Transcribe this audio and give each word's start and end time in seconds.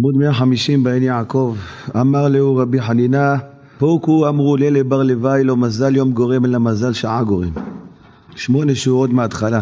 עמוד 0.00 0.16
150 0.16 0.82
בעין 0.82 1.02
יעקב, 1.02 1.56
אמר 1.96 2.28
לאו 2.28 2.56
רבי 2.56 2.82
חנינה, 2.82 3.36
פוקו 3.78 4.28
אמרו 4.28 4.56
לילה 4.56 4.84
בר 4.84 5.02
לוואי 5.02 5.44
לא 5.44 5.56
מזל 5.56 5.96
יום 5.96 6.12
גורם 6.12 6.44
אלא 6.44 6.58
מזל 6.58 6.92
שעה 6.92 7.24
גורם. 7.24 7.50
שמונה 8.36 8.74
שורות 8.74 9.10
מההתחלה. 9.10 9.60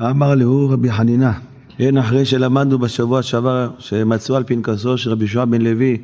אמר 0.00 0.34
לאו 0.34 0.68
רבי 0.70 0.92
חנינה, 0.92 1.32
כן 1.76 1.96
אחרי 1.96 2.24
שלמדנו 2.24 2.78
בשבוע 2.78 3.22
שעבר 3.22 3.70
שמצאו 3.78 4.36
על 4.36 4.44
פנקסו 4.44 4.98
של 4.98 5.10
רבי 5.10 5.24
יהושע 5.24 5.44
בן 5.44 5.62
לוי 5.62 5.98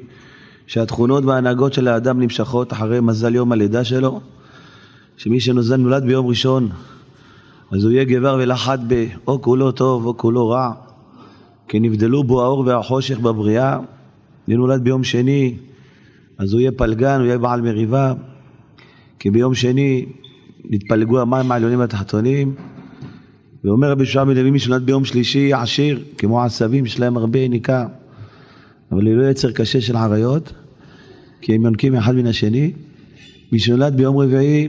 שהתכונות 0.67 1.25
וההנהגות 1.25 1.73
של 1.73 1.89
האדם 1.89 2.21
נמשכות 2.21 2.73
אחרי 2.73 3.01
מזל 3.01 3.35
יום 3.35 3.53
הלידה 3.53 3.85
שלו 3.85 4.21
שמי 5.17 5.41
שנולד 5.41 5.73
נולד 5.73 6.05
ביום 6.05 6.27
ראשון 6.27 6.69
אז 7.73 7.85
הוא 7.85 7.93
יהיה 7.93 8.05
גבר 8.05 8.39
ולחד 8.41 8.79
באו 8.89 9.43
כולו 9.43 9.73
טוב 9.73 10.07
או 10.07 10.17
כולו 10.17 10.49
רע 10.49 10.73
כי 11.69 11.81
נבדלו 11.81 12.25
בו 12.25 12.43
האור 12.43 12.59
והחושך 12.67 13.19
בבריאה 13.19 13.79
אם 14.49 14.55
נולד 14.55 14.85
ביום 14.85 15.05
שני 15.05 15.55
אז 16.39 16.53
הוא 16.53 16.61
יהיה 16.61 16.73
פלגן, 16.73 17.19
הוא 17.19 17.27
יהיה 17.27 17.39
בעל 17.39 17.61
מריבה 17.61 18.15
כי 19.19 19.31
ביום 19.31 19.55
שני 19.55 20.07
נתפלגו 20.65 21.21
המים 21.21 21.53
העליונים 21.53 21.79
והתחתונים. 21.79 22.55
ואומר 23.65 23.91
רבי 23.91 24.05
בן 24.05 24.29
לוי 24.29 24.51
מי 24.51 24.59
שנולד 24.59 24.87
ביום 24.87 25.05
שלישי 25.05 25.53
עשיר 25.53 26.05
כמו 26.19 26.43
עשבים 26.43 26.87
יש 26.87 27.01
להם 27.01 27.17
הרבה 27.17 27.39
יניקה. 27.39 27.87
אבל 28.93 29.07
היא 29.07 29.15
לא 29.15 29.31
יצר 29.31 29.53
קשה 29.53 29.81
של 29.81 29.97
עריות 29.97 30.53
כי 31.41 31.55
הם 31.55 31.65
יונקים 31.65 31.95
אחד 31.95 32.15
מן 32.15 32.27
השני. 32.27 32.73
מי 33.53 33.59
שנולד 33.59 33.97
ביום 33.97 34.19
רביעי 34.19 34.69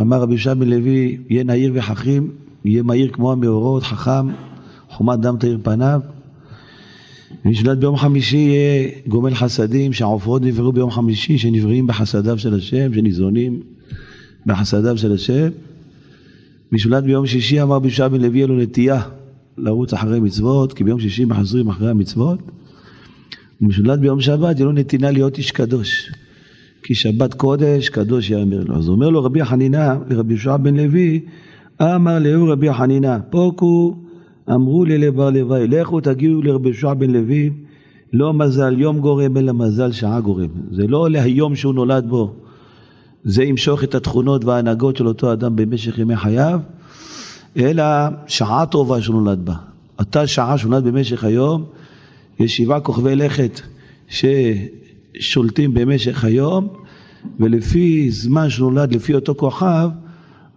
אמר 0.00 0.20
רבי 0.20 0.36
בן 0.36 0.68
לוי 0.68 1.18
יהיה 1.28 1.44
נהיר 1.44 1.72
וחכים 1.74 2.30
יהיה 2.64 2.82
מהיר 2.82 3.10
כמו 3.12 3.32
המאורות 3.32 3.82
חכם 3.82 4.26
חומת 4.90 5.18
דם 5.20 5.36
תאיר 5.40 5.58
פניו 5.62 6.00
שנולד 7.52 7.80
ביום 7.80 7.96
חמישי 7.96 8.36
יהיה 8.36 8.88
גומל 9.06 9.34
חסדים 9.34 9.92
שהעופות 9.92 10.42
נבראו 10.42 10.72
ביום 10.72 10.90
חמישי 10.90 11.38
שנבראים 11.38 11.86
בחסדיו 11.86 12.38
של 12.38 12.54
השם 12.54 12.94
שניזונים 12.94 13.60
בחסדיו 14.46 14.98
של 14.98 15.12
השם. 15.12 15.48
מי 16.72 16.78
שנולד 16.78 17.04
ביום 17.04 17.26
שישי 17.26 17.62
אמר 17.62 17.78
בישע 17.78 18.08
בן 18.08 18.20
לוי 18.20 18.38
יהיה 18.38 18.46
לו 18.46 18.58
נטייה 18.58 19.02
לרוץ 19.58 19.92
אחרי 19.92 20.20
מצוות 20.20 20.72
כי 20.72 20.84
ביום 20.84 21.00
שישי 21.00 21.24
מחזרים 21.24 21.68
אחרי 21.68 21.90
המצוות. 21.90 22.38
ומי 23.60 23.72
שנולד 23.72 24.00
ביום 24.00 24.20
שבת 24.20 24.56
יהיה 24.56 24.66
לו 24.66 24.72
נתינה 24.72 25.10
להיות 25.10 25.38
איש 25.38 25.50
קדוש 25.50 26.10
כי 26.82 26.94
שבת 26.94 27.34
קודש 27.34 27.88
קדוש 27.88 28.30
יאמר 28.30 28.64
לו. 28.64 28.76
אז 28.76 28.88
אומר 28.88 29.08
לו 29.08 29.24
רבי 29.24 29.44
חנינה 29.44 29.96
לרבי 30.08 30.32
יהושע 30.34 30.56
בן 30.56 30.76
לוי 30.76 31.20
אמר 31.82 32.18
לאהו 32.18 32.48
רבי 32.48 32.72
חנינה 32.72 33.18
פוקו 33.30 34.01
אמרו 34.50 34.84
לי 34.84 34.98
לבר 34.98 35.30
לוואי, 35.30 35.66
לכו 35.66 36.00
תגיעו 36.00 36.42
לרבי 36.42 36.68
יהושע 36.68 36.94
בן 36.94 37.10
לוי, 37.10 37.50
לא 38.12 38.34
מזל 38.34 38.80
יום 38.80 39.00
גורם, 39.00 39.36
אלא 39.36 39.52
מזל 39.52 39.92
שעה 39.92 40.20
גורם. 40.20 40.48
זה 40.70 40.86
לא 40.86 41.10
להיום 41.10 41.56
שהוא 41.56 41.74
נולד 41.74 42.06
בו, 42.08 42.34
זה 43.24 43.44
ימשוך 43.44 43.84
את 43.84 43.94
התכונות 43.94 44.44
וההנהגות 44.44 44.96
של 44.96 45.08
אותו 45.08 45.32
אדם 45.32 45.56
במשך 45.56 45.98
ימי 45.98 46.16
חייו, 46.16 46.60
אלא 47.56 47.84
שעה 48.26 48.66
טובה 48.66 49.02
שהוא 49.02 49.22
נולד 49.22 49.44
בה. 49.44 49.54
אותה 49.98 50.26
שעה 50.26 50.58
שהוא 50.58 50.70
נולד 50.70 50.84
במשך 50.84 51.24
היום, 51.24 51.64
יש 52.38 52.56
שבעה 52.56 52.80
כוכבי 52.80 53.16
לכת 53.16 53.60
ששולטים 54.08 55.74
במשך 55.74 56.24
היום, 56.24 56.68
ולפי 57.40 58.10
זמן 58.10 58.50
שהוא 58.50 58.72
נולד, 58.72 58.94
לפי 58.94 59.14
אותו 59.14 59.34
כוכב, 59.34 59.88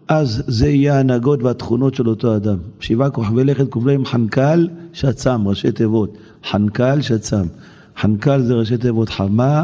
אז 0.08 0.44
זה 0.48 0.70
יהיה 0.70 0.98
ההנהגות 0.98 1.44
והתכונות 1.44 1.95
של 1.95 2.09
אותו 2.09 2.36
אדם. 2.36 2.58
שבעה 2.80 3.09
כוכבי 3.09 3.44
לכת 3.44 3.70
קובלים 3.70 4.06
חנקל 4.06 4.70
שצ"ם, 4.94 5.47
ראשי 5.47 5.72
תיבות. 5.72 6.17
חנקל 6.50 7.02
שצ"ם. 7.02 7.45
חנקל 7.97 8.42
זה 8.42 8.53
ראשי 8.53 8.78
תיבות 8.78 9.09
חמה, 9.09 9.64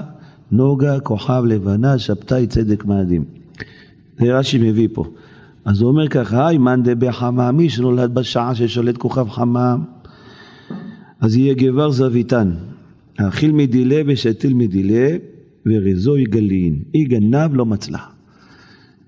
נוגה, 0.51 0.99
כוכב, 0.99 1.43
לבנה, 1.47 1.99
שבתאי, 1.99 2.47
צדק 2.47 2.85
מאדים. 2.85 3.23
זה 4.19 4.37
רש"י 4.37 4.57
מביא 4.57 4.87
פה. 4.93 5.05
אז 5.65 5.81
הוא 5.81 5.89
אומר 5.89 6.07
ככה, 6.07 6.47
היי 6.47 6.57
מאן 6.57 6.83
דבי 6.83 7.11
חמה, 7.11 7.51
מי 7.51 7.69
שנולד 7.69 8.13
בשעה 8.13 8.55
ששולט 8.55 8.97
כוכב 8.97 9.29
חמה, 9.29 9.75
אז 11.19 11.37
יהיה 11.37 11.53
גבר 11.53 11.91
זוויתן. 11.91 12.51
האכיל 13.19 13.51
מדילה 13.51 14.01
ושתיל 14.07 14.53
מדילה, 14.53 15.17
ורזו 15.65 16.17
יגלין. 16.17 16.79
אי 16.93 17.03
גנב 17.03 17.55
לא 17.55 17.65
מצלח. 17.65 18.10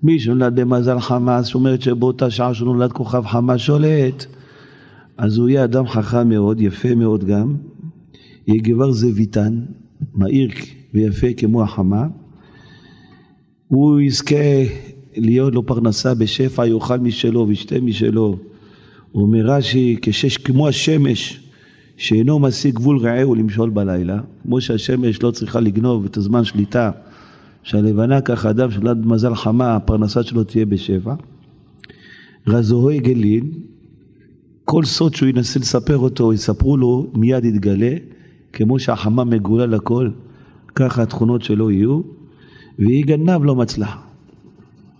מי 0.04 0.20
שנולד 0.20 0.60
במזל 0.60 1.00
חמאס, 1.00 1.54
אומרת 1.54 1.82
שבאותה 1.82 2.30
שעה 2.30 2.54
שנולד 2.54 2.92
כוכב 2.92 3.26
חמאס 3.26 3.60
שולט, 3.60 4.26
אז 5.16 5.38
הוא 5.38 5.48
יהיה 5.48 5.64
אדם 5.64 5.86
חכם 5.88 6.28
מאוד, 6.28 6.60
יפה 6.60 6.94
מאוד 6.94 7.24
גם, 7.24 7.54
יהיה 8.46 8.60
גבר 8.62 8.92
זוויתן, 8.92 9.60
מהיר 10.14 10.50
ויפה 10.94 11.26
כמו 11.36 11.62
החמה, 11.62 12.06
הוא 13.68 14.00
יזכה 14.00 14.36
להיות 15.16 15.54
לו 15.54 15.66
פרנסה 15.66 16.14
בשפע, 16.14 16.66
יאכל 16.66 16.98
משלו 16.98 17.48
וישתה 17.48 17.80
משלו. 17.80 18.36
אומר 19.14 19.46
רש"י, 19.46 19.96
כמו 20.44 20.68
השמש 20.68 21.40
שאינו 21.96 22.38
משיג 22.38 22.74
גבול 22.74 22.98
רעהו 22.98 23.34
למשול 23.34 23.70
בלילה, 23.70 24.20
כמו 24.42 24.60
שהשמש 24.60 25.22
לא 25.22 25.30
צריכה 25.30 25.60
לגנוב 25.60 26.04
את 26.04 26.16
הזמן 26.16 26.44
שליטה 26.44 26.90
שהלבנה 27.64 28.20
ככה 28.20 28.50
אדם 28.50 28.70
שנולד 28.70 29.02
במזל 29.02 29.34
חמה, 29.34 29.76
הפרנסה 29.76 30.22
שלו 30.22 30.44
תהיה 30.44 30.66
בשבע. 30.66 31.14
רזוהי 32.46 32.98
גלין, 32.98 33.50
כל 34.64 34.84
סוד 34.84 35.14
שהוא 35.14 35.28
ינסה 35.28 35.60
לספר 35.60 35.98
אותו, 35.98 36.32
יספרו 36.32 36.76
לו, 36.76 37.10
מיד 37.14 37.44
יתגלה, 37.44 37.94
כמו 38.52 38.78
שהחמה 38.78 39.24
מגולה 39.24 39.66
לכל, 39.66 40.10
ככה 40.74 41.02
התכונות 41.02 41.42
שלו 41.42 41.70
יהיו, 41.70 42.00
והיא 42.78 43.04
גנב 43.06 43.44
לא 43.44 43.54
מצלח. 43.54 43.96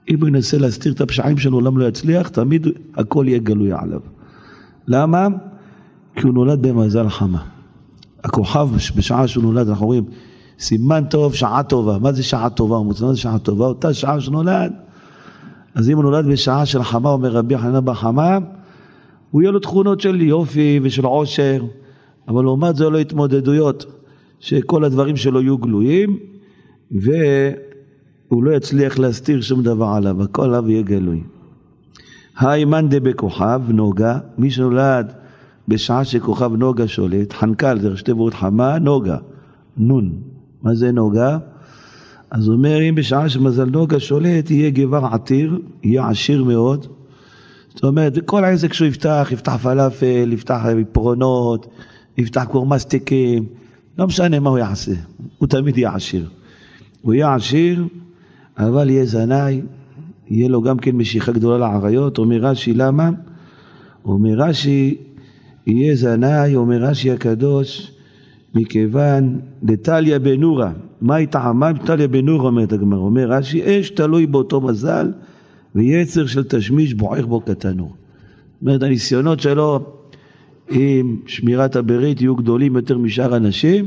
אם 0.08 0.20
הוא 0.20 0.28
ינסה 0.28 0.58
להסתיר 0.58 0.92
את 0.92 1.00
הפשעים 1.00 1.38
שלו, 1.38 1.50
לעולם 1.50 1.78
לא 1.78 1.88
יצליח, 1.88 2.28
תמיד 2.28 2.66
הכל 2.94 3.24
יהיה 3.28 3.38
גלוי 3.38 3.72
עליו. 3.72 4.00
למה? 4.88 5.28
כי 6.16 6.26
הוא 6.26 6.34
נולד 6.34 6.66
במזל 6.66 7.08
חמה. 7.08 7.42
הכוכב 8.24 8.68
בשעה 8.96 9.28
שהוא 9.28 9.44
נולד, 9.44 9.68
אנחנו 9.68 9.86
רואים, 9.86 10.04
סימן 10.58 11.04
טוב, 11.10 11.34
שעה 11.34 11.62
טובה. 11.62 11.98
מה 11.98 12.12
זה 12.12 12.22
שעה 12.22 12.50
טובה? 12.50 12.82
מה 12.82 12.92
זה 12.92 13.16
שעה 13.16 13.38
טובה? 13.38 13.66
אותה 13.66 13.94
שעה 13.94 14.20
שנולד. 14.20 14.72
אז 15.74 15.90
אם 15.90 15.96
הוא 15.96 16.02
נולד 16.02 16.26
בשעה 16.26 16.66
של 16.66 16.82
חמה, 16.82 17.10
אומר 17.10 17.30
רבי 17.30 17.58
חננה 17.58 17.80
בחמה, 17.80 18.38
הוא 19.30 19.42
יהיה 19.42 19.52
לו 19.52 19.58
תכונות 19.58 20.00
של 20.00 20.20
יופי 20.20 20.80
ושל 20.82 21.04
עושר, 21.04 21.64
אבל 22.28 22.44
לעומת 22.44 22.76
זה 22.76 22.88
לו 22.88 22.98
התמודדויות, 22.98 23.86
שכל 24.40 24.84
הדברים 24.84 25.16
שלו 25.16 25.40
יהיו 25.40 25.58
גלויים, 25.58 26.18
והוא 26.90 28.44
לא 28.44 28.50
יצליח 28.50 28.98
להסתיר 28.98 29.40
שום 29.40 29.62
דבר 29.62 29.86
עליו, 29.86 30.22
הכל 30.22 30.44
עליו 30.44 30.70
יהיה 30.70 30.82
גלוי. 30.82 31.22
היי 32.38 32.64
מאן 32.64 32.88
דבכוכב 32.88 33.60
נוגה, 33.68 34.18
מי 34.38 34.50
שנולד 34.50 35.12
בשעה 35.68 36.04
שכוכב 36.04 36.52
נוגה 36.56 36.88
שולט, 36.88 37.32
חנקל 37.32 37.80
זה 37.80 37.88
ראשי 37.88 38.04
תיבות 38.04 38.34
חמה, 38.34 38.78
נוגה, 38.78 39.16
נון. 39.76 40.12
מה 40.64 40.74
זה 40.74 40.92
נוגה? 40.92 41.38
אז 42.30 42.46
הוא 42.46 42.56
אומר, 42.56 42.88
אם 42.88 42.94
בשעה 42.94 43.28
שמזל 43.28 43.64
נוגה 43.64 44.00
שולט, 44.00 44.50
יהיה 44.50 44.70
גבר 44.70 45.04
עתיר, 45.12 45.58
יהיה 45.82 46.08
עשיר 46.08 46.44
מאוד. 46.44 46.86
זאת 47.74 47.84
אומרת, 47.84 48.18
כל 48.24 48.44
העסק 48.44 48.72
שהוא 48.72 48.88
יפתח, 48.88 49.28
יפתח 49.32 49.56
פלאפל, 49.62 50.32
יפתח 50.32 50.62
פרונות, 50.92 51.66
יפתח 52.18 52.44
קורמסטיקים, 52.50 53.46
לא 53.98 54.06
משנה 54.06 54.40
מה 54.40 54.50
הוא 54.50 54.58
יעשה, 54.58 54.92
הוא 55.38 55.48
תמיד 55.48 55.78
יהיה 55.78 55.94
עשיר. 55.94 56.28
הוא 57.02 57.14
יהיה 57.14 57.34
עשיר, 57.34 57.84
אבל 58.58 58.90
יהיה 58.90 59.06
זנאי, 59.06 59.62
יהיה 60.28 60.48
לו 60.48 60.62
גם 60.62 60.78
כן 60.78 60.96
משיכה 60.96 61.32
גדולה 61.32 61.58
לעריות, 61.58 62.18
אומר 62.18 62.36
רש"י, 62.36 62.74
למה? 62.74 63.10
אומר 64.04 64.34
רש"י, 64.36 64.96
יהיה 65.66 65.96
זנאי, 65.96 66.56
אומר 66.56 66.76
רש"י 66.76 67.10
הקדוש, 67.10 67.93
מכיוון 68.54 69.40
דתליה 69.62 70.18
בנורה, 70.18 70.72
מה 71.00 71.14
היא 71.14 71.28
טעמה 71.28 71.72
דתליה 71.72 72.08
בנורה 72.08 72.46
אומרת 72.46 72.72
הגמרא, 72.72 72.98
אומר 72.98 73.28
רש"י, 73.28 73.80
אש 73.80 73.90
תלוי 73.90 74.26
באותו 74.26 74.60
מזל 74.60 75.12
ויצר 75.74 76.26
של 76.26 76.44
תשמיש 76.44 76.94
בוער 76.94 77.26
בו 77.26 77.44
כתנור. 77.44 77.88
זאת 77.88 78.62
אומרת 78.62 78.82
הניסיונות 78.82 79.40
שלו 79.40 79.94
עם 80.70 81.16
שמירת 81.26 81.76
הברית 81.76 82.20
יהיו 82.20 82.36
גדולים 82.36 82.76
יותר 82.76 82.98
משאר 82.98 83.34
הנשים 83.34 83.86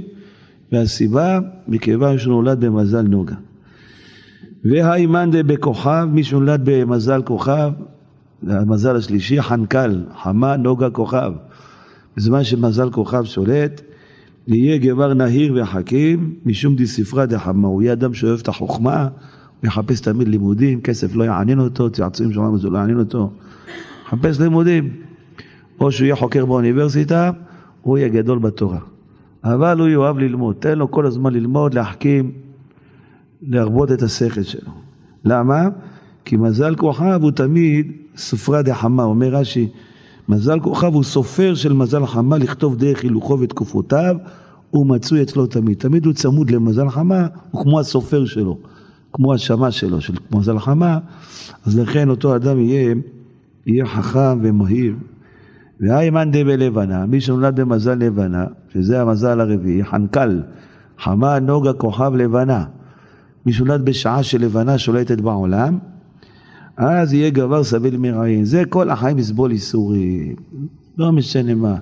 והסיבה 0.72 1.40
מכיוון 1.68 2.18
שהוא 2.18 2.34
נולד 2.34 2.66
במזל 2.66 3.02
נוגה. 3.02 3.36
והאימאן 4.66 5.32
דה 5.32 5.44
בכוכב, 5.44 6.08
מי 6.12 6.24
שנולד 6.24 6.62
במזל 6.64 7.22
כוכב, 7.22 7.72
המזל 8.48 8.96
השלישי, 8.96 9.42
חנקל, 9.42 10.04
חמה 10.22 10.58
נוגה 10.58 10.90
כוכב. 10.90 11.32
בזמן 12.18 12.44
שמזל 12.44 12.92
כוכב 12.92 13.24
שולט, 13.24 13.82
יהיה 14.48 14.78
גבר 14.78 15.14
נהיר 15.14 15.54
וחכים, 15.56 16.34
משום 16.46 16.76
דספרא 16.76 17.26
דחמה, 17.26 17.68
הוא 17.68 17.82
יהיה 17.82 17.94
אדם 17.94 18.14
שאוהב 18.14 18.40
את 18.40 18.48
החוכמה, 18.48 19.08
הוא 19.62 19.68
יחפש 19.68 20.00
תמיד 20.00 20.28
לימודים, 20.28 20.82
כסף 20.82 21.16
לא 21.16 21.24
יעניין 21.24 21.60
אותו, 21.60 21.90
צעצועים 21.90 22.34
שמענו 22.34 22.58
זה 22.58 22.70
לא 22.70 22.78
יעניין 22.78 23.00
אותו, 23.00 23.32
יחפש 24.06 24.40
לימודים. 24.40 24.90
או 25.80 25.92
שהוא 25.92 26.06
יהיה 26.06 26.16
חוקר 26.16 26.46
באוניברסיטה, 26.46 27.32
הוא 27.82 27.98
יהיה 27.98 28.08
גדול 28.08 28.40
בתורה. 28.40 28.80
אבל 29.44 29.80
הוא 29.80 29.88
יאהב 29.88 30.18
ללמוד, 30.18 30.56
תן 30.60 30.78
לו 30.78 30.92
כל 30.92 31.06
הזמן 31.06 31.34
ללמוד, 31.34 31.74
להחכים, 31.74 32.32
להרבות 33.42 33.92
את 33.92 34.02
השכל 34.02 34.44
שלו. 34.44 34.72
למה? 35.26 35.68
כי 36.26 36.38
מזל 36.38 36.76
כוכב 36.76 37.20
הוא 37.22 37.32
תמיד 37.32 37.92
סופרה 38.18 38.62
דחמה, 38.62 39.04
אומר 39.04 39.28
רש"י, 39.28 39.68
מזל 40.30 40.60
כוכב 40.60 40.94
הוא 40.94 41.04
סופר 41.04 41.56
של 41.56 41.74
מזל 41.74 42.06
חמה 42.06 42.38
לכתוב 42.38 42.78
דרך 42.78 43.04
הילוכו 43.04 43.40
ותקופותיו, 43.40 44.16
הוא 44.70 44.88
מצוי 44.88 45.22
אצלו 45.22 45.48
תמיד. 45.48 45.78
תמיד 45.78 46.06
הוא 46.06 46.14
צמוד 46.14 46.52
למזל 46.52 46.90
חמה, 46.90 47.28
הוא 47.52 47.64
כמו 47.64 47.80
הסופר 47.80 48.26
שלו, 48.26 48.58
כמו 49.14 49.34
השמה 49.34 49.72
שלו, 49.72 50.02
של 50.02 50.14
מזל 50.32 50.60
חמה, 50.60 51.00
אז 51.66 51.80
לכן 51.80 52.10
אותו 52.10 52.36
אדם 52.36 52.60
יהיה, 52.60 52.96
יהיה 53.66 53.86
חכם 53.86 54.40
ומהיר. 54.42 54.96
והאימן 55.80 56.32
דה 56.32 56.44
בלבנה, 56.44 57.06
מי 57.06 57.22
שנולד 57.22 57.60
במזל 57.60 57.94
לבנה, 57.94 58.46
שזה 58.74 59.02
המזל 59.02 59.42
הרביעי, 59.42 59.84
חנקל, 59.84 60.42
חמה 61.00 61.40
נוגה 61.40 61.74
כוכב 61.74 62.12
לבנה. 62.16 62.64
מי 63.46 63.54
שנולד 63.54 63.86
בשעה 63.86 64.24
של 64.24 64.42
לבנה 64.42 64.78
שולטת 64.78 65.22
בעולם, 65.22 65.78
אז 66.78 67.14
יהיה 67.14 67.30
גבר 67.30 67.64
סביל 67.64 67.98
מרעין. 67.98 68.46
זה 68.46 68.64
כל 68.70 68.90
החיים 68.90 69.20
יסבול 69.20 69.52
איסורים, 69.52 70.36
לא 70.98 71.12
משנה 71.12 71.56
מה. 71.56 71.76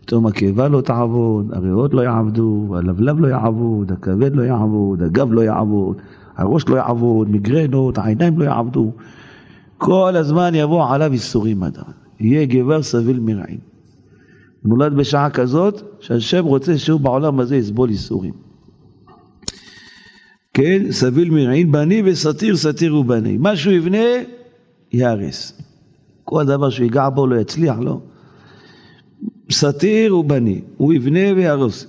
פתאום 0.00 0.26
הקיבה 0.26 0.68
לא 0.68 0.80
תעבוד, 0.80 1.52
הריאות 1.52 1.94
לא 1.94 2.00
יעבדו, 2.00 2.74
הלבלב 2.78 3.20
לא 3.20 3.28
יעבוד, 3.28 3.92
הכבד 3.92 4.36
לא 4.36 4.42
יעבוד, 4.42 5.02
הגב 5.02 5.32
לא 5.32 5.40
יעבוד, 5.40 5.96
הראש 6.36 6.68
לא 6.68 6.76
יעבוד, 6.76 7.30
מיגרנות, 7.30 7.98
העיניים 7.98 8.38
לא 8.38 8.44
יעבדו. 8.44 8.92
כל 9.78 10.16
הזמן 10.16 10.54
יבוא 10.54 10.88
עליו 10.88 11.12
איסורים 11.12 11.62
אדם. 11.62 11.82
יהיה 12.20 12.46
גבר 12.46 12.82
סביל 12.82 13.20
מרעין. 13.20 13.58
נולד 14.64 14.94
בשעה 14.94 15.30
כזאת 15.30 15.82
שהשם 16.00 16.44
רוצה 16.44 16.78
שהוא 16.78 17.00
בעולם 17.00 17.40
הזה 17.40 17.56
יסבול 17.56 17.88
איסורים. 17.88 18.34
כן, 20.54 20.82
סביל 20.90 21.30
מרעין 21.30 21.72
בני 21.72 22.02
וסתיר 22.04 22.56
סתיר 22.56 22.96
ובני. 22.96 23.36
מה 23.38 23.56
שהוא 23.56 23.72
יבנה, 23.72 23.98
יהרס. 24.92 25.62
כל 26.24 26.44
דבר 26.44 26.70
שהוא 26.70 26.84
ייגע 26.84 27.08
בו 27.08 27.26
לא 27.26 27.36
יצליח, 27.36 27.78
לא. 27.78 28.00
סתיר 29.50 30.16
ובני, 30.16 30.60
הוא 30.76 30.92
יבנה 30.92 31.20
ויהרוס. 31.36 31.86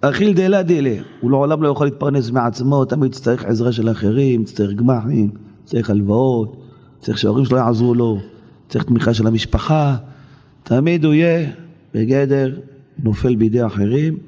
אכיל 0.00 0.32
דלה 0.32 0.62
דלה, 0.62 0.94
הוא 1.20 1.30
לעולם 1.30 1.62
לא 1.62 1.68
יכול 1.68 1.86
להתפרנס 1.86 2.30
מעצמו, 2.30 2.84
תמיד 2.84 3.12
צריך 3.12 3.44
עזרה 3.44 3.72
של 3.72 3.90
אחרים, 3.90 4.44
צריך 4.44 4.72
גמחים, 4.72 5.30
צריך 5.64 5.90
הלוואות, 5.90 6.62
צריך 7.00 7.18
שההורים 7.18 7.44
שלו 7.44 7.58
יעזרו 7.58 7.94
לו, 7.94 8.18
צריך 8.68 8.84
תמיכה 8.84 9.14
של 9.14 9.26
המשפחה, 9.26 9.96
תמיד 10.62 11.04
הוא 11.04 11.14
יהיה 11.14 11.50
בגדר 11.94 12.58
נופל 13.02 13.36
בידי 13.36 13.66
אחרים. 13.66 14.18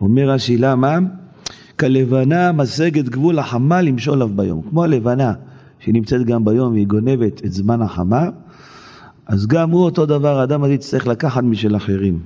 אומר 0.00 0.30
רש"י 0.30 0.58
למה? 0.58 0.98
כלבנה 1.80 2.52
משגת 2.52 3.08
גבול 3.08 3.38
החמה 3.38 3.82
למשול 3.82 4.14
עליו 4.14 4.28
ביום. 4.28 4.62
כמו 4.70 4.84
הלבנה 4.84 5.32
שנמצאת 5.80 6.26
גם 6.26 6.44
ביום 6.44 6.72
והיא 6.72 6.86
גונבת 6.86 7.44
את 7.44 7.52
זמן 7.52 7.82
החמה, 7.82 8.28
אז 9.26 9.46
גם 9.46 9.70
הוא 9.70 9.84
אותו 9.84 10.06
דבר, 10.06 10.38
האדם 10.38 10.64
הזה 10.64 10.72
יצטרך 10.72 11.06
לקחת 11.06 11.42
משל 11.42 11.76
אחרים. 11.76 12.20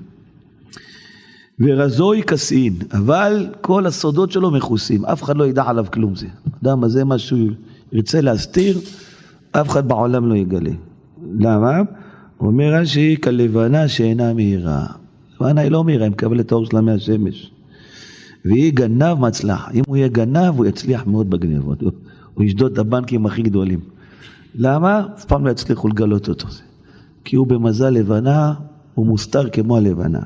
ורזוי 1.61 2.23
כסאין, 2.23 2.75
אבל 2.93 3.47
כל 3.61 3.87
הסודות 3.87 4.33
שלו 4.33 4.51
מכוסים, 4.51 5.05
אף 5.05 5.23
אחד 5.23 5.37
לא 5.37 5.47
ידע 5.47 5.63
עליו 5.67 5.87
כלום 5.93 6.15
זה. 6.15 6.27
האדם 6.57 6.85
הזה, 6.85 7.05
מה 7.05 7.19
שהוא 7.19 7.51
ירצה 7.93 8.21
להסתיר, 8.21 8.79
אף 9.53 9.69
אחד 9.69 9.89
בעולם 9.89 10.29
לא 10.29 10.35
יגלה. 10.35 10.71
למה? 11.39 11.81
אומר 12.41 12.75
רש"י, 12.75 13.17
כלבנה 13.23 13.89
שאינה 13.89 14.35
מהירה. 14.35 14.87
לבנה 15.35 15.61
היא 15.61 15.71
לא 15.71 15.85
מהירה, 15.85 16.05
היא 16.05 16.13
מקבלת 16.13 16.47
את 16.47 16.53
האור 16.53 16.67
שלה 16.67 16.81
מהשמש. 16.81 17.52
והיא 18.45 18.73
גנב 18.75 19.19
מצלח. 19.19 19.69
אם 19.75 19.83
הוא 19.87 19.97
יהיה 19.97 20.09
גנב, 20.09 20.55
הוא 20.57 20.67
יצליח 20.67 21.07
מאוד 21.07 21.31
בגנבות. 21.31 21.83
הוא, 21.83 21.93
הוא 22.35 22.45
ישדוד 22.45 22.73
את 22.73 22.79
הבנקים 22.79 23.27
הכי 23.27 23.43
גדולים. 23.43 23.81
למה? 24.55 25.07
אף 25.17 25.25
פעם 25.25 25.47
לא 25.47 25.51
יצליחו 25.51 25.89
לגלות 25.89 26.29
אותו. 26.29 26.49
כי 27.25 27.37
הוא 27.37 27.47
במזל 27.47 27.91
לבנה, 27.91 28.55
הוא 28.95 29.07
מוסתר 29.07 29.49
כמו 29.49 29.77
הלבנה. 29.77 30.21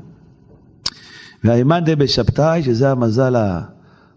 והאימן 1.45 1.81
דה 1.85 1.97
בשבתאי, 1.97 2.63
שזה 2.63 2.91
המזל 2.91 3.35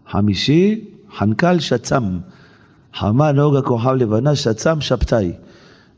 החמישי, 0.06 0.84
חנקל 1.18 1.58
שצם. 1.58 2.18
חמה 2.94 3.32
נוגה 3.32 3.62
כוכב 3.62 3.90
לבנה, 3.90 4.36
שצם 4.36 4.80
שבתאי. 4.80 5.32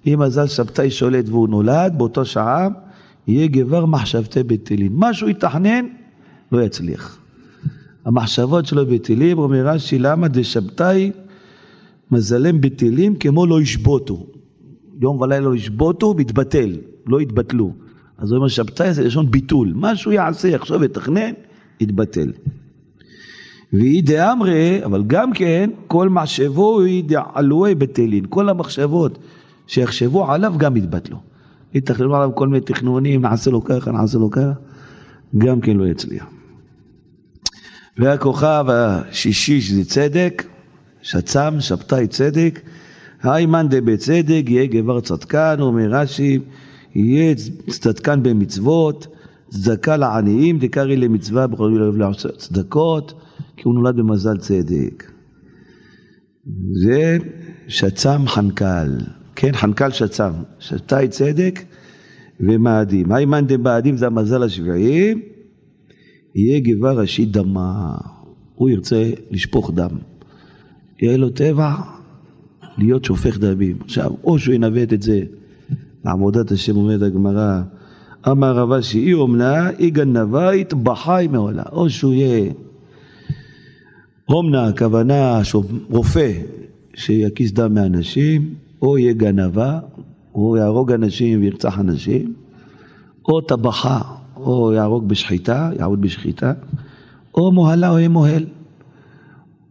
אם 0.07 0.19
מזל 0.19 0.47
שבתאי 0.47 0.91
שולט 0.91 1.29
והוא 1.29 1.49
נולד, 1.49 1.99
באותו 1.99 2.25
שעה 2.25 2.69
יהיה 3.27 3.47
גבר 3.47 3.87
מחשבתי 3.87 4.43
בטלים. 4.43 4.93
מה 4.97 5.15
שהוא 5.15 5.31
יתכנן, 5.31 5.85
לא 6.53 6.63
יצליח. 6.63 7.22
המחשבות 8.05 8.67
שלו 8.67 8.87
בטלים, 8.87 9.39
אומר 9.39 9.67
רש"י, 9.67 9.99
למה 9.99 10.29
דשבתאי 10.29 11.11
מזלם 12.11 12.61
בטלים 12.61 13.17
כמו 13.17 13.47
לא 13.47 13.61
ישבותו. 13.61 14.27
יום 15.01 15.21
ולילה 15.21 15.47
לא 15.47 15.55
ישבותו, 15.55 16.15
מתבטל, 16.15 16.77
לא 17.07 17.21
יתבטלו. 17.21 17.73
אז 18.19 18.31
הוא 18.31 18.37
אומר 18.37 18.49
שבתאי 18.49 18.95
זה 18.95 19.05
לשון 19.05 19.31
ביטול. 19.31 19.73
מה 19.75 19.97
שהוא 19.97 20.13
יעשה, 20.13 20.49
יחשוב 20.49 20.81
ויתכנן, 20.81 21.33
יתבטל. 21.81 22.33
ואי 23.73 24.03
דאמרי, 24.03 24.85
אבל 24.85 25.03
גם 25.07 25.33
כן, 25.33 25.71
כל 25.87 26.09
מחשבו 26.09 26.81
היא 26.81 27.05
דעלוהי 27.05 27.75
בטלין. 27.75 28.25
כל 28.29 28.49
המחשבות 28.49 29.19
שיחשבו 29.67 30.33
עליו 30.33 30.55
גם 30.57 30.77
יתבטלו. 30.77 31.17
יתכננו 31.75 32.17
עליו 32.17 32.31
כל 32.35 32.49
מיני 32.49 32.65
תכנונים, 32.65 33.23
נעשה 33.23 33.51
לו 33.51 33.65
ככה, 33.65 33.93
נעשה 33.93 34.19
לו 34.19 34.31
ככה, 34.31 34.53
גם 35.39 35.61
כן 35.61 35.77
לא 35.77 35.87
יצליח. 35.87 36.42
והכוכב 37.99 38.65
השישי 38.69 39.61
שזה 39.61 39.85
צדק, 39.85 40.45
שצם, 41.03 41.61
שבתאי 41.61 42.07
צדק, 42.07 42.61
היימן 43.23 43.67
דבצדק, 43.71 44.43
יהיה 44.47 44.67
גבר 44.67 45.01
צדקן, 45.01 45.57
אומר 45.61 45.89
רש"י, 45.91 46.39
יהיה 46.95 47.35
צדקן 47.69 48.23
במצוות, 48.23 49.07
צדקה 49.51 49.97
לעניים, 49.97 50.59
דקרי 50.59 50.97
למצווה 50.97 51.47
בכל 51.47 51.71
מיני 51.71 51.83
אוהב 51.83 51.97
לעשות 51.97 52.37
צדקות, 52.37 53.15
כי 53.57 53.63
הוא 53.65 53.75
נולד 53.75 53.97
במזל 53.97 54.37
צדק. 54.37 55.11
זה 56.73 57.19
שצם 57.69 58.27
חנקל, 58.27 58.99
כן, 59.37 59.53
חנקל 59.53 59.91
שצם, 59.91 60.31
שבתאי 60.59 61.09
צדק 61.09 61.61
ומאדים. 62.41 63.13
היימן 63.13 63.47
דמאדים 63.47 63.97
זה 63.97 64.07
המזל 64.07 64.43
השביעי, 64.43 65.15
יהיה 66.35 66.61
גבר 66.61 67.01
ראשי 67.01 67.25
דמה, 67.25 67.95
הוא 68.55 68.71
ירצה 68.71 69.11
לשפוך 69.31 69.71
דם. 69.75 69.91
יהיה 71.03 71.17
לו 71.17 71.31
טבע 71.31 71.75
להיות 72.79 73.05
שופך 73.05 73.39
דמים. 73.39 73.77
עכשיו, 73.85 74.11
או 74.25 74.39
שהוא 74.39 74.55
ינווט 74.55 74.93
את 74.93 75.03
זה 75.03 75.23
לעבודת 76.05 76.51
השם 76.51 76.77
אומרת 76.77 77.03
הגמרא, 77.03 77.63
אמר 78.29 78.57
רבה 78.57 78.83
שהיא 78.83 79.15
אומנה, 79.15 79.69
היא 79.79 79.93
גנבה, 79.93 80.51
התבחי 80.51 81.27
מעולה. 81.31 81.63
או 81.73 81.91
שהוא 81.91 82.15
יהיה 82.15 82.53
אומנה, 84.29 84.67
הכוונה 84.67 85.41
רופא 85.91 86.33
שיקיס 86.95 87.53
דם 87.53 87.75
מאנשים, 87.75 88.55
או 88.83 88.99
יהיה 88.99 89.13
גנבה, 89.13 89.79
או 90.35 90.57
יהרוג 90.57 90.93
אנשים 90.93 91.41
וירצח 91.41 91.79
אנשים, 91.79 92.35
או 93.29 93.41
טבחה, 93.41 94.01
או 94.45 94.73
יהרוג 94.73 95.09
בשחיטה, 95.09 95.71
יעבוד 95.79 96.01
בשחיטה, 96.01 96.53
או 97.35 97.53
מוהלה 97.53 97.91
או 97.91 97.99
יהיה 97.99 98.09
מוהל, 98.09 98.47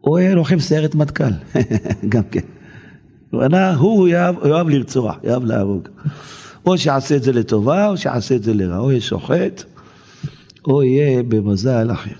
או 0.03 0.19
יהיה 0.19 0.35
לוחם 0.35 0.59
סיירת 0.59 0.95
מטכ"ל, 0.95 1.31
גם 2.13 2.23
כן. 2.31 2.39
הוא 3.77 4.07
יאהב, 4.07 4.69
לרצוח, 4.69 5.15
יאהב 5.23 5.45
להרוג. 5.45 5.87
או 6.65 6.77
שיעשה 6.77 7.15
את 7.15 7.23
זה 7.23 7.33
לטובה, 7.33 7.87
או 7.87 7.97
שיעשה 7.97 8.35
את 8.35 8.43
זה 8.43 8.53
לרע, 8.53 8.77
או 8.77 8.91
יהיה 8.91 9.01
שוחט, 9.01 9.63
או 10.67 10.83
יהיה 10.83 11.23
במזל 11.23 11.91
אחר. 11.91 12.15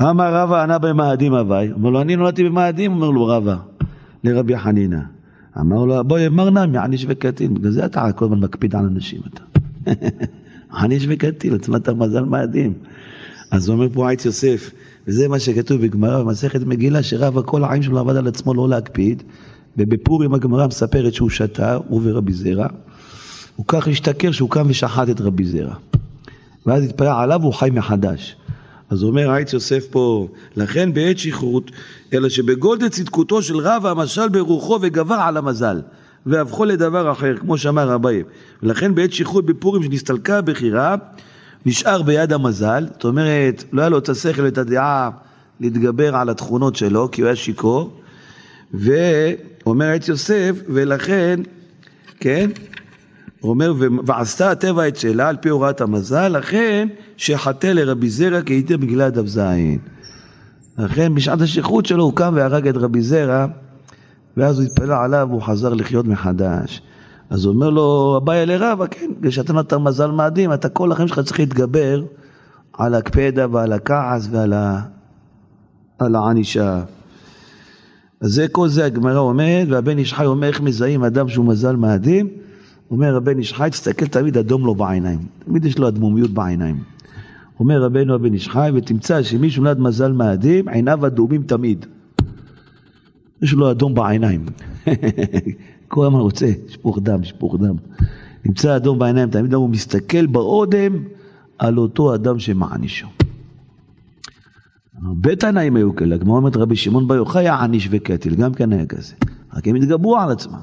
אמר 0.00 0.34
רבא 0.34 0.62
ענה 0.62 0.78
במאדים 0.78 1.34
הווי, 1.34 1.72
אמר 1.72 1.90
לו 1.90 2.00
אני 2.00 2.16
נולדתי 2.16 2.44
במאדים, 2.44 2.92
אומר 2.92 3.10
לו 3.10 3.26
רבא, 3.26 3.56
לרבי 4.24 4.58
חנינא. 4.58 5.00
אמר 5.60 5.84
לו 5.84 6.04
בואי 6.04 6.26
אמר 6.26 6.50
נמי 6.50 6.78
עניש 6.78 7.04
וקטין, 7.08 7.54
בגלל 7.54 7.70
זה 7.70 7.84
אתה 7.84 8.12
כל 8.12 8.24
הזמן 8.24 8.40
מקפיד 8.40 8.76
על 8.76 8.84
אנשים 8.84 9.20
אתה. 9.34 9.42
עניש 10.76 11.06
וקטין, 11.08 11.54
עצמת 11.54 11.88
המזל 11.88 12.24
מאדים. 12.24 12.72
אז 13.50 13.68
אומר 13.68 13.88
פה 13.92 14.10
עץ 14.10 14.24
יוסף, 14.24 14.70
וזה 15.06 15.28
מה 15.28 15.38
שכתוב 15.38 15.80
בגמרא 15.80 16.22
במסכת 16.22 16.60
מגילה, 16.60 17.02
שרב 17.02 17.42
כל 17.42 17.64
החיים 17.64 17.82
שלו 17.82 17.98
עבד 17.98 18.16
על 18.16 18.28
עצמו 18.28 18.54
לא 18.54 18.68
להקפיד, 18.68 19.22
ובפורים 19.76 20.34
הגמרא 20.34 20.66
מספרת 20.66 21.14
שהוא 21.14 21.30
שתה, 21.30 21.78
הוא 21.88 22.00
ורבי 22.04 22.32
זרע, 22.32 22.66
הוא 23.56 23.66
כך 23.68 23.88
השתכר 23.88 24.32
שהוא 24.32 24.50
קם 24.50 24.66
ושחט 24.68 25.10
את 25.10 25.20
רבי 25.20 25.44
זרע. 25.44 25.74
ואז 26.66 26.84
התפלל 26.84 27.08
עליו 27.08 27.38
והוא 27.40 27.54
חי 27.54 27.70
מחדש. 27.72 28.36
אז 28.90 29.02
אומר 29.02 29.30
העץ 29.30 29.52
יוסף 29.52 29.86
פה, 29.90 30.28
לכן 30.56 30.94
בעת 30.94 31.18
שכרות, 31.18 31.70
אלא 32.12 32.28
שבגולדה 32.28 32.88
צדקותו 32.88 33.42
של 33.42 33.56
רב 33.56 33.86
המשל 33.86 34.28
ברוחו 34.28 34.78
וגבר 34.82 35.14
על 35.14 35.36
המזל, 35.36 35.80
והפכו 36.26 36.64
לדבר 36.64 37.12
אחר, 37.12 37.36
כמו 37.36 37.58
שאמר 37.58 37.94
אביי. 37.94 38.22
ולכן 38.62 38.94
בעת 38.94 39.12
שכרות 39.12 39.46
בפורים 39.46 39.82
שנסתלקה 39.82 40.38
הבחירה, 40.38 40.94
נשאר 41.66 42.02
ביד 42.02 42.32
המזל, 42.32 42.86
זאת 42.92 43.04
אומרת, 43.04 43.64
לא 43.72 43.80
היה 43.80 43.88
לו 43.88 43.98
את 43.98 44.08
השכל 44.08 44.42
ואת 44.42 44.58
הדעה 44.58 45.10
להתגבר 45.60 46.16
על 46.16 46.28
התכונות 46.28 46.76
שלו, 46.76 47.10
כי 47.10 47.20
הוא 47.22 47.26
היה 47.26 47.36
שיכור, 47.36 48.00
ואומר 48.74 49.96
את 49.96 50.08
יוסף, 50.08 50.56
ולכן, 50.68 51.40
כן, 52.20 52.50
אומר, 53.42 53.72
ועשתה 54.06 54.50
הטבע 54.50 54.88
את 54.88 54.96
שלה 54.96 55.28
על 55.28 55.36
פי 55.36 55.48
הוראת 55.48 55.80
המזל, 55.80 56.28
לכן 56.28 56.88
שחטא 57.16 57.66
לרבי 57.66 58.10
זרע 58.10 58.42
כי 58.42 58.52
הייתי 58.52 58.76
בגלעד 58.76 59.18
אבזין. 59.18 59.78
לכן 60.78 61.14
בשעת 61.14 61.40
השכרות 61.40 61.86
שלו 61.86 62.04
הוא 62.04 62.12
קם 62.16 62.32
והרג 62.36 62.68
את 62.68 62.76
רבי 62.76 63.02
זרע, 63.02 63.46
ואז 64.36 64.58
הוא 64.58 64.66
התפלל 64.66 64.92
עליו 64.92 65.26
והוא 65.30 65.42
חזר 65.42 65.74
לחיות 65.74 66.06
מחדש. 66.06 66.82
אז 67.30 67.44
הוא 67.44 67.54
אומר 67.54 67.70
לו, 67.70 68.20
אביי 68.22 68.46
לרבה, 68.46 68.86
כן, 68.86 69.10
כשאתה 69.22 69.52
נתן 69.52 69.76
מזל 69.76 70.10
מאדים, 70.10 70.52
אתה 70.52 70.68
כל 70.68 70.92
החיים 70.92 71.08
שלך 71.08 71.20
צריך 71.20 71.40
להתגבר 71.40 72.02
על 72.72 72.94
הקפדה 72.94 73.46
ועל 73.50 73.72
הכעס 73.72 74.28
ועל 74.30 76.14
הענישה. 76.14 76.82
אז 78.20 78.30
זה 78.30 78.48
כל 78.48 78.68
זה 78.68 78.84
הגמרא 78.84 79.18
אומרת, 79.18 79.68
והבן 79.70 79.98
איש 79.98 80.14
חי 80.14 80.26
אומר 80.26 80.48
איך 80.48 80.60
מזהים 80.60 81.04
אדם 81.04 81.28
שהוא 81.28 81.46
מזל 81.46 81.76
מאדים? 81.76 82.28
אומר 82.90 83.16
הבן 83.16 83.38
איש 83.38 83.52
חי, 83.52 83.68
תסתכל 83.70 84.06
תמיד 84.06 84.38
אדום 84.38 84.66
לו 84.66 84.74
בעיניים. 84.74 85.18
תמיד 85.44 85.64
יש 85.64 85.78
לו 85.78 85.88
אדמומיות 85.88 86.30
בעיניים. 86.30 86.76
אומר 87.60 87.82
רבנו 87.82 88.14
הבן 88.14 88.32
איש 88.34 88.48
חי, 88.48 88.70
ותמצא 88.74 89.22
שמישהו 89.22 89.62
נולד 89.62 89.80
מזל 89.80 90.12
מאדים, 90.12 90.68
עיניו 90.68 91.06
אדומים 91.06 91.42
תמיד. 91.42 91.86
יש 93.42 93.52
לו 93.52 93.70
אדום 93.70 93.94
בעיניים. 93.94 94.46
כל 95.88 96.06
הזמן 96.06 96.18
רוצה, 96.18 96.52
שפוך 96.68 96.98
דם, 97.02 97.24
שפוך 97.24 97.56
דם. 97.60 97.74
נמצא 98.44 98.76
אדום 98.76 98.98
בעיניים, 98.98 99.30
תמיד 99.30 99.54
הוא 99.54 99.68
מסתכל 99.68 100.26
באודם 100.26 100.92
על 101.58 101.78
אותו 101.78 102.14
אדם 102.14 102.38
שמענישו. 102.38 103.06
הרבה 105.04 105.36
תנאים 105.36 105.76
היו 105.76 105.96
כאלה, 105.96 106.18
כמו 106.18 106.36
אומרת 106.36 106.56
רבי 106.56 106.76
שמעון 106.76 107.08
בר 107.08 107.14
יוחאי 107.14 107.42
היה 107.42 107.54
עניש 107.54 107.88
וקטל, 107.90 108.34
גם 108.34 108.54
כן 108.54 108.72
היה 108.72 108.86
כזה. 108.86 109.14
רק 109.54 109.68
הם 109.68 109.74
התגברו 109.74 110.16
על 110.16 110.30
עצמם. 110.30 110.60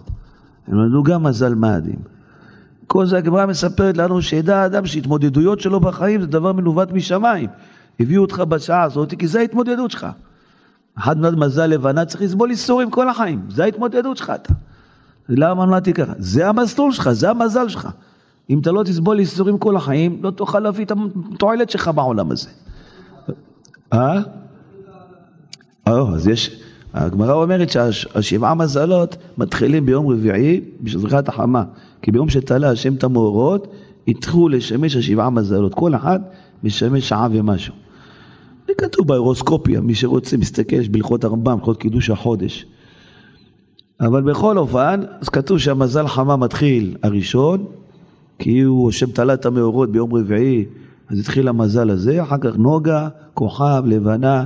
הם 0.68 0.76
נולדו 0.76 1.04
גם 1.04 1.24
מזל 1.24 1.56
מאדים. 1.56 2.00
כל 2.88 3.06
זה 3.06 3.18
הגמרא 3.18 3.46
מספרת 3.46 3.98
לנו 3.98 4.22
שידע 4.22 4.58
האדם 4.58 4.86
שהתמודדויות 4.86 5.60
שלו 5.60 5.80
בחיים 5.80 6.22
זה 6.22 6.28
דבר 6.28 6.54
מנווט 6.54 6.92
משמיים. 6.92 7.50
הביאו 8.00 8.22
אותך 8.22 8.40
בשעה 8.40 8.84
הזאת 8.84 9.14
כי 9.20 9.28
זה 9.28 9.40
ההתמודדות 9.40 9.92
שלך. 9.92 10.08
אחד 10.98 11.18
נולד 11.18 11.38
מזל 11.38 11.66
לבנה 11.66 12.06
צריך 12.06 12.22
לסבול 12.22 12.50
איסורים 12.50 12.90
כל 12.90 13.10
החיים, 13.10 13.42
זה 13.50 13.64
ההתמודדות 13.64 14.18
שלך 14.18 14.30
אתה. 14.30 14.54
למה 15.30 15.66
נולדתי 15.66 15.94
ככה? 15.94 16.14
זה 16.18 16.50
המסלול 16.50 16.92
שלך, 16.92 17.12
זה 17.12 17.30
המזל 17.30 17.70
שלך. 17.70 17.90
אם 18.50 18.60
אתה 18.60 18.72
לא 18.72 18.84
תסבול 18.84 19.20
איסורים 19.20 19.58
כל 19.58 19.76
החיים, 19.76 20.20
לא 20.24 20.32
תוכל 20.32 20.60
להביא 20.60 20.86
את 20.86 20.92
התועלת 21.34 21.70
שלך 21.70 21.88
בעולם 21.88 22.32
הזה. 22.32 22.50
אה? 23.94 24.22
אז 25.86 26.28
יש, 26.28 26.62
הגמרא 26.94 27.34
אומרת 27.34 27.70
שהשבעה 27.70 28.56
מזלות 28.56 29.16
מתחילים 29.38 29.86
ביום 29.86 30.08
רביעי 30.08 30.62
בשזריחת 30.82 31.30
החמה. 31.30 31.64
כי 32.02 32.12
ביום 32.12 32.30
שתלה 32.30 32.70
השם 32.70 32.94
את 32.94 33.04
המאורות, 33.04 33.68
התחילו 34.08 34.50
לשמש 34.50 34.96
השבעה 34.96 35.30
מזלות. 35.30 35.74
כל 35.74 35.96
אחד 35.96 36.20
משמש 36.64 37.10
שעה 37.10 37.28
ומשהו. 37.32 37.83
זה 38.68 38.74
כתוב 38.78 39.08
באירוסקופיה, 39.08 39.82
מי 39.82 39.96
שרוצה 39.96 40.38
מסתכל, 40.38 40.76
יש 40.76 40.90
בהלכות 40.90 41.24
הרמב"ם, 41.24 41.56
בהלכות 41.56 41.78
קידוש 41.78 42.10
החודש. 42.10 42.66
אבל 44.02 44.22
בכל 44.22 44.58
אופן, 44.58 45.02
אז 45.22 45.30
כתוב 45.30 45.58
שהמזל 45.58 46.08
חמה 46.08 46.36
מתחיל 46.36 46.98
הראשון, 47.04 47.66
כי 48.40 48.62
הוא, 48.62 48.90
השם 48.90 49.12
תלה 49.12 49.34
את 49.34 49.46
המאורות 49.46 49.92
ביום 49.92 50.16
רביעי, 50.16 50.66
אז 51.10 51.20
התחיל 51.20 51.48
המזל 51.48 51.90
הזה, 51.90 52.24
אחר 52.24 52.38
כך 52.38 52.58
נוגה, 52.58 53.10
כוכב, 53.34 53.84
לבנה, 53.86 54.46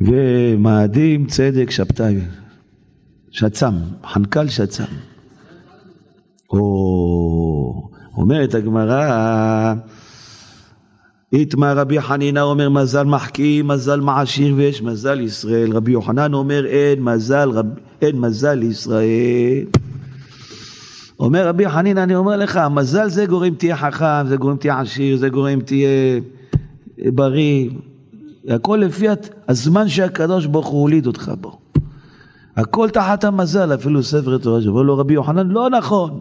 ומאדים, 0.00 1.26
צדק, 1.26 1.70
שבתאי, 1.70 2.20
שצ"ם, 3.30 3.74
חנקל 4.06 4.48
שצ"ם. 4.48 4.84
או 6.50 7.88
אומרת 8.16 8.54
הגמרא, 8.54 9.74
איתמר 11.32 11.78
רבי 11.78 12.00
חנינא 12.00 12.40
אומר 12.40 12.68
מזל 12.68 13.04
מחכים, 13.04 13.68
מזל 13.68 14.00
מעשיר 14.00 14.54
ויש 14.56 14.82
מזל 14.82 15.20
ישראל. 15.20 15.72
רבי 15.72 15.92
יוחנן 15.92 16.34
אומר 16.34 16.66
אין 16.66 17.02
מזל, 17.02 17.50
רב, 17.50 17.66
אין 18.02 18.20
מזל 18.20 18.54
לישראל. 18.54 19.64
אומר 21.20 21.48
רבי 21.48 21.68
חנינא, 21.68 22.00
אני 22.00 22.14
אומר 22.14 22.36
לך, 22.36 22.60
מזל 22.70 23.08
זה 23.08 23.26
גורם 23.26 23.54
תהיה 23.54 23.76
חכם, 23.76 24.26
זה 24.28 24.36
גורם 24.36 24.56
תהיה 24.56 24.80
עשיר, 24.80 25.16
זה 25.16 25.28
גורם 25.28 25.60
תהיה 25.60 26.20
בריא. 26.98 27.70
הכל 28.48 28.76
לפי 28.76 29.06
הזמן 29.48 29.88
שהקדוש 29.88 30.46
ברוך 30.46 30.66
הוא 30.66 30.80
הוליד 30.80 31.06
אותך 31.06 31.32
בו. 31.40 31.58
הכל 32.56 32.90
תחת 32.90 33.24
המזל, 33.24 33.74
אפילו 33.74 34.02
ספר 34.02 34.38
תורה 34.38 34.62
שאומר 34.62 34.82
לו 34.82 34.98
רבי 34.98 35.14
יוחנן, 35.14 35.48
לא 35.48 35.70
נכון, 35.70 36.20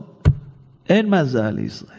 אין 0.90 1.10
מזל 1.10 1.52
לישראל. 1.52 1.97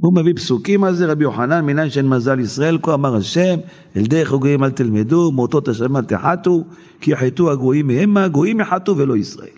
הוא 0.00 0.14
מביא 0.14 0.34
פסוקים 0.34 0.84
על 0.84 0.94
זה, 0.94 1.06
רבי 1.06 1.24
יוחנן, 1.24 1.64
מניין 1.64 1.90
שאין 1.90 2.08
מזל 2.08 2.40
ישראל, 2.40 2.78
כה 2.82 2.94
אמר 2.94 3.16
השם, 3.16 3.58
אל 3.96 4.02
דרך 4.02 4.32
הגויים 4.32 4.64
אל 4.64 4.70
תלמדו, 4.70 5.32
מאותות 5.32 5.68
השם 5.68 5.96
אל 5.96 6.02
תחתו, 6.02 6.64
כי 7.00 7.12
יחתו 7.12 7.50
הגויים 7.50 7.86
מהמה, 7.86 8.24
הגויים 8.24 8.60
יחתו 8.60 8.96
ולא 8.96 9.16
ישראל. 9.16 9.48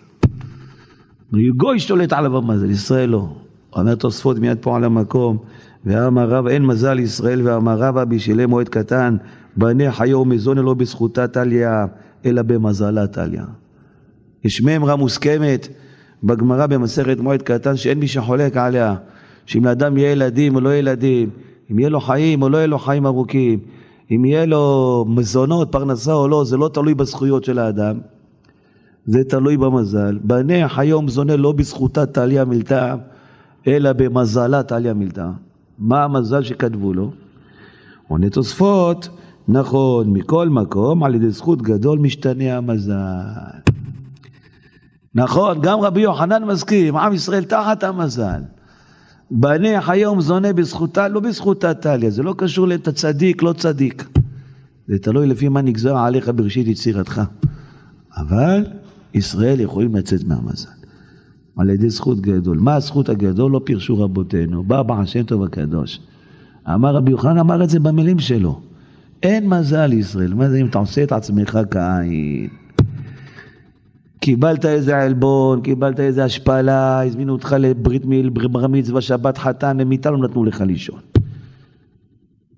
גוי 1.57 1.79
שולט 1.79 2.13
עליו 2.13 2.37
המזל, 2.37 2.69
ישראל 2.69 3.09
לא. 3.09 3.27
אומר 3.75 3.95
תוספות 3.95 4.39
מיד 4.39 4.57
פה 4.61 4.75
על 4.75 4.83
המקום, 4.83 5.37
ואמר 5.85 6.29
רב 6.29 6.47
אין 6.47 6.65
מזל 6.65 6.99
ישראל 6.99 7.41
ואמר 7.47 7.77
רבא 7.77 8.05
בשלם 8.05 8.49
מועד 8.49 8.69
קטן, 8.69 9.17
בני 9.57 9.91
חיו 9.91 10.25
מזון 10.25 10.57
אלו 10.57 10.75
בזכותה 10.75 11.27
טליה, 11.27 11.85
אלא 12.25 12.41
במזלה 12.41 13.07
טליה. 13.07 13.45
יש 14.43 14.61
מימרה 14.61 14.95
מוסכמת 14.95 15.67
בגמרא 16.23 16.67
במסכת 16.67 17.19
מועד 17.19 17.41
קטן 17.41 17.75
שאין 17.75 17.99
מי 17.99 18.07
שחולק 18.07 18.57
עליה, 18.57 18.95
שאם 19.45 19.65
לאדם 19.65 19.97
יהיה 19.97 20.11
ילדים 20.11 20.55
או 20.55 20.61
לא 20.61 20.75
ילדים, 20.75 21.29
אם 21.71 21.79
יהיה 21.79 21.89
לו 21.89 21.99
חיים 21.99 22.41
או 22.41 22.49
לא 22.49 22.57
יהיה 22.57 22.67
לו 22.67 22.79
חיים 22.79 23.05
ארוכים, 23.05 23.59
אם 24.11 24.25
יהיה 24.25 24.45
לו 24.45 25.05
מזונות, 25.07 25.71
פרנסה 25.71 26.13
או 26.13 26.27
לא, 26.27 26.43
זה 26.43 26.57
לא 26.57 26.69
תלוי 26.73 26.93
בזכויות 26.93 27.43
של 27.43 27.59
האדם, 27.59 27.99
זה 29.05 29.23
תלוי 29.23 29.57
במזל. 29.57 30.19
בני 30.23 30.67
חיום 30.67 31.07
זונה 31.07 31.35
לא 31.35 31.51
בזכותה 31.51 32.05
טליה 32.05 32.45
מילתא, 32.45 32.95
אלא 33.67 33.93
במזלה 33.93 34.63
טליה 34.63 34.93
מילתא. 34.93 35.29
מה 35.79 36.03
המזל 36.03 36.43
שכתבו 36.43 36.93
לו? 36.93 37.11
עונה 38.07 38.29
תוספות, 38.29 39.09
נכון, 39.47 40.13
מכל 40.13 40.49
מקום, 40.49 41.03
על 41.03 41.15
ידי 41.15 41.29
זכות 41.29 41.61
גדול 41.61 41.99
משתנה 41.99 42.57
המזל. 42.57 42.93
נכון, 45.15 45.61
גם 45.61 45.79
רבי 45.79 46.01
יוחנן 46.01 46.43
מסכים, 46.43 46.97
עם 46.97 47.13
ישראל 47.13 47.43
תחת 47.43 47.83
המזל. 47.83 48.41
בנך 49.31 49.89
היום 49.89 50.21
זונה 50.21 50.53
בזכותה, 50.53 51.07
לא 51.07 51.19
בזכותה 51.19 51.73
טליה, 51.73 52.09
זה 52.09 52.23
לא 52.23 52.35
קשור 52.37 52.67
לאתה 52.67 52.91
צדיק, 52.91 53.43
לא 53.43 53.53
צדיק. 53.53 54.09
זה 54.87 54.99
תלוי 54.99 55.27
לפי 55.27 55.49
מה 55.49 55.61
נגזר 55.61 55.97
עליך 55.97 56.31
בראשית 56.35 56.67
יצירתך. 56.67 57.21
אבל 58.17 58.65
ישראל 59.13 59.59
יכולים 59.59 59.95
לצאת 59.95 60.23
מהמזל. 60.23 60.69
על 61.57 61.69
ידי 61.69 61.89
זכות 61.89 62.21
גדול. 62.21 62.57
מה 62.57 62.75
הזכות 62.75 63.09
הגדול? 63.09 63.51
לא 63.51 63.61
פירשו 63.63 63.99
רבותינו. 63.99 64.63
בא 64.63 64.81
בעל 64.81 65.05
שם 65.05 65.23
טוב 65.23 65.43
הקדוש. 65.43 65.99
אמר 66.67 66.95
רבי 66.95 67.11
יוחנן, 67.11 67.37
אמר 67.37 67.63
את 67.63 67.69
זה 67.69 67.79
במילים 67.79 68.19
שלו. 68.19 68.61
אין 69.23 69.49
מזל 69.49 69.85
לישראל. 69.85 70.33
מה 70.33 70.49
זה 70.49 70.57
אם 70.57 70.65
אתה 70.65 70.77
עושה 70.77 71.03
את 71.03 71.11
עצמך 71.11 71.59
כעין? 71.71 72.62
קיבלת 74.23 74.65
איזה 74.65 74.97
עלבון, 74.97 75.61
קיבלת 75.61 75.99
איזה 75.99 76.23
השפלה, 76.23 77.03
הזמינו 77.05 77.33
אותך 77.33 77.55
לברית 77.59 78.05
מיל, 78.05 78.29
בר 78.29 78.67
מצווה, 78.67 79.01
שבת 79.01 79.37
חתן, 79.37 79.77
למיטה 79.77 80.11
לא 80.11 80.17
נתנו 80.17 80.45
לך 80.45 80.61
לישון. 80.61 80.99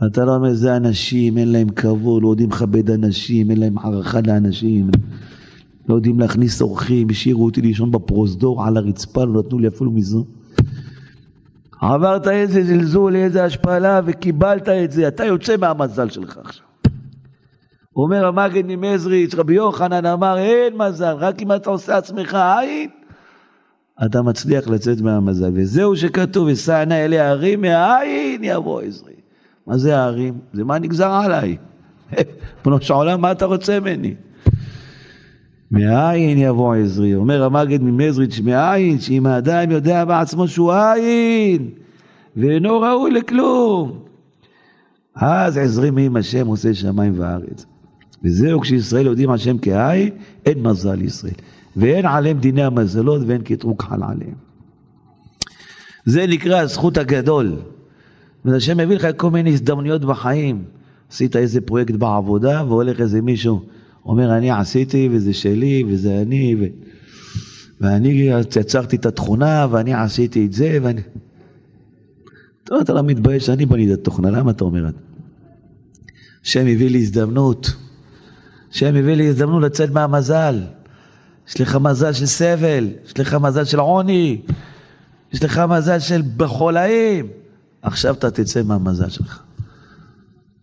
אתה 0.08 0.26
לא 0.26 0.36
אומר, 0.36 0.54
זה 0.54 0.78
אנשים, 0.78 1.38
אין 1.38 1.52
להם 1.52 1.70
כבוד, 1.70 2.24
לא 2.24 2.30
יודעים 2.30 2.50
לכבד 2.50 2.92
אנשים, 2.92 3.52
אין 3.52 3.60
להם 3.60 3.78
הערכה 3.78 4.20
לאנשים, 4.28 4.90
לא 5.90 5.96
יודעים 5.96 6.20
להכניס 6.20 6.62
אורחים, 6.62 7.08
השאירו 7.10 7.46
אותי 7.46 7.62
לישון 7.62 7.92
בפרוזדור 7.92 8.66
על 8.66 8.78
הרצפה, 8.78 9.24
לא 9.24 9.40
נתנו 9.40 9.60
לי 9.60 9.68
אפילו 9.68 9.92
מזו. 9.92 10.26
עברת 11.82 12.28
איזה 12.28 12.64
זלזול, 12.64 13.16
איזה 13.16 13.44
השפלה, 13.44 14.02
וקיבלת 14.06 14.70
את 14.70 14.92
זה, 14.92 15.08
אתה 15.08 15.26
יוצא 15.26 15.58
מהמזל 15.58 16.10
שלך 16.10 16.38
עכשיו. 16.38 16.66
אומר 17.96 18.26
המגד 18.26 18.64
ממזריץ', 18.68 19.36
רבי 19.36 19.54
יוחנן 19.54 20.06
אמר, 20.06 20.38
אין 20.38 20.78
מזל, 20.78 21.16
רק 21.20 21.42
אם 21.42 21.52
אתה 21.52 21.70
עושה 21.70 21.98
עצמך 21.98 22.38
עין, 22.60 22.90
אתה 24.06 24.22
מצליח 24.22 24.68
לצאת 24.68 25.02
מהמזל. 25.02 25.52
וזהו 25.54 25.96
שכתוב, 25.96 26.48
ושא 26.52 26.84
נא 26.88 26.94
אלי 26.94 27.20
הערים, 27.20 27.62
מהעין 27.62 28.42
יבוא 28.44 28.82
עזרי. 28.82 29.14
מה 29.68 29.78
זה 29.78 29.98
הערים? 29.98 30.34
זה 30.54 30.64
מה 30.64 30.80
נגזר 30.80 31.12
עליי. 31.12 31.58
בנו 32.66 32.82
של 32.82 32.94
עולם, 32.94 33.22
מה 33.22 33.32
אתה 33.32 33.46
רוצה 33.46 33.80
ממני? 33.80 34.16
מהעין 35.72 36.38
יבוא 36.38 36.76
עזרי. 36.76 37.16
אומר 37.16 37.44
המגד 37.44 37.82
ממזריץ', 37.82 38.40
מהעין, 38.40 39.00
שאם 39.00 39.26
האדם 39.26 39.72
יודע 39.72 40.06
בעצמו 40.06 40.48
שהוא 40.48 40.74
עין, 40.74 41.70
ואינו 42.38 42.80
ראוי 42.80 43.12
לכלום. 43.12 44.00
אז 45.16 45.58
עזרים 45.58 45.98
עם 45.98 46.16
השם 46.16 46.48
עושה 46.48 46.74
שמיים 46.74 47.14
וארץ. 47.18 47.66
וזהו 48.26 48.62
כשישראל 48.62 49.06
יודעים 49.06 49.30
השם 49.30 49.58
כהאי, 49.62 50.12
אין 50.46 50.62
מזל 50.62 50.96
לישראל. 50.96 51.34
ואין 51.76 52.06
עליהם 52.06 52.40
דיני 52.40 52.64
המזלות 52.64 53.22
ואין 53.28 53.42
קטרוג 53.42 53.82
חל 53.82 54.04
עליהם. 54.04 54.36
זה 56.06 56.28
נקרא 56.28 56.60
הזכות 56.60 56.98
הגדול. 56.98 57.56
והשם 58.46 58.78
מביא 58.78 58.96
לך 58.96 59.08
כל 59.18 59.32
מיני 59.32 59.50
הזדמנויות 59.50 60.06
בחיים. 60.06 60.64
עשית 61.12 61.36
איזה 61.36 61.62
פרויקט 61.62 61.94
בעבודה 61.94 62.64
והולך 62.68 63.02
איזה 63.02 63.22
מישהו, 63.22 63.66
אומר 64.06 64.38
אני 64.38 64.52
עשיתי 64.52 65.10
וזה 65.12 65.34
שלי 65.34 65.84
וזה 65.88 66.22
אני 66.22 66.56
ו... 66.60 66.64
ואני 67.82 68.30
יצרתי 68.60 68.96
את 68.96 69.06
התכונה 69.06 69.68
ואני 69.72 69.94
עשיתי 69.94 70.46
את 70.46 70.54
זה 70.54 70.78
ואני... 70.82 71.02
טוב, 72.64 72.80
אתה 72.82 72.94
לא 72.94 73.04
מתבייש, 73.04 73.50
אני 73.50 73.66
בניתי 73.66 73.94
את 73.94 74.00
התוכנה, 74.00 74.30
למה 74.30 74.52
אתה 74.52 74.64
אומר 74.64 74.88
את 74.88 74.94
זה? 74.94 75.00
השם 76.44 76.68
הביא 76.68 76.90
לי 76.90 76.98
הזדמנות. 76.98 77.76
השם 78.76 78.96
הביא 78.96 79.14
לי 79.14 79.28
הזדמנות 79.28 79.64
לצאת 79.64 79.92
מהמזל. 79.92 80.62
יש 81.48 81.62
לך 81.62 81.76
מזל 81.76 82.14
של 82.14 82.26
סבל, 82.26 82.90
יש 83.06 83.20
לך 83.20 83.34
מזל 83.34 83.66
של 83.66 83.80
עוני, 83.80 84.42
יש 85.34 85.44
לך 85.44 85.62
מזל 85.70 86.00
של 86.00 86.22
בחולאים. 86.38 87.28
עכשיו 87.82 88.14
אתה 88.14 88.32
תצא 88.32 88.64
מהמזל 88.64 89.10
שלך. 89.10 89.42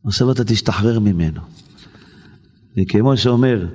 עכשיו 0.07 0.33
אתה 0.33 0.45
תשתחרר 0.45 0.99
ממנו. 0.99 1.41
וכמו 2.77 3.17
שאומר, 3.17 3.67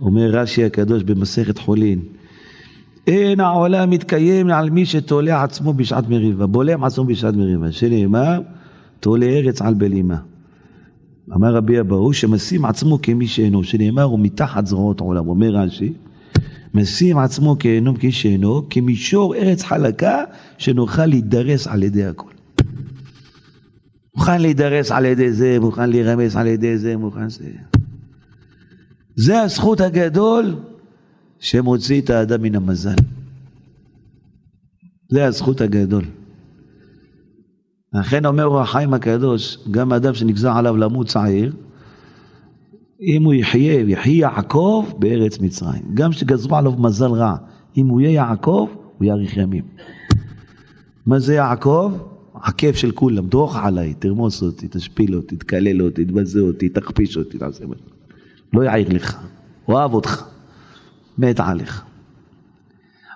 אומר 0.00 0.30
רש"י 0.30 0.64
הקדוש 0.64 1.02
במסכת 1.02 1.58
חולין, 1.58 2.00
אין 3.06 3.40
העולם 3.40 3.90
מתקיים 3.90 4.50
על 4.50 4.70
מי 4.70 4.86
שתולה 4.86 5.42
עצמו 5.42 5.74
בשעת 5.74 6.08
מריבה, 6.08 6.46
בולם 6.46 6.84
עצמו 6.84 7.04
בשעת 7.04 7.34
מריבה, 7.34 7.72
שנאמר, 7.72 8.40
תולה 9.00 9.26
ארץ 9.26 9.62
על 9.62 9.74
בלימה. 9.74 10.16
אמר 11.34 11.54
רבי 11.54 11.80
אבאו 11.80 12.12
שמשים 12.12 12.64
עצמו 12.64 13.02
כמי 13.02 13.26
שאינו, 13.26 13.64
שנאמר 13.64 14.02
הוא 14.02 14.20
מתחת 14.20 14.66
זרועות 14.66 15.00
עולם, 15.00 15.28
אומר 15.28 15.50
רש"י, 15.50 15.92
משים 16.74 17.18
עצמו 17.18 17.56
כאינו 17.58 17.98
כאיש 17.98 18.22
שאינו, 18.22 18.62
כמישור 18.70 19.34
ארץ 19.34 19.62
חלקה 19.62 20.24
שנוכל 20.58 21.06
להידרס 21.06 21.66
על 21.66 21.82
ידי 21.82 22.04
הכל. 22.04 22.30
מוכן 24.16 24.40
להידרס 24.42 24.92
על 24.92 25.04
ידי 25.04 25.32
זה, 25.32 25.58
מוכן 25.60 25.90
להירמס 25.90 26.36
על 26.36 26.46
ידי 26.46 26.78
זה, 26.78 26.96
מוכן 26.96 27.28
זה. 27.28 27.50
זה 29.16 29.40
הזכות 29.40 29.80
הגדול 29.80 30.56
שמוציא 31.40 32.00
את 32.00 32.10
האדם 32.10 32.42
מן 32.42 32.54
המזל. 32.54 32.94
זה 35.08 35.24
הזכות 35.24 35.60
הגדול. 35.60 36.04
לכן 37.92 38.26
אומר 38.26 38.44
אור 38.44 38.60
החיים 38.60 38.94
הקדוש, 38.94 39.58
גם 39.70 39.92
אדם 39.92 40.14
שנגזר 40.14 40.52
עליו 40.52 40.76
למות 40.76 41.06
צעיר, 41.06 41.52
אם 43.00 43.24
הוא 43.24 43.34
יחיה, 43.34 43.80
יחיה 43.80 44.12
יעקב 44.12 44.86
בארץ 44.98 45.38
מצרים. 45.38 45.82
גם 45.94 46.12
שגזרו 46.12 46.56
עליו 46.56 46.72
מזל 46.72 47.10
רע, 47.10 47.36
אם 47.76 47.86
הוא 47.86 48.00
יהיה 48.00 48.12
יעקב, 48.12 48.68
הוא 48.98 49.06
יאריך 49.06 49.36
ימים. 49.36 49.64
מה 51.06 51.18
זה 51.18 51.34
יעקב? 51.34 51.92
הכיף 52.34 52.76
של 52.76 52.90
כולם, 52.90 53.26
דרוך 53.26 53.56
עליי, 53.56 53.94
תרמוס 53.94 54.42
אותי, 54.42 54.68
תשפיל 54.70 55.16
אותי, 55.16 55.36
תקלל 55.36 55.82
אותי, 55.82 56.04
תבזה 56.04 56.40
אותי, 56.40 56.68
תכפיש 56.68 57.16
אותי, 57.16 57.38
תעשה 57.38 57.64
לא 58.52 58.62
יעיר 58.62 58.88
לך, 58.88 59.18
אוהב 59.68 59.94
אותך, 59.94 60.24
מת 61.18 61.40
עליך. 61.40 61.85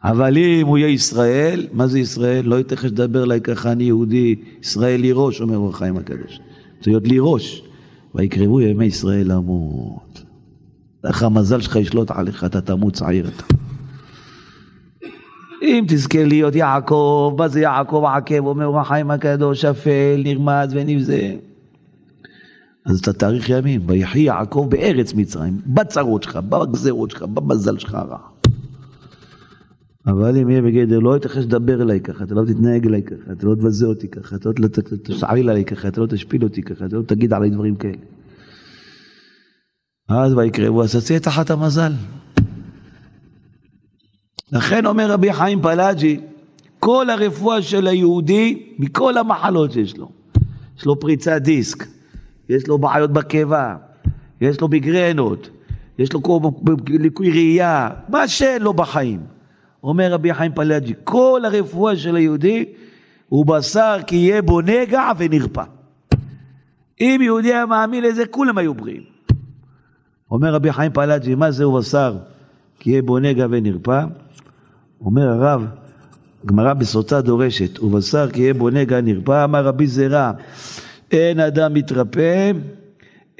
אבל 0.04 0.38
אם 0.38 0.66
הוא 0.66 0.78
יהיה 0.78 0.88
ישראל, 0.88 1.66
מה 1.72 1.86
זה 1.86 1.98
ישראל? 1.98 2.44
לא 2.46 2.56
ייתכן 2.56 2.88
שתדבר 2.88 3.24
אליי 3.24 3.40
ככה, 3.40 3.72
אני 3.72 3.84
יהודי, 3.84 4.34
ישראל 4.62 5.00
לי 5.00 5.10
ראש, 5.12 5.40
אומר 5.40 5.56
אור 5.56 5.70
החיים 5.70 5.96
הקדוש. 5.96 6.40
צריך 6.80 6.88
להיות 6.88 7.08
לי 7.08 7.16
ראש. 7.20 7.62
ויקרבו 8.14 8.60
ימי 8.60 8.84
ישראל 8.84 9.32
למות. 9.32 10.22
לך 11.04 11.22
המזל 11.22 11.60
שלך 11.60 11.76
ישלוט 11.76 12.10
עליך, 12.10 12.44
אתה 12.44 12.60
תמות 12.60 12.94
צעיר 12.94 13.28
אתה. 13.28 13.44
אם 15.62 15.84
תזכה 15.88 16.24
להיות 16.24 16.54
יעקב, 16.54 17.34
מה 17.38 17.48
זה 17.48 17.60
יעקב 17.60 18.04
עקב, 18.16 18.46
אומר 18.46 18.66
אור 18.66 18.80
החיים 18.80 19.10
הקדוש, 19.10 19.60
שפל, 19.60 20.22
נרמז 20.24 20.70
ונבזה. 20.70 21.34
אז 22.86 22.98
אתה 22.98 23.12
תאריך 23.12 23.48
ימים, 23.48 23.80
ויחי 23.86 24.20
יעקב 24.20 24.66
בארץ 24.70 25.14
מצרים, 25.14 25.60
בצרות 25.66 26.22
שלך, 26.22 26.36
בגזרות 26.36 27.10
שלך, 27.10 27.22
במזל 27.22 27.78
שלך 27.78 27.94
הרע. 27.94 28.29
אבל 30.06 30.36
אם 30.36 30.50
יהיה 30.50 30.62
בגדר, 30.62 30.98
לא 30.98 31.14
ייתכן 31.14 31.42
שתדבר 31.42 31.82
אליי 31.82 32.00
ככה, 32.00 32.24
אתה 32.24 32.34
לא 32.34 32.44
תתנהג 32.44 32.86
אליי 32.86 33.02
ככה, 33.02 33.32
אתה 33.32 33.46
לא 33.46 33.54
תבזה 33.54 33.86
אותי 33.86 34.08
ככה, 34.08 34.36
אתה 34.36 34.48
לא 34.58 34.68
תשעליל 35.02 35.50
עליי 35.50 35.64
ככה, 35.64 35.88
אתה 35.88 36.00
לא 36.00 36.06
תשפיל 36.06 36.44
אותי 36.44 36.62
ככה, 36.62 36.86
אתה 36.86 36.96
לא 36.96 37.02
תגיד 37.02 37.32
עליי 37.32 37.50
דברים 37.50 37.76
כאלה. 37.76 37.96
אז 40.08 40.32
ויקרבו, 40.34 40.82
אז 40.82 40.96
תצא 40.96 41.18
תחת 41.18 41.50
המזל. 41.50 41.92
לכן 44.52 44.86
אומר 44.86 45.10
רבי 45.10 45.32
חיים 45.32 45.62
פלאג'י, 45.62 46.20
כל 46.78 47.10
הרפואה 47.10 47.62
של 47.62 47.86
היהודי, 47.86 48.74
מכל 48.78 49.18
המחלות 49.18 49.72
שיש 49.72 49.96
לו, 49.96 50.10
יש 50.78 50.84
לו 50.84 51.00
פריצת 51.00 51.42
דיסק, 51.42 51.86
יש 52.48 52.68
לו 52.68 52.78
בעיות 52.78 53.12
בקיבה, 53.12 53.76
יש 54.40 54.60
לו 54.60 54.68
מיגרנות, 54.68 55.50
יש 55.98 56.12
לו 56.12 56.20
ליקוי 56.88 57.30
ראייה, 57.30 57.90
מה 58.08 58.28
שאין 58.28 58.62
לו 58.62 58.74
בחיים. 58.74 59.39
אומר 59.84 60.12
רבי 60.12 60.34
חיים 60.34 60.52
פלאג'י, 60.54 60.94
כל 61.04 61.42
הרפואה 61.44 61.96
של 61.96 62.16
היהודי 62.16 62.64
הוא 63.28 63.46
בשר 63.46 63.96
כי 64.06 64.16
יהיה 64.16 64.42
בו 64.42 64.60
נגע 64.60 65.10
ונרפא. 65.18 65.64
אם 67.00 67.20
יהודי 67.22 67.54
היה 67.54 67.66
מאמין 67.66 68.04
לזה, 68.04 68.26
כולם 68.26 68.58
היו 68.58 68.74
בריאים. 68.74 69.02
אומר 70.30 70.54
רבי 70.54 70.72
חיים 70.72 70.92
פלאג'י, 70.92 71.34
מה 71.34 71.50
זהו 71.50 71.72
בשר 71.72 72.16
כי 72.78 72.90
יהיה 72.90 73.02
בו 73.02 73.18
נגע 73.18 73.46
ונרפא? 73.50 74.04
אומר 75.00 75.28
הרב, 75.28 75.66
גמרא 76.46 76.74
בסוטה 76.74 77.20
דורשת, 77.20 77.78
ובשר 77.82 78.30
כי 78.30 78.42
יהיה 78.42 78.54
בו 78.54 78.70
נגע 78.70 79.00
נרפא, 79.00 79.44
אמר 79.44 79.64
רבי 79.64 79.86
זרע, 79.86 80.32
אין 81.10 81.40
אדם 81.40 81.74
מתרפא, 81.74 82.50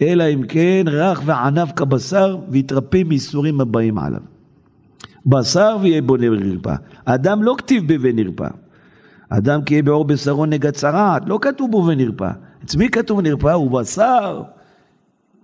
אלא 0.03 0.25
אם 0.35 0.43
כן 0.49 0.85
רך 0.87 1.23
וענף 1.25 1.73
כבשר, 1.77 2.37
ויתרפא 2.49 3.03
מייסורים 3.07 3.61
הבאים 3.61 3.99
עליו. 3.99 4.21
בשר 5.27 5.77
ויהיה 5.81 6.03
בו 6.03 6.17
נרפא. 6.17 6.75
אדם 7.05 7.43
לא 7.43 7.55
כתיב 7.59 7.93
בה 7.93 7.95
ונרפא. 8.01 8.49
אדם 9.29 9.63
כי 9.63 9.75
יהיה 9.75 9.83
בעור 9.83 10.05
בשרו 10.05 10.47
נגע 10.47 10.71
צרעת, 10.71 11.23
לא 11.27 11.39
כתוב 11.43 11.71
בו 11.71 11.87
ונרפא. 11.87 12.31
מי 12.77 12.89
כתוב 12.89 13.21
נרפא? 13.21 13.57
בשר 13.73 14.43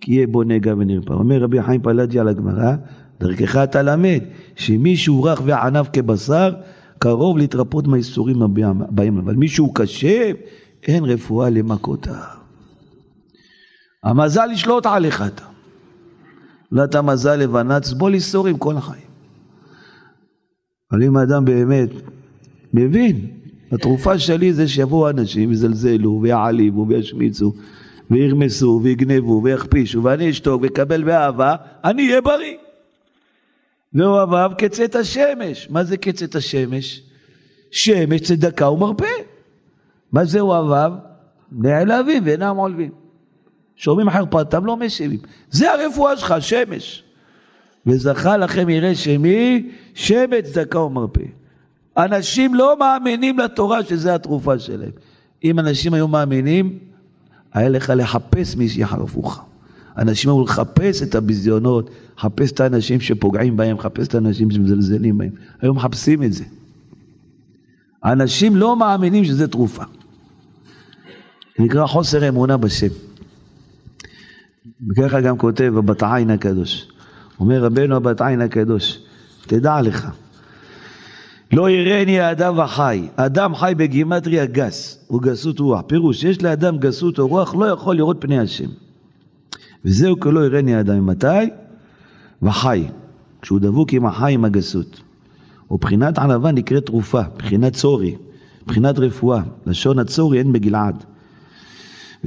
כי 0.01 0.12
יהיה 0.12 0.27
בו 0.27 0.43
נגע 0.43 0.75
ונרפא. 0.79 1.12
אומר 1.12 1.43
רבי 1.43 1.62
חיים 1.62 1.83
פלאג'י 1.83 2.19
על 2.19 2.29
הגמרא, 2.29 2.73
דרכך 3.21 3.57
אתה 3.57 3.83
למד, 3.83 4.21
שמישהו 4.57 5.23
רך 5.23 5.41
וענף 5.45 5.89
כבשר, 5.93 6.55
קרוב 6.99 7.39
להתרפות 7.39 7.87
מהאיסורים 7.87 8.43
הבאים. 8.43 9.19
אבל 9.19 9.35
מישהו 9.35 9.73
קשה, 9.73 10.31
אין 10.83 11.05
רפואה 11.05 11.51
למכותיו. 11.51 12.15
המזל 14.05 14.49
ישלוט 14.53 14.87
עליך 14.87 15.23
אתה. 15.23 15.43
לא 16.73 16.85
אתה 16.85 17.03
מזל 17.03 17.37
לבנה, 17.37 17.81
תסבול 17.81 18.15
איסורים 18.15 18.59
כל 18.59 18.77
החיים. 18.77 19.06
אבל 20.92 21.03
אם 21.03 21.16
האדם 21.16 21.44
באמת 21.44 21.90
מבין, 22.75 23.27
התרופה 23.72 24.18
שלי 24.18 24.53
זה 24.53 24.68
שיבואו 24.68 25.11
אנשים 25.11 25.49
ויזלזלו 25.49 26.18
ויעליבו 26.22 26.87
וישמיצו 26.88 27.53
וירמסו 28.11 28.81
ויגנבו 28.83 29.40
ויכפישו 29.44 30.03
ואני 30.03 30.31
אשתוק 30.31 30.62
ואקבל 30.62 31.05
באהבה, 31.05 31.57
אני 31.85 32.09
אהיה 32.09 32.20
בריא. 32.20 32.57
ואוהביו 33.94 34.51
כצאת 34.59 34.94
השמש. 34.94 35.70
מה 35.70 35.85
זה 35.85 35.96
כצאת 35.96 36.35
השמש? 36.35 37.03
שמש 37.70 38.20
צדקה 38.20 38.70
ומרפא. 38.70 39.07
מה 40.12 40.25
זה 40.25 40.40
אוהביו? 40.40 40.92
נעלבים 41.53 42.22
ואינם 42.27 42.57
עולבים. 42.57 42.90
שומעים 43.77 44.11
חרפתם 44.11 44.66
לא 44.66 44.77
משיבים. 44.77 45.18
זה 45.51 45.72
הרפואה 45.72 46.16
שלך, 46.16 46.35
שמש. 46.40 47.05
וזכה 47.87 48.37
לכם 48.37 48.68
ירא 48.68 48.94
שמי, 48.94 49.70
שמץ 49.94 50.44
צדקה 50.44 50.81
ומרפא. 50.81 51.22
אנשים 51.96 52.55
לא 52.55 52.79
מאמינים 52.79 53.38
לתורה 53.38 53.85
שזה 53.85 54.14
התרופה 54.14 54.59
שלהם. 54.59 54.90
אם 55.44 55.59
אנשים 55.59 55.94
היו 55.94 56.09
מאמינים, 56.09 56.79
היה 57.53 57.68
לך 57.68 57.92
לחפש 57.96 58.57
מי 58.57 58.68
שיחרפוך. 58.68 59.44
אנשים 59.99 60.31
אמרו 60.31 60.44
לחפש 60.44 61.03
את 61.03 61.14
הביזיונות, 61.14 61.90
לחפש 62.18 62.53
את 62.53 62.61
האנשים 62.61 63.01
שפוגעים 63.01 63.57
בהם, 63.57 63.77
לחפש 63.77 64.09
את 64.09 64.14
האנשים 64.14 64.51
שמזלזלים 64.51 65.18
בהם. 65.18 65.31
היום 65.61 65.77
מחפשים 65.77 66.22
את 66.22 66.33
זה. 66.33 66.44
אנשים 68.05 68.57
לא 68.57 68.77
מאמינים 68.77 69.25
שזה 69.25 69.49
תרופה. 69.49 69.83
נקרא 71.59 71.87
חוסר 71.87 72.29
אמונה 72.29 72.57
בשם. 72.57 72.87
וככה 74.90 75.20
גם 75.20 75.38
כותב 75.38 75.72
הבת 75.77 76.03
עין 76.03 76.31
הקדוש. 76.31 76.88
אומר 77.40 77.64
רבנו 77.64 77.96
הבת 77.96 78.20
עין 78.20 78.40
הקדוש, 78.40 78.99
תדע 79.46 79.81
לך, 79.81 80.09
לא 81.53 81.70
יראני 81.70 82.20
האדם 82.20 82.61
החי, 82.61 83.09
אדם 83.16 83.55
חי 83.55 83.72
בגימטריה 83.77 84.46
גס, 84.46 85.05
הוא 85.07 85.22
גסות 85.22 85.59
רוח. 85.59 85.81
פירוש, 85.87 86.25
יש 86.25 86.42
לאדם 86.42 86.79
גסות 86.79 87.18
או 87.18 87.29
רוח, 87.29 87.55
לא 87.55 87.64
יכול 87.64 87.96
לראות 87.96 88.16
פני 88.20 88.38
השם. 88.38 88.68
וזהו 89.85 90.20
כלא 90.20 90.44
יראני 90.44 90.75
האדם. 90.75 91.07
מתי? 91.07 91.27
וחי. 92.42 92.87
כשהוא 93.42 93.61
דבוק 93.61 93.92
עם 93.92 94.07
החי, 94.07 94.33
עם 94.33 94.44
הגסות. 94.44 95.01
ובחינת 95.70 96.18
ענווה 96.18 96.53
נקראת 96.53 96.87
תרופה, 96.87 97.22
בחינת 97.38 97.72
צורי, 97.72 98.16
בחינת 98.66 98.99
רפואה. 98.99 99.42
לשון 99.66 99.99
הצורי 99.99 100.38
אין 100.38 100.53
בגלעד. 100.53 101.05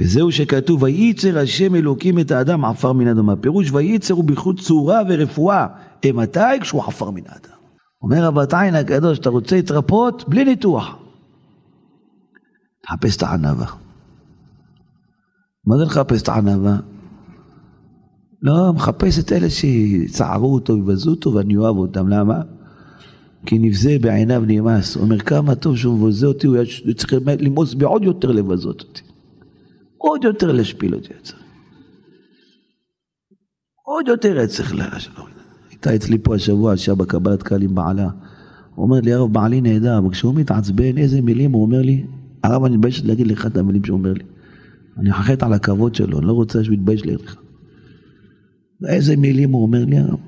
וזהו 0.00 0.32
שכתוב, 0.32 0.82
וייצר 0.82 1.38
השם 1.38 1.74
אלוקים 1.74 2.18
את 2.18 2.30
האדם 2.30 2.64
עפר 2.64 2.92
מן 2.92 3.08
אדמה. 3.08 3.36
פירוש 3.36 3.70
וייצר 3.72 4.14
הוא 4.14 4.24
בייחוד 4.24 4.60
צורה 4.60 5.00
ורפואה. 5.08 5.66
מתי? 6.14 6.40
כשהוא 6.60 6.82
עפר 6.82 7.10
מן 7.10 7.22
האדם. 7.26 7.56
אומר 8.02 8.24
רבתיין 8.24 8.74
הקדוש, 8.74 9.18
אתה 9.18 9.30
רוצה 9.30 9.56
להתרפות? 9.56 10.28
בלי 10.28 10.44
ניתוח. 10.44 10.96
תחפש 12.82 13.16
את 13.16 13.22
הענווה. 13.22 13.66
מה 15.66 15.76
זה 15.78 15.84
לחפש 15.84 16.22
את 16.22 16.28
הענווה? 16.28 16.76
לא, 18.42 18.72
מחפש 18.72 19.18
את 19.18 19.32
אלה 19.32 19.50
שיצערו 19.50 20.54
אותו, 20.54 20.76
יבזו 20.76 21.10
אותו, 21.10 21.34
ואני 21.34 21.56
אוהב 21.56 21.76
אותם. 21.76 22.08
למה? 22.08 22.40
כי 23.46 23.58
נבזה 23.58 23.96
בעיניו 24.00 24.42
נמאס. 24.46 24.96
הוא 24.96 25.04
אומר, 25.04 25.18
כמה 25.18 25.54
טוב 25.54 25.76
שהוא 25.76 25.98
מבזה 25.98 26.26
אותי, 26.26 26.46
הוא 26.46 26.56
צריך 26.96 27.14
למאוס 27.26 27.74
בי 27.74 27.84
עוד 27.84 28.02
יותר 28.02 28.32
לבזות 28.32 28.80
אותי. 28.80 29.09
עוד 30.00 30.24
יותר 30.24 30.52
להשפיל 30.52 30.94
אותי. 30.94 31.08
עוד 33.82 34.08
יותר 34.08 34.38
היה 34.38 34.46
צריך 34.46 34.74
להשפיל. 34.74 35.24
הייתה 35.70 35.94
אצלי 35.94 36.18
פה 36.18 36.34
השבוע, 36.34 36.76
שעה 36.76 36.94
בקבלת 36.94 37.42
קהל 37.42 37.62
עם 37.62 37.74
בעלה. 37.74 38.08
הוא 38.74 38.84
אומר 38.84 39.00
לי, 39.00 39.12
הרב, 39.12 39.32
בעלי 39.32 39.60
נהדר, 39.60 39.98
אבל 39.98 40.10
כשהוא 40.10 40.34
מתעצבן, 40.34 40.98
איזה 40.98 41.20
מילים 41.20 41.52
הוא 41.52 41.62
אומר 41.62 41.82
לי, 41.82 42.06
הרב, 42.42 42.64
אני 42.64 42.76
מתבייש 42.76 43.04
להגיד 43.04 43.26
לך 43.26 43.46
את 43.46 43.56
המילים 43.56 43.84
שהוא 43.84 43.98
אומר 43.98 44.12
לי. 44.12 44.24
אני 44.98 45.12
חחט 45.12 45.42
על 45.42 45.52
הכבוד 45.52 45.94
שלו, 45.94 46.18
אני 46.18 46.26
לא 46.26 46.32
רוצה 46.32 46.64
שהוא 46.64 46.74
יתבייש 46.74 47.04
לי 47.04 47.14
לך. 47.14 47.36
איזה 48.88 49.16
מילים 49.16 49.52
הוא 49.52 49.62
אומר 49.62 49.84
לי, 49.84 49.98
הרב? 49.98 50.18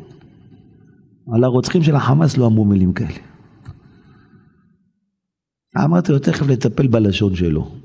על 1.34 1.44
הרוצחים 1.44 1.82
של 1.82 1.94
החמאס 1.94 2.36
לא 2.36 2.46
אמרו 2.46 2.64
מילים 2.64 2.92
כאלה. 2.92 3.18
אמרתי 5.84 6.12
לו, 6.12 6.18
תכף 6.18 6.46
לטפל 6.46 6.86
בלשון 6.86 7.34
שלו. 7.34 7.81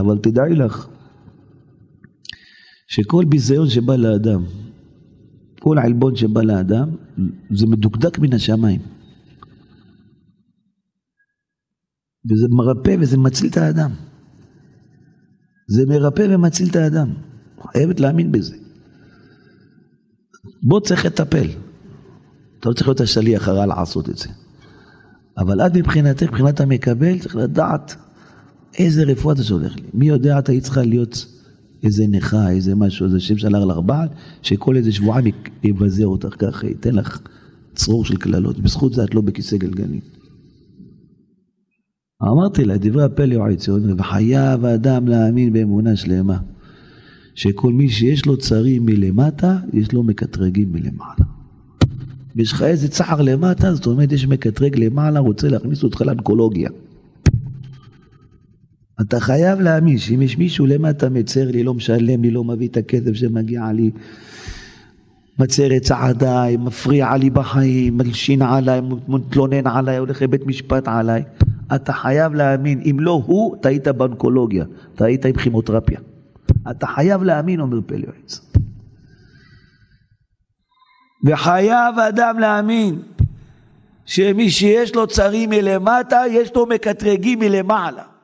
אבל 0.00 0.18
תדעי 0.18 0.54
לך, 0.54 0.88
שכל 2.88 3.24
ביזיון 3.24 3.68
שבא 3.68 3.96
לאדם, 3.96 4.44
כל 5.60 5.78
עלבון 5.78 6.16
שבא 6.16 6.42
לאדם, 6.42 6.88
זה 7.50 7.66
מדוקדק 7.66 8.18
מן 8.18 8.32
השמיים. 8.32 8.80
וזה 12.30 12.46
מרפא 12.50 12.96
וזה 13.00 13.18
מציל 13.18 13.50
את 13.50 13.56
האדם. 13.56 13.90
זה 15.68 15.82
מרפא 15.88 16.26
ומציל 16.30 16.68
את 16.70 16.76
האדם. 16.76 17.14
חייבת 17.72 18.00
להאמין 18.00 18.32
בזה. 18.32 18.56
בוא 20.62 20.80
צריך 20.80 21.04
לטפל. 21.06 21.46
אתה 22.60 22.68
לא 22.68 22.74
צריך 22.74 22.88
להיות 22.88 23.00
השליח 23.00 23.48
הרע 23.48 23.66
לעשות 23.66 24.10
את 24.10 24.16
זה. 24.16 24.28
אבל 25.38 25.60
את 25.60 25.72
מבחינתך, 25.76 26.22
מבחינת 26.22 26.60
המקבל, 26.60 27.18
צריך 27.18 27.36
לדעת 27.36 27.96
איזה 28.78 29.04
רפואה 29.04 29.34
אתה 29.34 29.42
שולח 29.42 29.76
לי. 29.76 29.82
מי 29.94 30.08
יודע, 30.08 30.38
אתה 30.38 30.52
היית 30.52 30.64
צריכה 30.64 30.82
להיות 30.82 31.26
איזה 31.82 32.04
נכה, 32.08 32.50
איזה 32.50 32.74
משהו, 32.74 33.06
איזה 33.06 33.20
שם 33.20 33.38
שלח 33.38 33.62
לך 33.62 33.76
בעל, 33.86 34.08
שכל 34.42 34.76
איזה 34.76 34.92
שבועיים 34.92 35.34
יבזה 35.62 36.04
אותך 36.04 36.34
ככה, 36.38 36.66
ייתן 36.66 36.94
לך 36.94 37.20
צרור 37.74 38.04
של 38.04 38.16
קללות. 38.16 38.58
בזכות 38.58 38.94
זה 38.94 39.04
את 39.04 39.14
לא 39.14 39.20
בכיסא 39.20 39.56
גלגלים. 39.56 40.00
אמרתי 42.22 42.64
לה, 42.64 42.78
דברי 42.78 43.04
הפלא 43.04 43.34
יועץ, 43.34 43.68
וחייב 43.98 44.64
האדם 44.64 45.08
להאמין 45.08 45.52
באמונה 45.52 45.96
שלמה, 45.96 46.38
שכל 47.34 47.72
מי 47.72 47.88
שיש 47.88 48.26
לו 48.26 48.36
צרים 48.36 48.86
מלמטה, 48.86 49.58
יש 49.72 49.92
לו 49.92 50.02
מקטרגים 50.02 50.72
מלמעלה. 50.72 51.24
ויש 52.36 52.52
לך 52.52 52.62
איזה 52.62 52.88
צער 52.88 53.22
למטה, 53.22 53.74
זאת 53.74 53.86
אומרת, 53.86 54.12
יש 54.12 54.26
מקטרג 54.26 54.78
למעלה, 54.78 55.20
רוצה 55.20 55.48
להכניס 55.48 55.82
אותך 55.82 56.00
לאנקולוגיה. 56.00 56.70
אתה 59.00 59.20
חייב 59.20 59.60
להאמין 59.60 59.98
שאם 59.98 60.22
יש 60.22 60.38
מישהו 60.38 60.66
למטה 60.66 61.08
מצר 61.08 61.50
לי, 61.50 61.62
לא 61.62 61.74
משלם 61.74 62.22
לי, 62.22 62.30
לא 62.30 62.44
מביא 62.44 62.68
את 62.68 62.76
הכסף 62.76 63.12
שמגיע 63.12 63.72
לי, 63.72 63.90
מצר 65.38 65.76
את 65.76 65.82
צעדיי, 65.82 66.56
מפריע 66.56 67.16
לי 67.16 67.30
בחיים, 67.30 67.96
מלשין 67.96 68.42
עליי, 68.42 68.80
מתלונן 69.08 69.66
עליי, 69.66 69.96
הולך 69.96 70.22
לבית 70.22 70.46
משפט 70.46 70.88
עליי, 70.88 71.22
אתה 71.74 71.92
חייב 71.92 72.34
להאמין, 72.34 72.80
אם 72.90 72.96
לא 73.00 73.22
הוא, 73.26 73.56
אתה 73.56 73.68
היית 73.68 73.88
באונקולוגיה, 73.88 74.64
אתה 74.94 75.04
היית 75.04 75.26
עם 75.26 75.32
כימותרפיה. 75.32 76.00
אתה 76.70 76.86
חייב 76.86 77.22
להאמין, 77.22 77.60
אומר 77.60 77.78
פלא 77.86 78.06
יועץ. 78.06 78.40
וחייב 81.26 81.98
אדם 81.98 82.38
להאמין 82.38 83.02
שמי 84.04 84.50
שיש 84.50 84.94
לו 84.94 85.06
צרים 85.06 85.50
מלמטה, 85.50 86.22
יש 86.30 86.54
לו 86.54 86.66
מקטרגים 86.66 87.38
מלמעלה. 87.38 88.15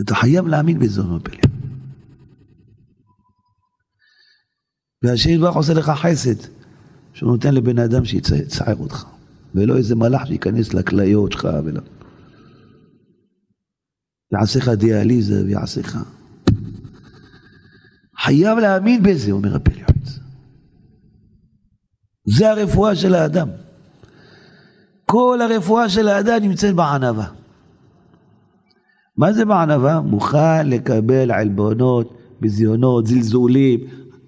אתה 0.00 0.14
חייב 0.14 0.46
להאמין 0.46 0.78
בזה, 0.78 1.00
אומר 1.00 1.18
פלא. 1.18 1.42
והשם 5.02 5.30
יתברך 5.30 5.54
עושה 5.54 5.74
לך 5.74 5.90
חסד, 5.90 6.48
שהוא 7.12 7.30
נותן 7.30 7.54
לבן 7.54 7.78
אדם 7.78 8.04
שיצער 8.04 8.76
אותך, 8.76 9.04
ולא 9.54 9.76
איזה 9.76 9.94
מלאך 9.94 10.26
שייכנס 10.26 10.74
לכליות 10.74 11.32
שלך 11.32 11.48
ולא... 11.64 11.80
יעשה 14.32 14.58
לך 14.58 14.68
דיאליזה 14.68 15.44
ויעשה 15.44 15.80
לך... 15.80 15.98
חייב 18.18 18.58
להאמין 18.58 19.02
בזה, 19.02 19.32
אומר 19.32 19.56
הפלא 19.56 19.74
יועץ. 19.74 20.18
זה 22.26 22.50
הרפואה 22.50 22.96
של 22.96 23.14
האדם. 23.14 23.48
כל 25.06 25.38
הרפואה 25.42 25.88
של 25.88 26.08
האדם 26.08 26.42
נמצאת 26.42 26.74
בענווה. 26.74 27.43
מה 29.16 29.32
זה 29.32 29.44
בענווה? 29.44 30.00
מוכן 30.00 30.68
לקבל 30.68 31.30
עלבונות, 31.30 32.18
ביזיונות, 32.40 33.06
זלזולים, 33.06 33.80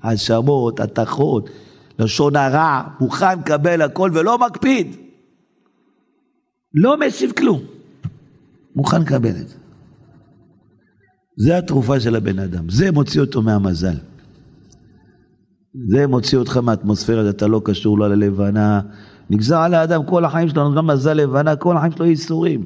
האשמות, 0.02 0.80
התכות, 0.80 1.50
לשון 1.98 2.36
הרע, 2.36 2.82
מוכן 3.00 3.38
לקבל 3.38 3.82
הכל 3.82 4.10
ולא 4.14 4.38
מקפיד. 4.38 4.96
לא 6.74 6.96
משיב 7.06 7.32
כלום. 7.32 7.60
מוכן 8.76 9.02
לקבל 9.02 9.30
את 9.30 9.48
זה. 9.48 9.54
זה 11.36 11.58
התרופה 11.58 12.00
של 12.00 12.16
הבן 12.16 12.38
אדם, 12.38 12.68
זה 12.68 12.92
מוציא 12.92 13.20
אותו 13.20 13.42
מהמזל. 13.42 13.96
זה 15.88 16.06
מוציא 16.06 16.38
אותך 16.38 16.56
מהאטמוספירה, 16.56 17.30
אתה 17.30 17.46
לא 17.46 17.60
קשור 17.64 17.98
לא 17.98 18.10
ללבנה. 18.10 18.80
נגזר 19.30 19.58
על 19.58 19.74
האדם 19.74 20.06
כל 20.06 20.24
החיים 20.24 20.48
שלו, 20.48 20.74
גם 20.74 20.86
מזל 20.86 21.12
לבנה, 21.12 21.56
כל 21.56 21.76
החיים 21.76 21.92
שלו 21.92 22.06
ייסורים. 22.06 22.64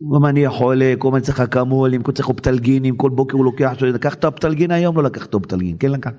הזמן 0.00 0.36
יהיה 0.36 0.50
חולה, 0.50 0.94
כל 0.98 1.08
הזמן 1.08 1.20
צריך 1.20 1.40
אקמולים, 1.40 2.02
כל 2.02 2.12
צריך 2.12 2.28
אופטלגינים, 2.28 2.96
כל 2.96 3.10
בוקר 3.10 3.36
הוא 3.36 3.44
לוקח, 3.44 3.72
לקח 3.82 4.14
את 4.14 4.24
האופטלגין 4.24 4.70
היום, 4.70 4.96
לא 4.96 5.02
לקח 5.02 5.26
את 5.26 5.34
האופטלגין, 5.34 5.76
כן 5.80 5.92
לקח. 5.92 6.10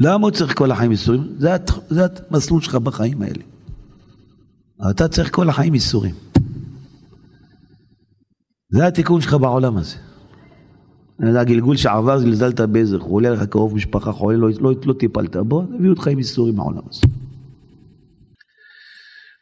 למה 0.00 0.22
הוא 0.22 0.30
צריך 0.30 0.58
כל 0.58 0.70
החיים 0.70 0.90
ייסורים? 0.90 1.22
זה, 1.38 1.56
זה 1.88 2.02
המסלול 2.30 2.60
שלך 2.60 2.74
בחיים 2.74 3.22
האלה. 3.22 3.42
אתה 4.90 5.08
צריך 5.08 5.34
כל 5.34 5.48
החיים 5.48 5.74
ייסורים. 5.74 6.14
זה 8.68 8.86
התיקון 8.86 9.20
שלך 9.20 9.34
בעולם 9.34 9.76
הזה. 9.76 9.96
זה 11.32 11.40
הגלגול 11.40 11.76
שעבר, 11.76 12.18
זלזלת 12.18 12.60
באיזה 12.60 12.98
חולה 12.98 13.30
לך 13.30 13.42
קרוב 13.42 13.74
משפחה 13.74 14.12
חולה, 14.12 14.36
לא, 14.36 14.48
לא, 14.60 14.72
לא 14.84 14.92
טיפלת 14.92 15.36
בו, 15.36 15.64
הביאו 15.74 15.92
אותך 15.92 16.06
עם 16.06 16.18
ייסורים 16.18 16.56
מהעולם 16.56 16.82
הזה. 16.90 17.00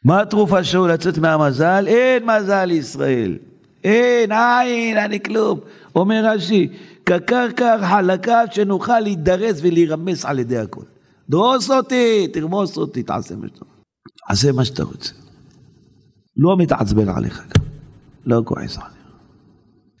מה 0.05 0.21
התרופה 0.21 0.63
שלו 0.63 0.87
לצאת 0.87 1.17
מהמזל? 1.17 1.85
אין 1.87 2.25
מזל 2.25 2.65
לישראל. 2.65 3.37
אין, 3.83 4.31
אין, 4.31 4.97
אני 4.97 5.19
כלום. 5.23 5.59
אומר 5.95 6.21
רש"י, 6.25 6.67
כקרקע 7.05 7.77
חלקה 7.89 8.41
שנוכל 8.51 8.99
להידרס 8.99 9.59
ולהירמס 9.61 10.25
על 10.25 10.39
ידי 10.39 10.57
הכל. 10.57 10.83
דרוס 11.29 11.71
אותי, 11.71 12.27
תרמוס 12.33 12.77
אותי, 12.77 13.03
תעשה 13.03 13.35
מה 13.35 13.47
שאתה 13.47 13.59
רוצה. 13.59 13.75
עשה 14.29 14.51
מה 14.51 14.65
שאתה 14.65 14.83
רוצה. 14.83 15.13
לא 16.37 16.57
מתעצבן 16.57 17.09
עליך 17.09 17.43
גם, 17.55 17.63
לא 18.25 18.41
כועס 18.45 18.77
עליך. 18.77 18.95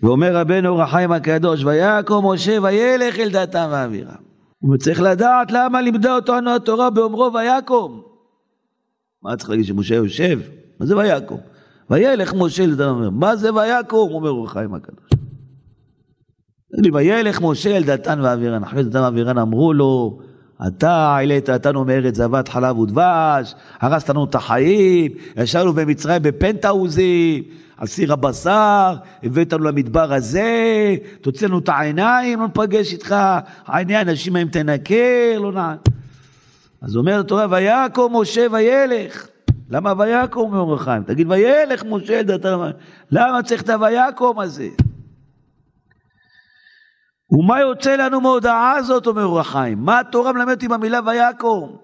ואומר 0.03 0.35
רבנו 0.35 0.69
אור 0.69 0.81
החיים 0.81 1.11
הקדוש, 1.11 1.63
ויקום 1.63 2.31
משה 2.31 2.57
וילך 2.63 3.19
אל 3.19 3.29
דתם 3.29 3.67
ואבירם. 3.71 4.15
הוא 4.59 4.77
צריך 4.77 5.01
לדעת 5.01 5.51
למה 5.51 5.81
לימדה 5.81 6.15
אותנו 6.15 6.55
התורה 6.55 6.89
באומרו 6.89 7.31
ויקום. 7.33 8.14
מה 9.25 9.35
צריך 9.35 9.49
להגיד 9.49 9.65
שמשה 9.65 9.95
יושב? 9.95 10.39
מה 10.79 10.85
זה 10.85 10.97
ויקום? 10.97 11.39
וילך 11.89 12.33
משה 12.33 12.65
לדתם 12.65 12.95
ואבירם. 12.95 13.19
מה 13.19 13.35
זה 13.35 13.53
ויקום? 13.53 14.11
אומר 14.11 14.29
אור 14.29 14.45
החיים 14.45 14.73
הקדוש. 14.73 15.09
וילך 16.93 17.41
משה 17.41 17.77
אל 17.77 17.83
דתן 17.83 18.19
ואבירן. 18.23 18.63
אחרי 18.63 18.83
דתן 18.83 18.99
ואבירן 18.99 19.37
אמרו 19.37 19.73
לו, 19.73 20.19
אתה 20.67 20.91
העלית 20.91 21.49
אותנו 21.49 21.85
מארץ 21.85 22.15
זבת 22.15 22.47
חלב 22.47 22.79
ודבש, 22.79 23.55
הרסת 23.79 24.09
לנו 24.09 24.25
את 24.25 24.35
החיים, 24.35 25.11
ישבנו 25.37 25.73
במצרים 25.73 26.21
בפנטהאוזים, 26.21 27.43
על 27.77 27.87
סיר 27.87 28.13
הבשר, 28.13 28.95
הבאת 29.23 29.53
לנו 29.53 29.63
למדבר 29.63 30.13
הזה, 30.13 30.95
תוציא 31.21 31.47
לנו 31.47 31.59
את 31.59 31.69
העיניים, 31.69 32.39
לא 32.39 32.47
נפגש 32.47 32.93
איתך, 32.93 33.15
עיני 33.67 34.01
אנשים 34.01 34.33
מהם 34.33 34.47
תנקר, 34.47 35.39
לא 35.39 35.51
נע... 35.51 35.75
אז 36.85 36.95
אומר 36.95 37.19
התורה, 37.19 37.47
ויקום 37.49 38.21
משה 38.21 38.47
וילך. 38.51 39.27
למה 39.69 39.93
ויקום 39.97 40.55
אומר 40.55 40.73
החיים? 40.73 41.03
תגיד 41.03 41.31
וילך 41.31 41.83
משה 41.89 42.23
דתה, 42.23 42.71
למה 43.11 43.43
צריך 43.43 43.61
את 43.61 43.69
הויקום 43.69 44.39
הזה? 44.39 44.69
ומה 47.31 47.59
יוצא 47.59 47.95
לנו 47.95 48.21
מההודעה 48.21 48.75
הזאת, 48.75 49.07
אומר 49.07 49.25
אור 49.25 49.39
החיים? 49.39 49.77
מה 49.79 49.99
התורה 49.99 50.33
מלמדת 50.33 50.55
אותי 50.55 50.67
במילה 50.67 50.99
ויקום? 51.05 51.77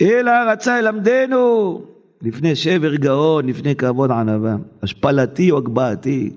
אלא 0.00 0.30
רצה 0.52 0.80
ללמדנו 0.80 1.82
לפני 2.22 2.56
שבר 2.56 2.94
גאון, 2.94 3.46
לפני 3.46 3.76
כבוד 3.76 4.10
ענווה, 4.10 4.56
השפלתי 4.82 5.50
או 5.50 5.58
הגבהתי. 5.58 6.30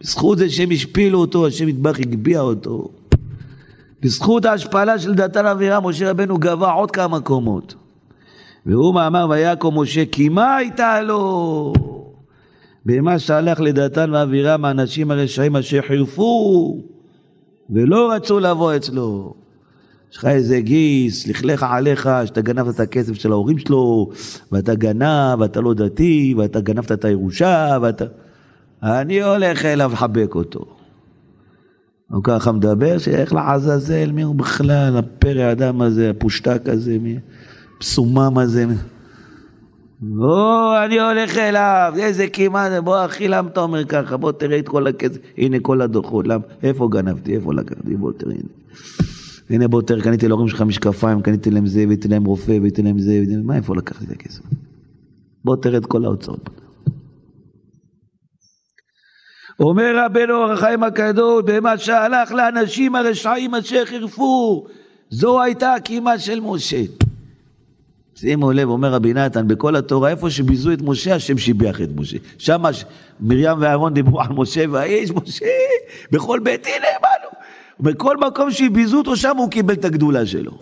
בזכות 0.00 0.38
זה 0.38 0.50
שהם 0.50 0.70
השפילו 0.70 1.18
אותו, 1.18 1.46
השם 1.46 1.68
יתברך 1.68 1.98
הגביה 1.98 2.40
אותו. 2.40 2.88
בזכות 4.02 4.44
ההשפלה 4.44 4.98
של 4.98 5.14
דתן 5.14 5.46
אבירה, 5.46 5.80
משה 5.80 6.10
רבנו 6.10 6.38
גבה 6.38 6.72
עוד 6.72 6.90
כמה 6.90 7.20
קומות. 7.20 7.74
והוא 8.66 8.94
מאמר 8.94 9.26
ויקום 9.30 9.78
משה, 9.78 10.04
כי 10.12 10.28
מה 10.28 10.56
הייתה 10.56 11.02
לו? 11.02 11.72
במה 12.86 13.18
שהלך 13.18 13.60
לדתן 13.60 14.10
ואבירה 14.12 14.56
מהאנשים 14.56 15.10
הרשעים 15.10 15.56
אשר 15.56 15.80
חירפו 15.82 16.78
ולא 17.70 18.12
רצו 18.12 18.40
לבוא 18.40 18.76
אצלו. 18.76 19.34
יש 20.12 20.16
לך 20.16 20.24
איזה 20.24 20.60
גיס, 20.60 21.26
לכלך 21.26 21.62
עליך, 21.62 22.10
שאתה 22.24 22.40
גנבת 22.40 22.74
את 22.74 22.80
הכסף 22.80 23.14
של 23.14 23.32
ההורים 23.32 23.58
שלו, 23.58 24.10
ואתה 24.52 24.74
גנב, 24.74 25.40
ואתה 25.40 25.60
לא 25.60 25.74
דתי, 25.74 26.34
ואתה 26.36 26.60
גנבת 26.60 26.92
את 26.92 27.04
הירושה, 27.04 27.78
ואתה... 27.82 28.04
אני 28.82 29.22
הולך 29.22 29.64
אליו 29.64 29.90
לחבק 29.92 30.34
אותו. 30.34 30.79
הוא 32.10 32.24
ככה 32.24 32.52
מדבר, 32.52 32.98
שאיך 32.98 33.32
לעזאזל, 33.32 34.12
מי 34.12 34.22
הוא 34.22 34.34
בכלל, 34.34 34.96
הפרא 34.96 35.52
אדם 35.52 35.80
הזה, 35.80 36.10
הפושטק 36.10 36.62
הזה, 36.66 36.98
מי... 37.00 37.18
הפסומם 37.76 38.38
הזה. 38.38 38.66
בוא, 40.00 40.84
אני 40.84 41.00
הולך 41.00 41.38
אליו, 41.38 41.92
איזה 41.98 42.26
כמעט, 42.32 42.72
בוא 42.84 43.04
אחי, 43.04 43.28
למה 43.28 43.48
אתה 43.48 43.60
אומר 43.60 43.84
ככה? 43.84 44.16
בוא 44.16 44.32
תראה 44.32 44.58
את 44.58 44.68
כל 44.68 44.86
הכסף, 44.86 45.18
הנה 45.38 45.56
כל 45.62 45.80
הדוחות, 45.80 46.26
למה? 46.26 46.44
איפה 46.62 46.88
גנבתי, 46.90 47.34
איפה 47.34 47.54
לקחתי, 47.54 47.96
בוא 47.96 48.12
תראה, 48.12 48.34
הנה. 48.34 48.42
הנה 49.50 49.68
בוא 49.68 49.82
תראה, 49.82 50.02
קניתי 50.02 50.28
להורים 50.28 50.48
שלך 50.48 50.62
משקפיים, 50.62 51.20
קניתי 51.20 51.50
להם 51.50 51.66
זה, 51.66 51.84
והייתי 51.86 52.08
להם 52.08 52.24
רופא, 52.24 52.52
והייתי 52.60 52.82
להם 52.82 52.98
זה, 52.98 53.22
מה, 53.44 53.56
איפה 53.56 53.76
לקחתי 53.76 54.04
את 54.04 54.10
הכסף? 54.10 54.42
בוא 55.44 55.56
תראה 55.56 55.78
את 55.78 55.86
כל 55.86 56.04
ההוצאות. 56.04 56.59
אומר 59.60 60.04
רבנו 60.04 60.34
אור 60.34 60.52
החיים 60.52 60.82
הקדוש, 60.82 61.42
במה 61.46 61.78
שהלך 61.78 62.32
לאנשים 62.32 62.94
הרשעים 62.94 63.54
אשר 63.54 63.84
חירפו, 63.84 64.66
זו 65.10 65.42
הייתה 65.42 65.74
הקימה 65.74 66.18
של 66.18 66.40
משה. 66.40 66.82
שימו 68.14 68.52
לב, 68.52 68.68
אומר 68.68 68.92
רבי 68.92 69.14
נתן, 69.14 69.48
בכל 69.48 69.76
התורה, 69.76 70.10
איפה 70.10 70.30
שביזו 70.30 70.72
את 70.72 70.82
משה, 70.82 71.14
השם 71.14 71.38
שיבח 71.38 71.80
את 71.80 71.88
משה. 71.96 72.16
שם 72.38 72.62
מרים 73.20 73.60
ואהרון 73.60 73.94
דיברו 73.94 74.20
על 74.20 74.28
משה 74.30 74.64
והאיש, 74.70 75.10
משה, 75.10 75.46
בכל 76.12 76.40
בית 76.42 76.66
הנה 76.66 76.86
באנו. 77.02 77.30
בכל 77.80 78.16
מקום 78.16 78.50
שביזו 78.50 78.98
אותו, 78.98 79.16
שם 79.16 79.36
הוא 79.36 79.50
קיבל 79.50 79.74
את 79.74 79.84
הגדולה 79.84 80.26
שלו. 80.26 80.52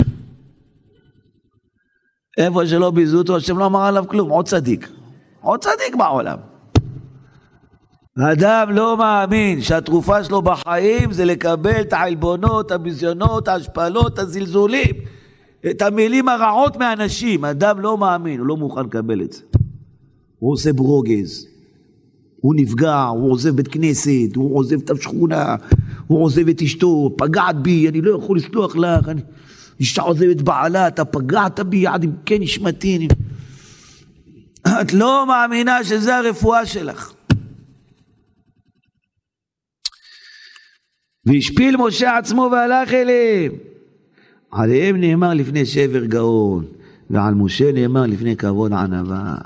איפה 2.38 2.66
שלא 2.66 2.90
ביזו 2.90 3.18
אותו, 3.18 3.36
השם 3.36 3.58
לא 3.58 3.66
אמר 3.66 3.80
עליו 3.80 4.04
כלום, 4.08 4.30
עוד 4.30 4.48
צדיק. 4.48 4.88
עוד 5.40 5.60
צדיק 5.60 5.94
בעולם. 5.98 6.47
האדם 8.18 8.70
לא 8.70 8.96
מאמין 8.96 9.62
שהתרופה 9.62 10.24
שלו 10.24 10.42
בחיים 10.42 11.12
זה 11.12 11.24
לקבל 11.24 11.80
את 11.80 11.92
העלבונות, 11.92 12.72
הביזיונות, 12.72 13.48
ההשפלות, 13.48 14.18
הזלזולים. 14.18 14.94
את 15.70 15.82
המילים 15.82 16.28
הרעות 16.28 16.76
מאנשים. 16.76 17.44
אדם 17.44 17.80
לא 17.80 17.98
מאמין, 17.98 18.40
הוא 18.40 18.46
לא 18.46 18.56
מוכן 18.56 18.84
לקבל 18.84 19.22
את 19.22 19.32
זה. 19.32 19.42
הוא 20.38 20.52
עושה 20.52 20.72
ברוגז, 20.72 21.46
הוא 22.40 22.54
נפגע, 22.56 23.02
הוא 23.02 23.32
עוזב 23.32 23.56
בית 23.56 23.68
כנסת, 23.68 24.36
הוא 24.36 24.58
עוזב 24.58 24.80
את 24.80 24.90
השכונה, 24.90 25.56
הוא 26.06 26.24
עוזב 26.24 26.48
את 26.48 26.62
אשתו, 26.62 27.14
פגעת 27.18 27.56
בי, 27.62 27.88
אני 27.88 28.00
לא 28.00 28.16
יכול 28.16 28.36
לסלוח 28.36 28.76
לך, 28.76 29.08
אני... 29.08 29.20
אישה 29.80 30.02
עוזבת 30.02 30.42
בעלה, 30.42 30.88
אתה 30.88 31.04
פגעת 31.04 31.60
בי 31.60 31.86
עד 31.86 32.04
עמקי 32.04 32.16
כן 32.26 32.42
נשמתי. 32.42 33.08
את 34.80 34.92
לא 34.92 35.24
מאמינה 35.28 35.84
שזה 35.84 36.16
הרפואה 36.16 36.66
שלך. 36.66 37.12
והשפיל 41.28 41.76
משה 41.76 42.18
עצמו 42.18 42.48
והלך 42.52 42.92
אליהם. 42.92 43.52
עליהם 44.50 44.96
נאמר 44.96 45.34
לפני 45.34 45.66
שבר 45.66 46.04
גאון, 46.04 46.64
ועל 47.10 47.34
משה 47.34 47.72
נאמר 47.72 48.06
לפני 48.06 48.36
כבוד 48.36 48.72
ענווה. 48.72 49.36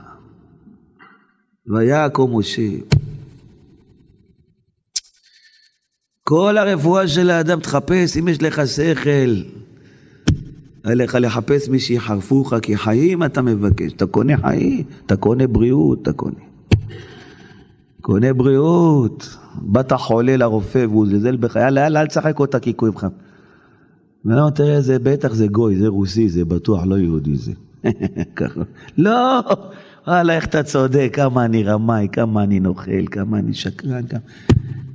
ויקום 1.67 2.39
משה. 2.39 2.69
כל 6.25 6.59
הרפואה 6.59 7.09
של 7.09 7.31
האדם 7.31 7.61
תחפש, 7.61 8.17
אם 8.17 8.29
יש 8.29 8.43
לך 8.43 8.63
שכל, 8.67 9.43
עליך 10.85 11.15
לחפש 11.21 11.69
מי 11.69 11.79
שיחרפוך, 11.79 12.55
כי 12.63 12.77
חיים 12.77 13.23
אתה 13.23 13.43
מבקש. 13.43 13.93
אתה 13.93 14.07
קונה 14.07 14.37
חיים, 14.37 14.85
אתה 15.07 15.17
קונה 15.17 15.47
בריאות, 15.47 16.03
אתה 16.03 16.13
קונה. 16.13 16.52
קונה 18.03 18.33
בריאות. 18.33 19.37
באת 19.55 19.93
חולה 19.93 20.37
לרופא 20.37 20.87
והוא 20.89 21.07
זלזל 21.07 21.37
בך, 21.37 21.57
יאללה, 21.57 21.81
יאללה, 21.81 22.01
אל 22.01 22.07
תשחק 22.07 22.41
אותה 22.41 22.61
כי 22.61 22.77
כואב 22.77 22.95
לך. 22.95 23.07
ואומר, 24.25 24.51
תראה, 24.51 24.81
זה 24.81 24.99
בטח 24.99 25.33
זה 25.33 25.47
גוי, 25.47 25.77
זה 25.77 25.89
רוסי, 25.89 26.29
זה 26.29 26.45
בטוח 26.45 26.85
לא 26.85 26.99
יהודי 26.99 27.37
זה. 27.37 27.53
ככה. 28.37 28.61
לא, 28.99 29.41
וואלה, 30.07 30.37
איך 30.37 30.47
אתה 30.47 30.63
צודק, 30.63 31.11
כמה 31.13 31.45
אני 31.45 31.65
רמאי, 31.65 32.09
כמה 32.13 32.43
אני 32.43 32.61
נוכל, 32.61 33.07
כמה 33.11 33.39
אני 33.39 33.55
שקרן, 33.55 34.07
כמה, 34.07 34.21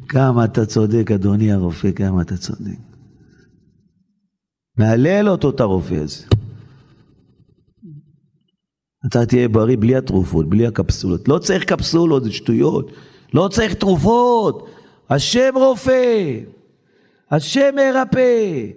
כמה 0.08 0.46
אתה 0.46 0.66
צודק, 0.66 1.12
אדוני 1.12 1.52
הרופא, 1.52 1.92
כמה 1.92 2.22
אתה 2.22 2.38
צודק. 2.38 2.78
מהלל 4.78 5.30
אותו 5.30 5.50
את 5.50 5.60
הרופא 5.60 5.96
הזה. 5.96 6.24
אתה 9.08 9.26
תהיה 9.26 9.50
בריא 9.50 9.78
בלי 9.80 9.96
התרופות, 9.96 10.50
בלי 10.50 10.68
הקפסולות. 10.68 11.28
לא 11.28 11.38
צריך 11.38 11.64
קפסולות, 11.64 12.24
זה 12.24 12.32
שטויות. 12.32 12.92
לא 13.34 13.48
צריך 13.52 13.74
תרופות. 13.74 14.68
השם 15.10 15.50
רופא, 15.56 16.40
השם 17.32 17.76
מרפא. 17.76 18.68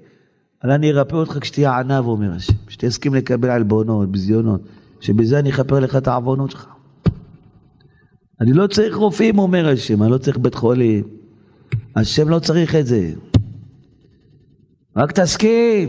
אבל 0.64 0.72
אני 0.72 0.90
ארפא 0.90 1.16
אותך 1.16 1.38
כשתהיה 1.40 1.78
ענב, 1.78 2.06
אומר 2.06 2.32
השם, 2.32 2.52
שתסכים 2.68 3.14
לקבל 3.14 3.50
עלבונות, 3.50 4.08
ביזיונות, 4.08 4.60
שבזה 5.00 5.38
אני 5.38 5.50
אכפר 5.50 5.80
לך 5.80 5.96
את 5.96 6.08
העוונות 6.08 6.50
שלך. 6.50 6.66
אני 8.40 8.52
לא 8.52 8.66
צריך 8.66 8.96
רופאים, 8.96 9.38
אומר 9.38 9.68
השם, 9.68 10.02
אני 10.02 10.10
לא 10.10 10.18
צריך 10.18 10.38
בית 10.38 10.54
חולים. 10.54 11.04
השם 11.96 12.28
לא 12.28 12.38
צריך 12.38 12.74
את 12.74 12.86
זה. 12.86 13.12
רק 14.96 15.12
תסכים. 15.12 15.88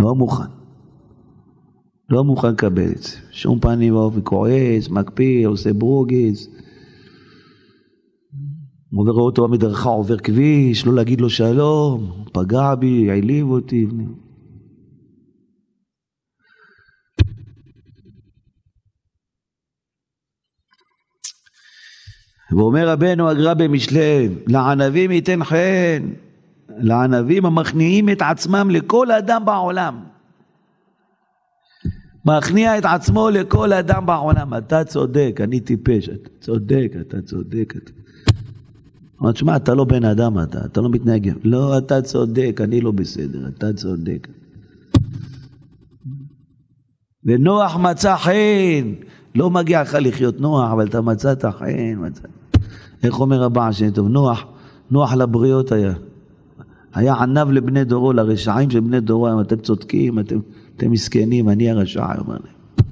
לא 0.00 0.14
מוכן. 0.14 0.59
לא 2.10 2.24
מוכן 2.24 2.52
לקבל 2.52 2.92
את 2.92 3.02
זה. 3.02 3.16
שום 3.30 3.60
פנים 3.60 3.96
ואופן 3.96 4.20
כועס, 4.24 4.88
מקפיא, 4.88 5.46
עושה 5.46 5.72
ברוגז. 5.72 6.48
עובר 8.94 9.12
אותו 9.12 9.48
במדרכה, 9.48 9.88
עובר 9.88 10.18
כביש, 10.18 10.86
לא 10.86 10.94
להגיד 10.94 11.20
לו 11.20 11.30
שלום, 11.30 12.24
פגע 12.32 12.74
בי, 12.74 13.10
העליב 13.10 13.50
אותי. 13.50 13.86
ואומר 22.56 22.88
רבנו 22.88 23.28
הגר"א 23.28 23.54
במשלי, 23.54 24.28
לענבים 24.46 25.10
ייתן 25.10 25.44
חן, 25.44 26.10
לענבים 26.68 27.46
המכניעים 27.46 28.08
את 28.08 28.22
עצמם 28.22 28.70
לכל 28.70 29.12
אדם 29.12 29.42
בעולם. 29.44 30.04
מכניע 32.24 32.78
את 32.78 32.84
עצמו 32.84 33.30
לכל 33.30 33.72
אדם 33.72 34.06
בעולם. 34.06 34.54
אתה 34.54 34.84
צודק, 34.84 35.40
אני 35.44 35.60
טיפש. 35.60 36.08
אתה 36.08 36.28
צודק, 36.40 36.92
אתה 37.00 37.22
צודק. 37.22 37.74
אתה... 37.76 37.92
אמר, 39.22 39.32
תשמע, 39.32 39.56
אתה 39.56 39.74
לא 39.74 39.84
בן 39.84 40.04
אדם 40.04 40.38
אתה, 40.38 40.64
אתה 40.64 40.80
לא 40.80 40.88
מתנהג. 40.88 41.32
לא, 41.44 41.78
אתה 41.78 42.02
צודק, 42.02 42.60
אני 42.64 42.80
לא 42.80 42.90
בסדר, 42.90 43.48
אתה 43.48 43.72
צודק. 43.72 44.28
ונוח 47.24 47.76
מצא 47.76 48.16
חן, 48.16 48.92
לא 49.34 49.50
מגיע 49.50 49.82
לך 49.82 49.96
לחיות 50.00 50.40
נוח, 50.40 50.72
אבל 50.72 50.86
אתה 50.86 51.00
מצאת 51.00 51.44
חן, 51.44 51.94
מצא. 51.98 52.28
איך 53.02 53.20
אומר 53.20 53.44
הבעל 53.44 53.72
שם 53.72 53.90
טוב, 53.90 54.08
נוח, 54.08 54.44
נוח 54.90 55.12
לבריות 55.12 55.72
היה. 55.72 55.92
היה 56.94 57.14
עניו 57.14 57.52
לבני 57.52 57.84
דורו, 57.84 58.12
לרשעים 58.12 58.70
של 58.70 58.80
בני 58.80 59.00
דורו, 59.00 59.40
אתם 59.40 59.56
צודקים, 59.56 60.18
אתם, 60.18 60.38
אתם 60.80 60.90
מסכנים, 60.90 61.48
אני 61.48 61.70
הרשע, 61.70 62.18
אומר 62.18 62.34
להם. 62.34 62.86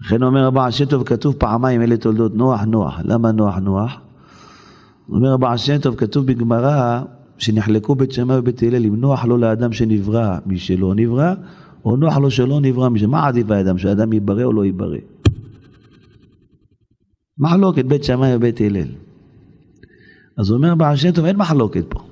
לכן 0.00 0.22
אומר 0.22 0.46
הבעל 0.46 0.68
השם 0.68 0.84
טוב, 0.84 1.02
כתוב 1.02 1.34
פעמיים 1.34 1.82
אלה 1.82 1.96
תולדות 1.96 2.34
נוח, 2.34 2.62
נוח. 2.62 3.00
למה 3.04 3.32
נוח, 3.32 3.56
נוח? 3.56 4.00
אומר 5.08 5.32
הבעל 5.32 5.54
השם 5.54 5.78
טוב, 5.78 5.94
כתוב 5.94 6.26
בגמרא, 6.26 7.02
שנחלקו 7.38 7.94
בית 7.94 8.12
שמאי 8.12 8.38
ובית 8.38 8.62
הלל, 8.62 8.86
אם 8.86 8.96
נוח 8.96 9.24
לו 9.24 9.36
לאדם 9.36 9.72
שנברא 9.72 10.38
משלא 10.46 10.94
נברא, 10.94 11.34
או 11.84 11.96
נוח 11.96 12.16
לו 12.16 12.30
שלא 12.30 12.60
נברא 12.60 12.88
משלא. 12.88 13.08
מה 13.08 13.26
עדיף 13.26 13.50
האדם, 13.50 13.78
שהאדם 13.78 14.12
ייברא 14.12 14.44
או 14.44 14.52
לא 14.52 14.64
ייברא? 14.64 14.98
מחלוקת 17.38 17.84
בית 17.84 18.04
שמאי 18.04 18.36
ובית 18.36 18.60
הלל. 18.60 18.88
אז 20.38 20.50
אומר 20.50 20.74
בעל 20.74 20.96
שם 20.96 21.10
טוב, 21.10 21.24
אין 21.24 21.36
מחלוקת 21.36 21.84
פה. 21.88 22.09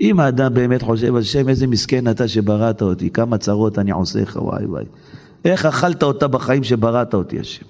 אם 0.00 0.20
האדם 0.20 0.54
באמת 0.54 0.82
חושב, 0.82 1.16
השם 1.16 1.48
איזה 1.48 1.66
מסכן 1.66 2.10
אתה 2.10 2.28
שבראת 2.28 2.82
אותי, 2.82 3.10
כמה 3.10 3.38
צרות 3.38 3.78
אני 3.78 3.90
עושה 3.90 4.20
לך, 4.20 4.38
וואי 4.42 4.64
וואי. 4.64 4.84
איך 5.44 5.66
אכלת 5.66 6.02
אותה 6.02 6.28
בחיים 6.28 6.64
שבראת 6.64 7.14
אותי 7.14 7.40
השם? 7.40 7.66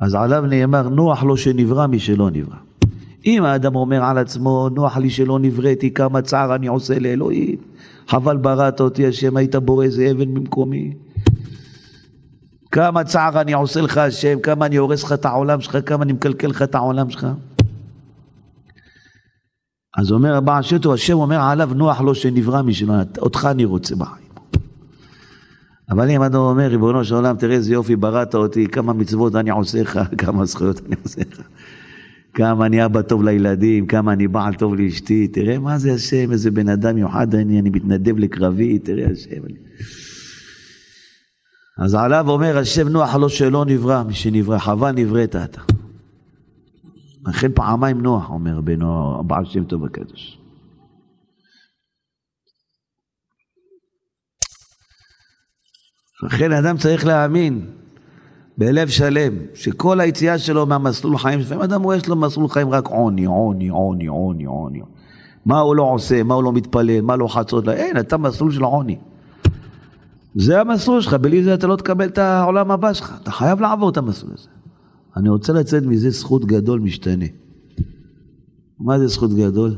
אז 0.00 0.14
עליו 0.14 0.46
נאמר, 0.46 0.88
נוח 0.88 1.22
לו 1.22 1.36
שנברא 1.36 1.86
משלא 1.86 2.30
נברא. 2.30 2.56
אם 3.26 3.44
האדם 3.44 3.76
אומר 3.76 4.04
על 4.04 4.18
עצמו, 4.18 4.68
נוח 4.68 4.96
לי 4.96 5.10
שלא 5.10 5.38
נבראתי, 5.38 5.90
כמה 5.90 6.22
צער 6.22 6.54
אני 6.54 6.66
עושה 6.66 6.98
לאלוהים, 6.98 7.56
חבל 8.08 8.36
בראת 8.36 8.80
אותי 8.80 9.06
השם, 9.06 9.36
היית 9.36 9.56
בורא 9.56 9.84
איזה 9.84 10.10
אבן 10.10 10.34
במקומי. 10.34 10.92
כמה 12.72 13.04
צער 13.04 13.40
אני 13.40 13.52
עושה 13.52 13.80
לך 13.80 13.98
השם, 13.98 14.40
כמה 14.40 14.66
אני 14.66 14.76
הורס 14.76 15.04
לך 15.04 15.12
את 15.12 15.24
העולם 15.24 15.60
שלך, 15.60 15.78
כמה 15.86 16.02
אני 16.02 16.12
מקלקל 16.12 16.48
לך 16.48 16.62
את 16.62 16.74
העולם 16.74 17.10
שלך. 17.10 17.26
אז 19.96 20.12
אומר 20.12 20.34
הבעל 20.34 20.62
שם 20.62 20.78
טוב, 20.78 20.92
השם 20.92 21.14
אומר 21.14 21.40
עליו 21.40 21.70
נוח 21.74 22.00
לו 22.00 22.14
שנברא 22.14 22.62
משלו, 22.62 22.94
אותך 23.18 23.48
אני 23.50 23.64
רוצה 23.64 23.96
בחיים. 23.96 24.26
אבל 25.90 26.10
אם 26.10 26.22
אדם 26.22 26.38
אומר, 26.38 26.66
ריבונו 26.66 27.04
של 27.04 27.14
עולם, 27.14 27.36
תראה 27.36 27.54
איזה 27.54 27.72
יופי 27.72 27.96
בראת 27.96 28.34
אותי, 28.34 28.66
כמה 28.66 28.92
מצוות 28.92 29.34
אני 29.34 29.50
עושה 29.50 29.82
לך, 29.82 30.00
כמה 30.18 30.44
זכויות 30.44 30.80
אני 30.86 30.96
עושה 31.02 31.20
לך, 31.30 31.40
כמה 32.34 32.66
אני 32.66 32.84
אבא 32.84 33.02
טוב 33.02 33.22
לילדים, 33.22 33.86
כמה 33.86 34.12
אני 34.12 34.28
בעל 34.28 34.54
טוב 34.54 34.74
לאשתי, 34.74 35.28
תראה 35.28 35.58
מה 35.58 35.78
זה 35.78 35.92
השם, 35.92 36.32
איזה 36.32 36.50
בן 36.50 36.68
אדם 36.68 36.94
מיוחד 36.94 37.34
אני, 37.34 37.60
אני 37.60 37.70
מתנדב 37.70 38.18
לקרבי, 38.18 38.78
תראה 38.78 39.06
השם. 39.12 39.44
אני... 39.44 39.54
אז 41.78 41.94
עליו 41.94 42.30
אומר 42.30 42.58
השם 42.58 42.88
נוח 42.88 43.14
לו 43.14 43.28
שלא 43.28 43.64
נברא, 43.64 44.02
משנברא, 44.02 44.58
חבל 44.58 44.92
נבראת 44.92 45.36
אתה. 45.36 45.60
לכן 47.26 47.52
פעמיים 47.54 48.00
נוח, 48.00 48.30
אומר 48.30 48.60
הבעל 49.20 49.44
שם 49.44 49.64
טוב 49.64 49.84
הקדוש. 49.84 50.38
לכן 56.22 56.52
אדם 56.52 56.76
צריך 56.76 57.06
להאמין 57.06 57.70
בלב 58.58 58.88
שלם, 58.88 59.32
שכל 59.54 60.00
היציאה 60.00 60.38
שלו 60.38 60.66
מהמסלול 60.66 61.18
חיים, 61.18 61.40
לפעמים 61.40 61.62
אדם 61.62 61.82
רואה 61.82 61.96
יש 61.96 62.08
לו 62.08 62.16
מסלול 62.16 62.48
חיים 62.48 62.70
רק 62.70 62.86
עוני, 62.86 63.24
עוני, 63.24 63.68
עוני, 63.68 64.06
עוני, 64.06 64.44
עוני. 64.44 64.80
מה 65.46 65.58
הוא 65.58 65.76
לא 65.76 65.82
עושה, 65.82 66.22
מה 66.22 66.34
הוא 66.34 66.44
לא 66.44 66.52
מתפלל, 66.52 67.00
מה 67.00 67.16
לא 67.16 67.28
חצות, 67.28 67.68
אין, 67.68 67.98
אתה 67.98 68.16
מסלול 68.16 68.52
של 68.52 68.62
עוני. 68.62 68.98
זה 70.34 70.60
המסלול 70.60 71.00
שלך, 71.00 71.14
בלי 71.14 71.42
זה 71.42 71.54
אתה 71.54 71.66
לא 71.66 71.76
תקבל 71.76 72.06
את 72.06 72.18
העולם 72.18 72.70
הבא 72.70 72.92
שלך, 72.92 73.14
אתה 73.22 73.30
חייב 73.30 73.60
לעבור 73.60 73.90
את 73.90 73.96
המסלול 73.96 74.32
הזה. 74.34 74.55
אני 75.16 75.28
רוצה 75.28 75.52
לצאת 75.52 75.82
מזה 75.82 76.10
זכות 76.10 76.44
גדול 76.44 76.80
משתנה. 76.80 77.24
מה 78.78 78.98
זה 78.98 79.06
זכות 79.06 79.30
גדול? 79.34 79.74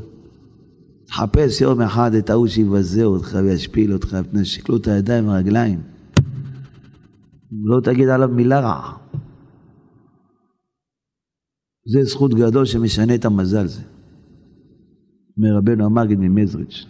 תחפש 1.07 1.61
יום 1.61 1.81
אחד 1.81 2.15
את 2.15 2.31
ההוא 2.31 2.47
שיבזה 2.47 3.05
אותך 3.05 3.39
וישפיל 3.45 3.93
אותך, 3.93 4.17
ותנשק 4.25 4.69
לו 4.69 4.77
את 4.77 4.89
הידיים 4.89 5.29
והרגליים. 5.29 5.81
לא 7.65 7.81
תגיד 7.81 8.09
עליו 8.09 8.29
מילה 8.29 8.61
רעה. 8.61 8.97
זה 11.87 12.05
זכות 12.05 12.35
גדול 12.35 12.65
שמשנה 12.65 13.15
את 13.15 13.25
המזל 13.25 13.67
זה. 13.67 13.83
מרבנו 15.37 15.85
המגיד 15.85 16.19
ממזריץ'. 16.19 16.87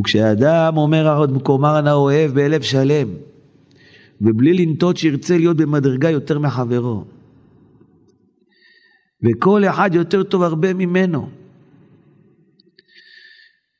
וכשאדם 0.00 0.76
אומר 0.76 1.16
עוד 1.16 1.32
מקומר 1.32 1.74
הנא 1.74 1.90
אוהב 1.90 2.30
בלב 2.30 2.62
שלם, 2.62 3.08
ובלי 4.20 4.66
לנטות 4.66 4.96
שירצה 4.96 5.38
להיות 5.38 5.56
במדרגה 5.56 6.10
יותר 6.10 6.38
מחברו. 6.38 7.04
וכל 9.22 9.64
אחד 9.64 9.90
יותר 9.94 10.22
טוב 10.22 10.42
הרבה 10.42 10.74
ממנו. 10.74 11.28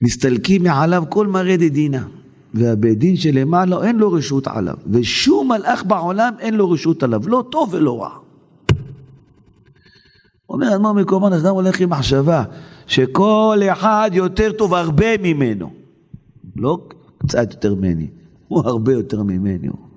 מסתלקים 0.02 0.62
מעליו 0.62 1.04
כל 1.08 1.26
מראה 1.26 1.56
דדינה, 1.56 2.06
והבית 2.54 2.98
דין 2.98 3.16
שלמעלה 3.16 3.84
אין 3.84 3.96
לו 3.96 4.12
רשות 4.12 4.46
עליו, 4.46 4.74
ושום 4.90 5.48
מלאך 5.48 5.84
בעולם 5.84 6.32
אין 6.38 6.54
לו 6.54 6.70
רשות 6.70 7.02
עליו, 7.02 7.28
לא 7.28 7.44
טוב 7.50 7.74
ולא 7.74 8.02
רע. 8.02 8.10
אומר 10.48 10.74
אדמו"ר 10.74 10.92
מקומן, 10.92 11.32
אדם 11.32 11.54
הולך 11.54 11.80
עם 11.80 11.90
מחשבה 11.90 12.44
שכל 12.86 13.58
אחד 13.72 14.10
יותר 14.12 14.52
טוב 14.52 14.74
הרבה 14.74 15.18
ממנו. 15.22 15.70
לא 16.56 16.88
קצת 17.18 17.52
יותר 17.52 17.74
ממני, 17.74 18.06
הוא 18.48 18.62
הרבה 18.66 18.92
יותר 18.92 19.22
ממני. 19.22 19.66
הוא 19.66 19.87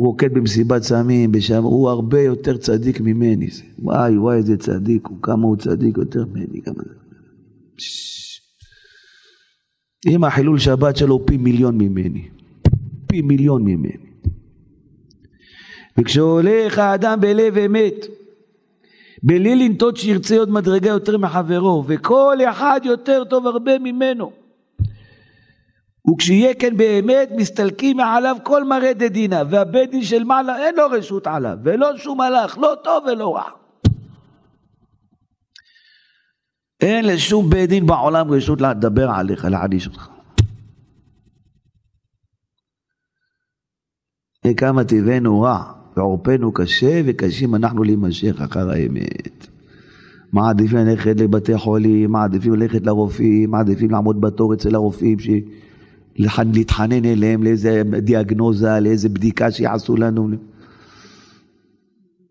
רוקד 0.00 0.34
במסיבת 0.34 0.82
סמים, 0.82 1.32
בשם, 1.32 1.62
הוא 1.62 1.88
הרבה 1.88 2.20
יותר 2.20 2.56
צדיק 2.56 3.00
ממני. 3.00 3.48
וואי 3.78 4.18
וואי 4.18 4.36
איזה 4.36 4.56
צדיק, 4.56 5.06
הוא 5.06 5.16
כמה 5.22 5.46
הוא 5.46 5.56
צדיק 5.56 5.96
יותר 5.96 6.24
ממני. 6.26 6.62
כמה 6.62 6.74
זה. 6.74 6.94
אם 10.06 10.24
החילול 10.24 10.58
שבת 10.58 10.96
שלו 10.96 11.14
הוא 11.14 11.26
פי 11.26 11.36
מיליון 11.36 11.78
ממני. 11.78 12.28
פי 13.06 13.22
מיליון 13.22 13.64
ממני. 13.64 14.12
וכשהולך 15.98 16.78
האדם 16.78 17.20
בלב 17.20 17.58
אמת, 17.58 18.06
בלי 19.22 19.56
לנטות 19.56 19.96
שירצה 19.96 20.38
עוד 20.38 20.50
מדרגה 20.50 20.88
יותר 20.88 21.18
מחברו, 21.18 21.84
וכל 21.86 22.36
אחד 22.50 22.80
יותר 22.84 23.24
טוב 23.24 23.46
הרבה 23.46 23.78
ממנו. 23.78 24.41
וכשיהיה 26.10 26.54
כן 26.54 26.76
באמת 26.76 27.28
מסתלקים 27.36 27.96
מעליו 27.96 28.36
כל 28.42 28.64
מראה 28.64 28.92
דדינה 28.92 29.42
והבית 29.50 29.90
דין 29.90 30.02
של 30.02 30.24
מעלה 30.24 30.66
אין 30.66 30.74
לו 30.74 30.86
רשות 30.90 31.26
עליו 31.26 31.56
ולא 31.64 31.96
שום 31.96 32.18
מלאך 32.20 32.58
לא 32.58 32.74
טוב 32.84 33.04
ולא 33.04 33.36
רע. 33.36 33.50
אין 36.80 37.04
לשום 37.04 37.50
בית 37.50 37.68
דין 37.68 37.86
בעולם 37.86 38.30
רשות 38.30 38.60
לדבר 38.60 39.10
עליך 39.10 39.44
להעניש 39.44 39.86
אותך 39.86 40.08
כמה 44.56 44.84
טבענו 44.84 45.40
רע 45.40 45.72
ועורפנו 45.96 46.52
קשה 46.52 47.00
וקשים 47.06 47.54
אנחנו 47.54 47.82
להימשך 47.84 48.40
אחר 48.40 48.70
האמת. 48.70 49.46
מעדיפים 50.32 50.78
ללכת 50.78 51.20
לבתי 51.20 51.58
חולים, 51.58 52.10
מעדיפים 52.12 52.54
ללכת 52.54 52.86
לרופאים, 52.86 53.50
מעדיפים 53.50 53.90
לעמוד 53.90 54.20
בתור 54.20 54.54
אצל 54.54 54.74
הרופאים 54.74 55.18
ש... 55.18 55.28
להתחנן 56.16 57.04
אליהם 57.04 57.42
לאיזה 57.42 57.82
דיאגנוזה, 57.98 58.80
לאיזה 58.80 59.08
בדיקה 59.08 59.50
שיעשו 59.50 59.96
לנו. 59.96 60.28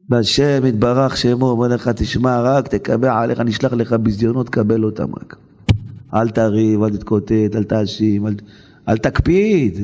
והשם 0.10 0.65
יתברך 0.65 1.17
שמו, 1.17 1.50
אומר 1.50 1.67
לך, 1.67 1.88
תשמע, 1.88 2.41
רק 2.41 2.67
תקבל 2.67 3.08
עליך, 3.08 3.39
נשלח 3.39 3.74
לך 3.74 3.94
ביזיונות, 3.94 4.50
קבל 4.50 4.84
אותם 4.84 5.15
רק. 5.15 5.36
אל 6.13 6.30
תריב, 6.30 6.84
אל 6.84 6.89
תתקוטט, 6.89 7.56
אל 7.56 7.63
תאשים, 7.63 8.28
אל, 8.28 8.36
אל 8.88 8.98
תקפיד. 8.98 9.80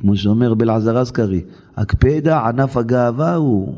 כמו 0.00 0.16
שאומר 0.16 0.54
בלעזר 0.54 0.98
אזכרי, 0.98 1.40
הקפדה 1.76 2.48
ענף 2.48 2.76
הגאווה 2.76 3.34
הוא. 3.34 3.74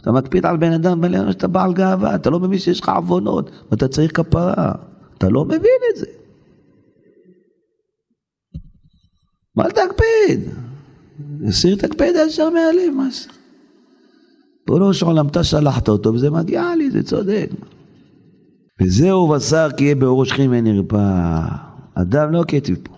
אתה 0.00 0.12
מקפיד 0.12 0.46
על 0.46 0.56
בן 0.56 0.72
אדם, 0.72 1.00
בן 1.00 1.14
אדם 1.14 1.32
שאתה 1.32 1.48
בעל 1.48 1.72
גאווה, 1.72 2.14
אתה 2.14 2.30
לא 2.30 2.40
מבין 2.40 2.58
שיש 2.58 2.80
לך 2.80 2.88
עוונות, 2.88 3.50
ואתה 3.70 3.88
צריך 3.88 4.16
כפרה. 4.16 4.72
אתה 5.18 5.28
לא 5.28 5.44
מבין 5.44 5.80
את 5.92 5.96
זה. 5.98 6.06
מה 9.58 9.64
תקפיד? 9.68 10.40
הסיר 11.48 11.76
הקפדה 11.82 12.26
ישר 12.26 12.50
מהלב, 12.50 12.94
מה 12.96 13.08
זה? 13.10 14.92
של 14.92 15.06
עולם, 15.06 15.26
אתה 15.26 15.44
שלחת 15.44 15.88
אותו 15.88 16.14
וזה 16.14 16.30
מגיע 16.30 16.76
לי, 16.78 16.90
זה 16.90 17.02
צודק. 17.02 17.50
וזהו 18.80 19.28
בשר 19.28 19.68
כי 19.76 19.84
יהיה 19.84 19.94
באורו 19.94 20.24
שכם 20.24 20.48
ונרפא. 20.50 21.38
אדם 21.94 22.32
לא 22.32 22.44
כתב 22.48 22.74
פה. 22.82 22.94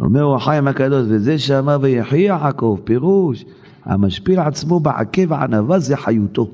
אומר 0.00 0.22
הוא 0.22 0.36
החיים 0.36 0.68
הקדוש, 0.68 1.06
וזה 1.08 1.38
שאמר 1.38 1.78
ויחי 1.80 2.18
יעקב, 2.18 2.78
פירוש, 2.84 3.44
המשפיל 3.84 4.40
עצמו 4.40 4.80
בעקב 4.80 5.32
ענווה 5.32 5.78
זה 5.78 5.96
חיותו. 5.96 6.50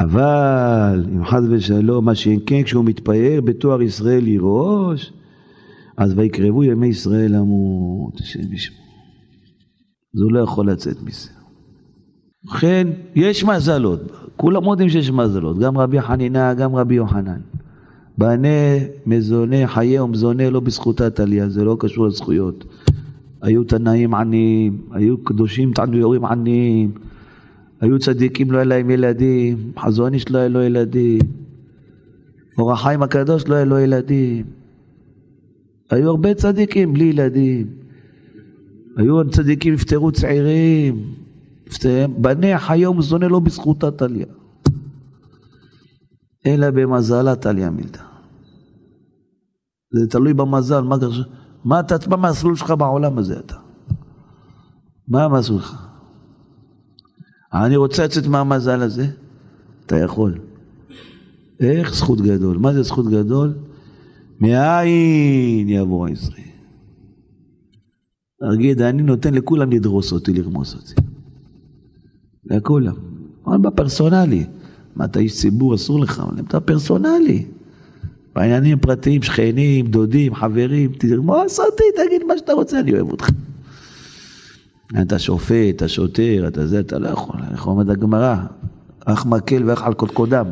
אבל 0.00 1.04
אם 1.14 1.24
חס 1.24 1.42
ושלום, 1.50 2.04
מה 2.04 2.14
שאם 2.14 2.38
כן 2.46 2.62
כשהוא 2.62 2.84
מתפאר 2.84 3.40
בתואר 3.44 3.82
ישראל 3.82 4.28
יראוש, 4.28 5.12
אז 5.96 6.12
ויקרבו 6.16 6.64
ימי 6.64 6.86
ישראל 6.86 7.36
למות, 7.36 8.20
השם 8.20 8.52
ישמור. 8.52 8.84
אז 10.14 10.20
הוא 10.20 10.32
לא 10.32 10.40
יכול 10.40 10.70
לצאת 10.70 11.02
מזה. 11.02 11.30
ובכן, 12.44 12.88
יש 13.14 13.44
מזלות, 13.44 14.00
כולם 14.36 14.64
יודעים 14.64 14.88
שיש 14.88 15.10
מזלות, 15.10 15.58
גם 15.58 15.78
רבי 15.78 16.00
חנינה, 16.00 16.54
גם 16.54 16.76
רבי 16.76 16.94
יוחנן. 16.94 17.40
בנה, 18.18 18.48
מזונה, 19.06 19.66
חיי 19.66 20.00
ומזונה 20.00 20.50
לא 20.50 20.60
בזכותה 20.60 21.10
טליה, 21.10 21.48
זה 21.48 21.64
לא 21.64 21.76
קשור 21.80 22.06
לזכויות. 22.06 22.64
היו 23.42 23.64
תנאים 23.64 24.14
עניים, 24.14 24.78
היו 24.90 25.18
קדושים 25.24 25.72
תנויורים 25.72 26.24
עניים, 26.24 26.92
היו 27.80 27.98
צדיקים 27.98 28.50
לא 28.50 28.56
היה 28.56 28.64
להם 28.64 28.90
ילדים, 28.90 29.72
חזון 29.78 30.14
איש 30.14 30.30
לא 30.30 30.38
היה 30.38 30.48
לו 30.48 30.62
ילדים, 30.62 31.20
אור 32.58 32.72
החיים 32.72 33.02
הקדוש 33.02 33.48
לא 33.48 33.54
היה 33.54 33.64
לו 33.64 33.78
ילדים. 33.78 34.63
היו 35.94 36.10
הרבה 36.10 36.34
צדיקים 36.34 36.92
בלי 36.92 37.04
ילדים. 37.04 37.66
היו 38.96 39.30
צדיקים 39.30 39.74
נפטרו 39.74 40.12
צעירים, 40.12 41.14
בניה 42.18 42.58
חיי 42.58 42.86
ומזונה 42.86 43.28
לא 43.28 43.40
בזכותה 43.40 43.90
טליה. 43.90 44.26
אלא 46.46 46.70
במזלה 46.70 47.36
טליה 47.36 47.70
מילתא. 47.70 48.02
זה 49.92 50.06
תלוי 50.10 50.34
במזל, 50.34 50.80
מה, 50.80 50.96
מה, 51.64 51.80
אתה, 51.80 51.96
מה 52.08 52.28
המסלול 52.28 52.56
שלך 52.56 52.70
בעולם 52.70 53.18
הזה 53.18 53.38
אתה? 53.38 53.56
מה 55.08 55.24
המסלול 55.24 55.60
שלך? 55.60 55.86
אני 57.52 57.76
רוצה 57.76 58.04
לצאת 58.04 58.26
מהמזל 58.26 58.82
הזה? 58.82 59.06
אתה 59.86 59.96
יכול. 59.96 60.38
איך 61.60 61.94
זכות 61.94 62.20
גדול? 62.20 62.58
מה 62.58 62.72
זה 62.72 62.82
זכות 62.82 63.06
גדול? 63.06 63.54
מאין 64.40 65.68
יבוא 65.68 66.08
העשרים? 66.08 66.44
תגיד, 68.52 68.80
אני 68.80 69.02
נותן 69.02 69.34
לכולם 69.34 69.70
לדרוס 69.70 70.12
אותי, 70.12 70.32
לרמוס 70.32 70.74
אותי. 70.74 70.94
לכולם. 72.44 72.94
אבל 73.46 73.58
בפרסונלי. 73.58 74.46
מה, 74.96 75.04
אתה 75.04 75.18
איש 75.18 75.34
ציבור, 75.34 75.74
אסור 75.74 76.00
לך, 76.00 76.20
אבל 76.20 76.40
אתה 76.40 76.60
פרסונלי. 76.60 77.46
בעניינים 78.34 78.78
פרטיים, 78.78 79.22
שכנים, 79.22 79.86
דודים, 79.86 80.34
חברים, 80.34 80.92
תרמוס 80.92 81.60
אותי, 81.60 81.84
תגיד 81.96 82.22
מה 82.28 82.38
שאתה 82.38 82.52
רוצה, 82.52 82.80
אני 82.80 82.92
אוהב 82.92 83.10
אותך. 83.10 83.30
אתה 85.02 85.18
שופט, 85.18 85.76
אתה 85.76 85.88
שוטר, 85.88 86.44
אתה 86.48 86.66
זה, 86.66 86.80
אתה 86.80 86.98
לא 86.98 87.08
יכול, 87.08 87.40
איך 87.52 87.66
אומרת 87.66 87.88
הגמרא? 87.88 88.36
אח 89.04 89.26
מקל 89.26 89.62
ואח 89.66 89.82
על 89.82 89.94
קודקודם. 89.94 90.46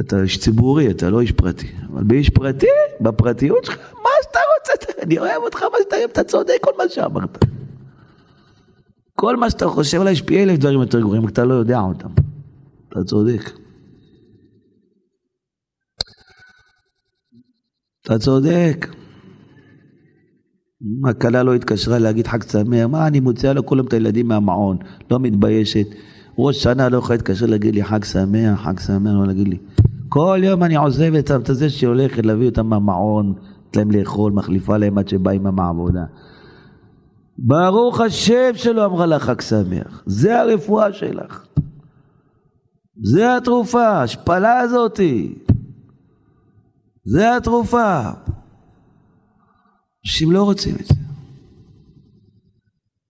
אתה 0.00 0.22
איש 0.22 0.38
ציבורי, 0.38 0.90
אתה 0.90 1.10
לא 1.10 1.20
איש 1.20 1.32
פרטי. 1.32 1.66
אבל 1.92 2.02
באיש 2.04 2.30
פרטי, 2.30 2.66
בפרטיות 3.00 3.64
שלך, 3.64 3.76
מה 3.94 4.10
שאתה 4.22 4.38
רוצה, 4.58 5.02
אני 5.02 5.18
אוהב 5.18 5.42
אותך, 5.44 5.62
מה 5.62 5.78
שאתה 5.82 5.96
אוהב, 5.96 6.10
אתה 6.10 6.24
צודק 6.24 6.58
כל 6.60 6.70
מה 6.78 6.88
שאמרת. 6.88 7.44
כל 9.14 9.36
מה 9.36 9.50
שאתה 9.50 9.66
חושב 9.66 10.00
עליי, 10.00 10.12
יש 10.12 10.22
פי 10.22 10.42
אלף 10.42 10.58
דברים 10.58 10.80
יותר 10.80 11.00
גרועים, 11.00 11.28
אתה 11.28 11.44
לא 11.44 11.54
יודע 11.54 11.80
אותם. 11.80 12.08
אתה 12.88 13.04
צודק. 13.04 13.50
אתה 18.02 18.18
צודק. 18.18 18.86
הכלה 21.08 21.42
לא 21.42 21.54
התקשרה 21.54 21.98
להגיד 21.98 22.26
חג 22.26 22.42
שמח, 22.42 22.86
מה 22.86 23.06
אני 23.06 23.20
מוציאה 23.20 23.52
לו 23.52 23.66
כולם 23.66 23.86
את 23.86 23.92
הילדים 23.92 24.28
מהמעון, 24.28 24.78
לא 25.10 25.18
מתביישת. 25.18 25.86
ראש 26.38 26.62
שנה 26.62 26.88
לא 26.88 26.96
יכולה 26.96 27.16
להתקשר 27.16 27.46
להגיד 27.46 27.74
לי 27.74 27.84
חג 27.84 28.04
שמח, 28.04 28.60
חג 28.60 28.80
שמח, 28.80 29.12
לא 29.12 29.26
להגיד 29.26 29.48
לי. 29.48 29.58
כל 30.08 30.40
יום 30.42 30.62
אני 30.62 30.76
עוזב 30.76 31.14
את 31.14 31.30
זה 31.44 31.70
שהולכת 31.70 32.26
להביא 32.26 32.48
אותם 32.48 32.66
מהמעון, 32.66 33.34
לתת 33.66 33.76
להם 33.76 33.90
לאכול, 33.90 34.32
מחליפה 34.32 34.76
להם 34.76 34.98
עד 34.98 35.08
שבא 35.08 35.30
אימא 35.30 35.50
מהעבודה. 35.50 36.04
ברוך 37.38 38.00
השם 38.00 38.50
שלא 38.54 38.84
אמרה 38.84 39.06
לך 39.06 39.22
חג 39.22 39.40
שמח, 39.40 40.02
זה 40.06 40.40
הרפואה 40.40 40.92
שלך. 40.92 41.44
זה 43.02 43.36
התרופה, 43.36 43.88
ההשפלה 43.88 44.58
הזאתי. 44.58 45.34
זה 47.04 47.36
התרופה. 47.36 48.00
אנשים 50.06 50.32
לא 50.32 50.42
רוצים 50.42 50.74
את 50.80 50.86
זה. 50.86 50.94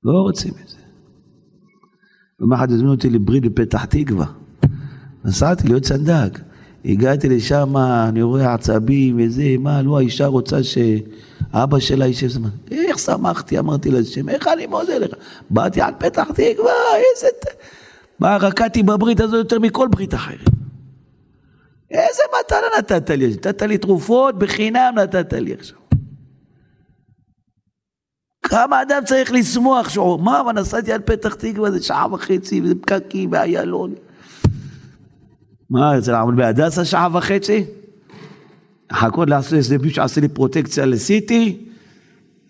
לא 0.04 0.20
רוצים 0.20 0.52
את 0.62 0.68
זה. 0.68 0.78
יום 2.40 2.52
אחד 2.52 2.70
הזמינו 2.70 2.90
אותי 2.90 3.10
לברית 3.10 3.42
בפתח 3.42 3.84
תקווה. 3.84 4.26
נסעתי 5.24 5.68
להיות 5.68 5.84
סנדק. 5.84 6.38
הגעתי 6.84 7.28
לשם, 7.28 7.76
אני 8.08 8.22
רואה 8.22 8.54
עצבים 8.54 9.16
וזה, 9.20 9.42
מה, 9.58 9.82
לא, 9.82 9.98
האישה 9.98 10.26
רוצה 10.26 10.56
שאבא 10.62 11.78
שלה 11.78 12.06
יישב 12.06 12.28
זמן. 12.28 12.48
איך 12.70 12.98
שמחתי, 12.98 13.58
אמרתי 13.58 13.90
לשם, 13.90 14.28
איך 14.28 14.48
אני 14.48 14.66
מודה 14.66 14.98
לך. 14.98 15.14
באתי 15.50 15.80
על 15.80 15.92
פתח 15.98 16.28
תקווה, 16.30 16.72
איזה... 16.96 17.28
מה, 18.18 18.36
רקדתי 18.36 18.82
בברית 18.82 19.20
הזו 19.20 19.36
יותר 19.36 19.58
מכל 19.58 19.88
ברית 19.88 20.14
אחרת. 20.14 20.48
איזה 21.90 22.22
מתנה 22.40 22.66
נתת 22.78 23.10
לי? 23.10 23.26
נתת 23.26 23.62
לי 23.62 23.78
תרופות, 23.78 24.38
בחינם 24.38 24.92
נתת 24.96 25.32
לי 25.32 25.52
עכשיו. 25.54 25.78
כמה 28.48 28.82
אדם 28.82 29.02
צריך 29.04 29.32
לשמוח 29.32 29.88
שהוא, 29.88 30.20
מה, 30.20 30.40
אבל 30.40 30.52
נסעתי 30.52 30.92
על 30.92 31.00
פתח 31.00 31.34
תקווה, 31.34 31.70
זה 31.70 31.82
שעה 31.82 32.14
וחצי, 32.14 32.60
וזה 32.60 32.74
פקקים 32.74 33.30
באיילון. 33.30 33.94
מה, 35.70 35.98
אצל 35.98 36.12
לעמוד 36.12 36.36
בהדסה 36.36 36.84
שעה 36.84 37.08
וחצי? 37.12 37.64
לחכות 38.92 39.30
לעשות 39.30 39.52
איזה 39.52 39.78
מישהו 39.78 39.94
שעשה 39.94 40.20
לי 40.20 40.28
פרוטקציה 40.28 40.86
לסיטי? 40.86 41.64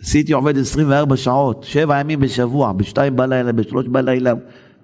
סיטי 0.02 0.32
עובד 0.32 0.58
24 0.58 1.16
שעות, 1.16 1.64
שבע 1.64 2.00
ימים 2.00 2.20
בשבוע, 2.20 2.72
בשתיים 2.72 3.16
בלילה, 3.16 3.52
בשלוש 3.52 3.86
בלילה, 3.86 4.32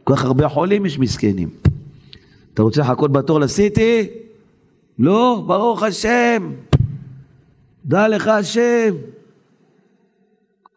כל 0.05 0.17
כך 0.17 0.25
הרבה 0.25 0.49
חולים 0.49 0.87
יש 0.87 0.99
מסכנים. 0.99 1.49
אתה 2.55 2.63
רוצה 2.63 2.81
לחכות 2.81 3.13
בתור 3.13 3.41
לסיטי? 3.41 4.09
לא, 4.99 5.45
ברוך 5.47 5.83
השם. 5.83 6.53
דע 7.85 8.09
לך 8.09 8.29
השם. 8.29 8.95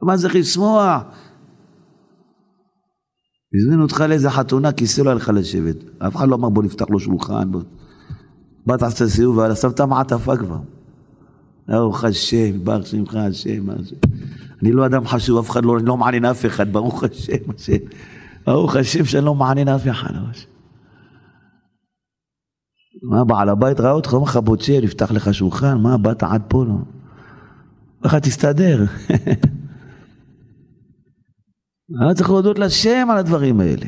מה 0.08 0.18
צריך 0.18 0.36
לשמוח? 0.36 1.04
הזמינו 3.56 3.84
אותך 3.84 4.04
לאיזה 4.10 4.30
חתונה, 4.30 4.72
כיסא 4.72 5.02
לא 5.02 5.10
היה 5.10 5.16
לך 5.16 5.32
לשבת. 5.36 5.76
אף 6.00 6.16
אחד 6.16 6.28
לא 6.28 6.36
אמר 6.36 6.50
בוא 6.50 6.64
נפתח 6.64 6.86
לו 6.90 7.00
שולחן. 7.00 7.52
בוא. 7.52 7.62
באת 8.66 8.82
לעשות 8.82 9.08
סיבוב, 9.08 9.40
אבל 9.40 9.56
שמת 9.56 9.82
מעטפה 9.82 10.38
כבר. 10.38 10.60
ברוך 11.68 12.04
השם, 12.04 12.64
ברוך 12.64 12.88
שמך 12.88 13.16
השם. 13.16 13.70
אני 14.62 14.72
לא 14.72 14.86
אדם 14.86 15.08
חשוב, 15.08 15.38
אף 15.38 15.50
אחד 15.50 15.66
לא, 15.66 15.80
לא 15.80 15.98
מעניין 15.98 16.26
אף 16.26 16.46
אחד, 16.46 16.74
ברוך 16.74 17.04
השם, 17.04 17.52
השם. 17.56 17.86
ברוך 18.46 18.76
השם 18.76 19.06
שאני 19.06 19.26
לא 19.26 19.36
מעניין 19.36 19.68
אף 19.68 19.88
אחד. 19.88 20.14
מה, 23.04 23.24
בעל 23.24 23.50
הבית 23.50 23.80
ראה 23.80 23.92
אותך, 23.92 24.14
אומר 24.14 24.26
לך 24.26 24.38
בוצ'ר, 24.38 24.84
יפתח 24.84 25.12
לך 25.12 25.34
שולחן, 25.34 25.78
מה, 25.78 25.98
באת 25.98 26.24
עד 26.24 26.42
פה, 26.48 26.66
לא? 26.66 26.76
ככה 28.04 28.20
תסתדר. 28.20 28.86
היה 31.96 32.14
צריך 32.14 32.30
להודות 32.30 32.60
לשם 32.60 33.08
על 33.12 33.18
הדברים 33.18 33.60
האלה. 33.60 33.86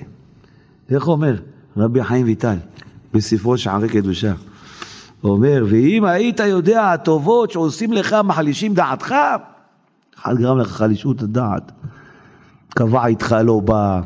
איך 0.89 1.07
אומר 1.07 1.35
רבי 1.77 2.03
חיים 2.03 2.25
ויטל 2.25 2.55
בספרו 3.13 3.57
שערי 3.57 3.89
קדושה? 3.89 4.33
אומר, 5.23 5.65
ואם 5.69 6.05
היית 6.05 6.39
יודע 6.39 6.91
הטובות 6.91 7.51
שעושים 7.51 7.93
לך 7.93 8.15
מחלישים 8.23 8.73
דעתך, 8.73 9.15
אחד 10.19 10.37
גרם 10.37 10.57
לך 10.57 10.67
חלישות 10.67 11.21
הדעת. 11.21 11.71
קבע 12.69 13.05
איתך 13.05 13.35
לא 13.43 13.59
בא, 13.59 14.01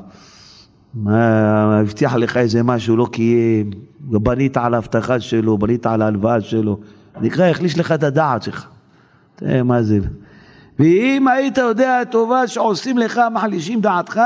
הבטיח 1.06 2.16
לך 2.16 2.38
איזה 2.38 2.64
משהו, 2.64 2.98
לא 2.98 3.08
קיים, 3.12 3.72
בנית 4.00 4.58
על 4.58 4.74
ההבטחה 4.74 5.20
שלו, 5.20 5.58
בנית 5.58 5.86
על 5.86 6.02
ההלוואה 6.02 6.42
שלו, 6.42 6.80
נקרא, 7.22 7.46
החליש 7.46 7.80
לך 7.80 7.92
את 7.92 8.04
הדעת 8.04 8.44
שלך. 8.44 8.68
תראה 9.36 9.64
מה 9.64 9.84
זה. 9.84 10.00
ואם 10.80 11.28
היית 11.28 11.58
יודע 11.58 12.00
הטובה 12.00 12.48
שעושים 12.48 12.98
לך 12.98 13.22
מחלישים 13.32 13.82
דעתך, 13.82 14.22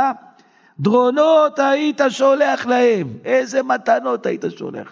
דרונות 0.80 1.60
היית 1.60 2.02
שולח 2.10 2.66
להם. 2.66 3.08
איזה 3.26 3.64
מתנות 3.64 4.26
היית 4.26 4.46
שולח. 4.58 4.92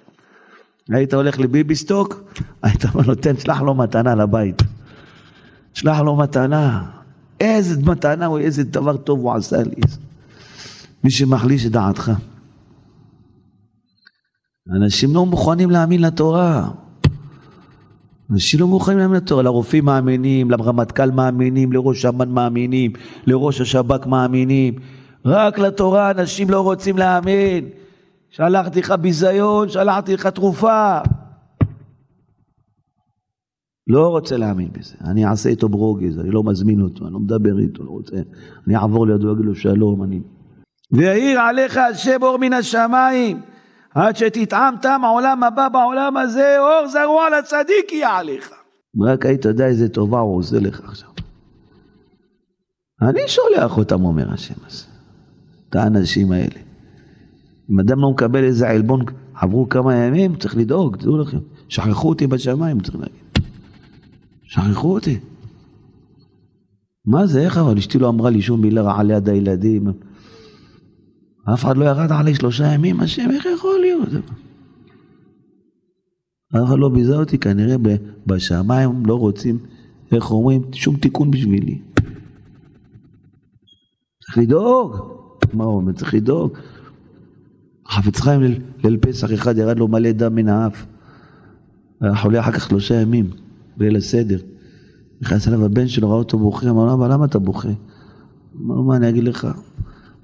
היית 0.89 1.13
הולך 1.13 1.39
לביביסטוק, 1.39 2.21
היית 2.63 2.85
נותן, 3.07 3.37
שלח 3.37 3.61
לו 3.61 3.75
מתנה 3.75 4.15
לבית. 4.15 4.61
שלח 5.73 5.99
לו 5.99 6.15
מתנה. 6.15 6.83
איזה 7.39 7.81
מתנה, 7.81 8.27
איזה 8.39 8.63
דבר 8.63 8.97
טוב 8.97 9.19
הוא 9.19 9.33
עשה 9.33 9.57
לי. 9.57 9.81
מי 11.03 11.11
שמחליש 11.11 11.65
את 11.65 11.71
דעתך. 11.71 12.11
אנשים 14.75 15.13
לא 15.13 15.25
מוכנים 15.25 15.71
להאמין 15.71 16.01
לתורה. 16.01 16.67
אנשים 18.31 18.59
לא 18.59 18.67
מוכנים 18.67 18.97
להאמין 18.97 19.17
לתורה, 19.17 19.43
לרופאים 19.43 19.85
מאמינים, 19.85 20.51
לרמטכ"ל 20.51 21.11
מאמינים, 21.11 21.71
לראש 21.71 22.05
אמ"ן 22.05 22.29
מאמינים, 22.29 22.93
לראש 23.27 23.61
השב"כ 23.61 24.07
מאמינים, 24.07 24.75
רק 25.25 25.59
לתורה 25.59 26.11
אנשים 26.11 26.49
לא 26.49 26.61
רוצים 26.61 26.97
להאמין. 26.97 27.69
שלחתי 28.29 28.79
לך 28.79 28.91
ביזיון, 28.91 29.69
שלחתי 29.69 30.13
לך 30.13 30.27
תרופה. 30.27 30.99
לא 33.87 34.07
רוצה 34.07 34.37
להאמין 34.37 34.69
בזה, 34.73 34.95
אני 35.01 35.25
אעשה 35.25 35.49
איתו 35.49 35.69
ברוגז, 35.69 36.19
אני 36.19 36.31
לא 36.31 36.43
מזמין 36.43 36.81
אותו, 36.81 37.05
אני 37.05 37.13
לא 37.13 37.19
מדבר 37.19 37.59
איתו, 37.59 37.83
לא 37.83 37.89
רוצה, 37.89 38.15
אני 38.67 38.75
אעבור 38.75 39.07
לידו, 39.07 39.33
אגיד 39.33 39.45
לו 39.45 39.55
שלום, 39.55 40.03
אני... 40.03 40.21
ויאיר 40.91 41.39
עליך 41.39 41.77
השם 41.77 42.17
אור 42.21 42.37
מן 42.37 42.53
השמיים, 42.53 43.41
עד 43.95 44.17
שתטעם 44.17 44.75
טעם 44.81 45.05
העולם 45.05 45.43
הבא 45.43 45.69
בעולם 45.69 46.17
הזה, 46.17 46.55
אור 46.59 46.87
זרוע 46.87 47.39
לצדיק 47.39 47.91
יהיה 47.91 48.17
עליך. 48.17 48.51
רק 49.01 49.25
היית 49.25 49.45
יודע 49.45 49.65
איזה 49.65 49.89
טובה 49.89 50.19
הוא 50.19 50.37
עושה 50.37 50.59
לך 50.59 50.81
עכשיו. 50.83 51.09
אני 53.01 53.27
שולח 53.27 53.77
אותם, 53.77 54.05
אומר 54.05 54.33
השם 54.33 54.53
הזה. 54.67 54.85
את 55.69 55.75
האנשים 55.75 56.31
האלה. 56.31 56.59
אם 57.71 57.79
אדם 57.79 57.99
לא 57.99 58.11
מקבל 58.11 58.43
איזה 58.43 58.69
עלבון, 58.69 59.01
עברו 59.33 59.69
כמה 59.69 59.95
ימים, 59.95 60.35
צריך 60.35 60.57
לדאוג, 60.57 60.95
תדעו 60.97 61.17
לכם. 61.17 61.37
שכחו 61.69 62.09
אותי 62.09 62.27
בשמיים, 62.27 62.79
צריך 62.79 62.95
להגיד. 62.95 63.49
שכחו 64.43 64.93
אותי. 64.93 65.19
מה 67.05 67.27
זה, 67.27 67.41
איך 67.41 67.57
אבל 67.57 67.77
אשתי 67.77 67.99
לא 67.99 68.09
אמרה 68.09 68.29
לי 68.29 68.41
שום 68.41 68.61
מילה 68.61 68.81
רעה 68.81 69.03
ליד 69.03 69.29
הילדים? 69.29 69.87
אף 71.53 71.63
אחד 71.63 71.77
לא 71.77 71.85
ירד 71.85 72.11
עלי 72.11 72.35
שלושה 72.35 72.73
ימים, 72.73 72.99
השם, 72.99 73.31
איך 73.31 73.45
יכול 73.55 73.79
להיות? 73.81 74.09
אף 76.55 76.67
אחד 76.67 76.79
לא 76.79 76.89
ביזה 76.89 77.15
אותי, 77.15 77.37
כנראה 77.37 77.75
בשמיים 78.27 79.05
לא 79.05 79.15
רוצים, 79.15 79.57
איך 80.11 80.31
אומרים, 80.31 80.61
שום 80.73 80.97
תיקון 80.97 81.31
בשבילי. 81.31 81.81
צריך 84.25 84.37
לדאוג. 84.37 84.95
מה 85.53 85.63
הוא 85.63 85.75
אומר? 85.75 85.91
צריך 85.91 86.13
לדאוג. 86.13 86.57
חפץ 87.87 88.19
חיים 88.19 88.41
ליל, 88.41 88.61
ליל 88.83 88.97
פסח 88.97 89.33
אחד 89.33 89.57
ירד 89.57 89.79
לו 89.79 89.87
מלא 89.87 90.11
דם 90.11 90.35
מן 90.35 90.49
האף. 90.49 90.85
היה 92.01 92.15
חולה 92.15 92.39
אחר 92.39 92.51
כך 92.51 92.69
שלושה 92.69 92.95
ימים, 92.95 93.29
בליל 93.77 93.95
הסדר. 93.95 94.37
נכנס 95.21 95.47
אליו 95.47 95.65
הבן 95.65 95.87
שלו, 95.87 96.09
ראה 96.09 96.17
אותו 96.17 96.39
בוכה, 96.39 96.69
אמר 96.69 96.85
לו, 96.85 97.07
למה 97.07 97.25
אתה 97.25 97.39
בוכה? 97.39 97.69
אמר 98.61 98.75
לו, 98.75 98.83
מה 98.83 98.95
אני 98.95 99.09
אגיד 99.09 99.23
לך? 99.23 99.47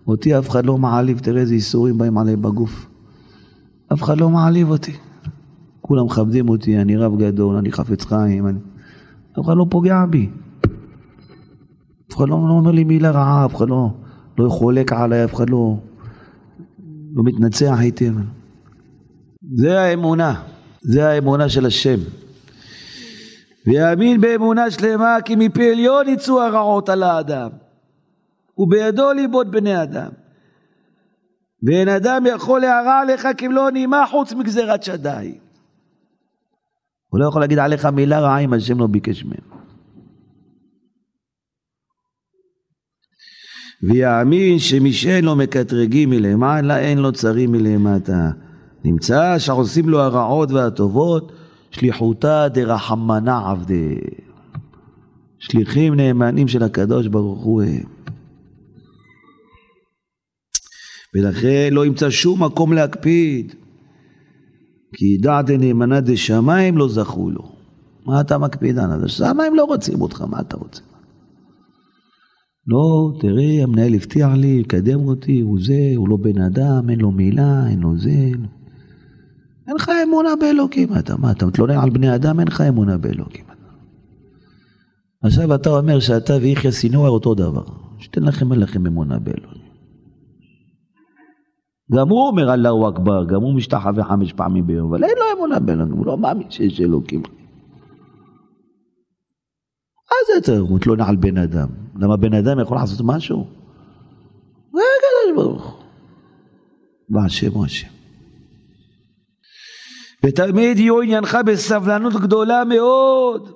אותי 0.07 0.37
אף 0.37 0.49
אחד 0.49 0.65
לא 0.65 0.77
מעליב, 0.77 1.19
תראה 1.19 1.41
איזה 1.41 1.53
איסורים 1.53 1.97
באים 1.97 2.17
עליי 2.17 2.35
בגוף. 2.35 2.87
אף 3.93 4.03
אחד 4.03 4.17
לא 4.17 4.29
מעליב 4.29 4.69
אותי. 4.69 4.93
כולם 5.81 6.05
מכבדים 6.05 6.49
אותי, 6.49 6.77
אני 6.77 6.97
רב 6.97 7.19
גדול, 7.19 7.55
אני 7.55 7.71
חפץ 7.71 8.05
חיים, 8.05 8.47
אני... 8.47 8.59
אף 9.39 9.45
אחד 9.45 9.57
לא 9.57 9.65
פוגע 9.69 10.05
בי. 10.09 10.29
אף 12.09 12.17
אחד 12.17 12.29
לא, 12.29 12.45
לא 12.47 12.53
אומר 12.53 12.71
לי 12.71 12.83
מילה 12.83 13.11
רעה, 13.11 13.45
אף 13.45 13.55
אחד 13.55 13.69
לא, 13.69 13.89
לא 14.37 14.49
חולק 14.49 14.93
עליי, 14.93 15.25
אף 15.25 15.35
אחד 15.35 15.49
לא, 15.49 15.77
לא 17.13 17.23
מתנצח 17.23 17.77
איתי. 17.81 18.09
זה 19.55 19.79
האמונה, 19.79 20.41
זה 20.81 21.09
האמונה 21.09 21.49
של 21.49 21.65
השם. 21.65 21.99
ויאמין 23.67 24.21
באמונה 24.21 24.71
שלמה 24.71 25.17
כי 25.25 25.35
מפי 25.35 25.71
עליון 25.71 26.09
יצאו 26.09 26.41
הרעות 26.41 26.89
על 26.89 27.03
האדם 27.03 27.49
ובידו 28.61 29.13
ליבות 29.13 29.51
בני 29.51 29.83
אדם 29.83 30.09
ואין 31.63 31.89
אדם 31.89 32.23
יכול 32.35 32.61
להרע 32.61 32.99
עליך 32.99 33.27
כמלוא 33.37 33.69
נימה 33.69 34.05
חוץ 34.09 34.33
מגזירת 34.33 34.83
שדי 34.83 35.37
הוא 37.09 37.19
לא 37.19 37.27
יכול 37.27 37.41
להגיד 37.41 37.59
עליך 37.59 37.85
מילה 37.85 38.19
רעה 38.19 38.39
אם 38.39 38.53
השם 38.53 38.79
לא 38.79 38.87
ביקש 38.87 39.23
ממנו 39.23 39.61
ויאמין 43.83 44.59
שמי 44.59 44.93
שאין 44.93 45.25
לו 45.25 45.35
מקטרגים 45.35 46.09
מלמעלה 46.09 46.79
אין 46.79 46.97
לו 46.97 47.11
צרים 47.11 47.51
מלמטה 47.51 48.31
נמצא 48.83 49.39
שעושים 49.39 49.89
לו 49.89 49.99
הרעות 49.99 50.51
והטובות 50.51 51.31
שליחותא 51.71 52.47
דרחמנא 52.47 53.49
עבדי. 53.51 53.95
שליחים 55.39 55.93
נאמנים 55.93 56.47
של 56.47 56.63
הקדוש 56.63 57.07
ברוך 57.07 57.43
הוא 57.43 57.63
הם. 57.63 58.00
ולכן 61.15 61.69
לא 61.71 61.85
ימצא 61.85 62.09
שום 62.09 62.43
מקום 62.43 62.73
להקפיד. 62.73 63.53
כי 64.93 65.17
דעת 65.17 65.49
נאמנה 65.49 66.01
דשמיים 66.01 66.77
לא 66.77 66.89
זכו 66.89 67.29
לו. 67.29 67.51
מה 68.05 68.21
אתה 68.21 68.37
מקפיד 68.37 68.79
על 68.79 69.01
זה? 69.01 69.07
שמיים 69.07 69.55
לא 69.55 69.63
רוצים 69.63 70.01
אותך, 70.01 70.21
מה 70.21 70.39
אתה 70.39 70.57
רוצה? 70.57 70.81
לא, 72.67 73.13
תראי, 73.19 73.63
המנהל 73.63 73.95
הבטיח 73.95 74.33
לי, 74.33 74.47
יקדם 74.47 74.99
אותי, 75.07 75.39
הוא 75.39 75.59
זה, 75.61 75.91
הוא 75.95 76.09
לא 76.09 76.17
בן 76.17 76.41
אדם, 76.41 76.89
אין 76.89 76.99
לו 76.99 77.11
מילה, 77.11 77.67
אין 77.69 77.79
לו 77.79 77.97
זה. 77.97 78.31
אין 79.67 79.75
לך 79.75 79.91
אמונה 80.07 80.29
באלוקים. 80.39 80.89
אתה 80.99 81.17
מה, 81.17 81.31
אתה 81.31 81.45
מתלונן 81.45 81.77
על 81.77 81.89
בני 81.89 82.15
אדם, 82.15 82.39
אין 82.39 82.47
לך 82.47 82.61
אמונה 82.61 82.97
באלוקים. 82.97 83.45
עכשיו 85.23 85.55
אתה 85.55 85.69
אומר 85.69 85.99
שאתה 85.99 86.33
ויחיא 86.41 86.71
סינואר 86.71 87.09
אותו 87.09 87.35
דבר. 87.35 87.63
שתן 87.99 88.23
לכם, 88.23 88.51
אין 88.51 88.59
לכם 88.59 88.87
אמונה 88.87 89.19
באלוקים. 89.19 89.60
גם 91.93 92.09
הוא 92.09 92.27
אומר 92.27 92.53
אללהו 92.53 92.89
אכבר, 92.89 93.25
גם 93.25 93.41
הוא 93.41 93.53
משתחווה 93.53 94.03
חמש 94.03 94.33
פעמים 94.33 94.67
ביום, 94.67 94.93
אבל 94.93 95.03
אין 95.03 95.17
לו 95.17 95.25
אמונה 95.37 95.59
באלוקים, 95.59 95.97
הוא 95.97 96.05
לא 96.05 96.17
מאמין 96.17 96.51
שיש 96.51 96.81
אלוקים. 96.81 97.23
זה 100.27 100.37
אתה 100.37 100.73
מתלונן 100.73 101.01
על 101.01 101.15
בן 101.15 101.37
אדם? 101.37 101.67
למה 101.99 102.17
בן 102.17 102.33
אדם 102.33 102.59
יכול 102.59 102.77
לעשות 102.77 102.99
משהו? 103.03 103.47
רגע, 104.73 104.83
הקדוש 104.83 105.45
ברוך 105.45 105.65
הוא. 105.65 105.81
והשם 107.09 107.51
הוא 107.51 107.65
השם. 107.65 107.87
ותמיד 110.25 110.79
יהיו 110.79 111.01
עניינך 111.01 111.37
בסבלנות 111.45 112.13
גדולה 112.13 112.63
מאוד 112.63 113.49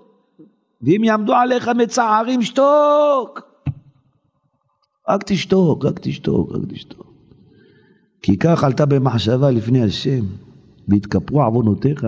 ואם 0.81 1.03
יעמדו 1.03 1.33
עליך 1.33 1.67
מצערים 1.67 2.41
שתוק 2.41 3.41
רק 5.09 5.23
תשתוק, 5.25 5.85
רק 5.85 5.99
תשתוק, 5.99 6.51
רק 6.51 6.61
תשתוק 6.69 7.14
כי 8.25 8.37
כך 8.37 8.63
עלתה 8.63 8.85
במחשבה 8.85 9.51
לפני 9.51 9.83
השם 9.83 10.25
ויתכפרו 10.87 11.43
עוונותיך 11.43 12.07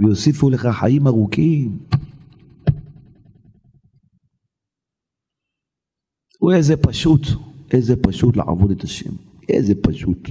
ויוסיפו 0.00 0.50
לך 0.50 0.68
חיים 0.80 1.06
ארוכים 1.06 1.78
הוא 6.38 6.52
איזה 6.52 6.76
פשוט, 6.76 7.20
איזה 7.72 7.96
פשוט 7.96 8.36
לעבוד 8.36 8.70
את 8.70 8.84
השם, 8.84 9.10
איזה 9.48 9.74
פשוט. 9.82 10.28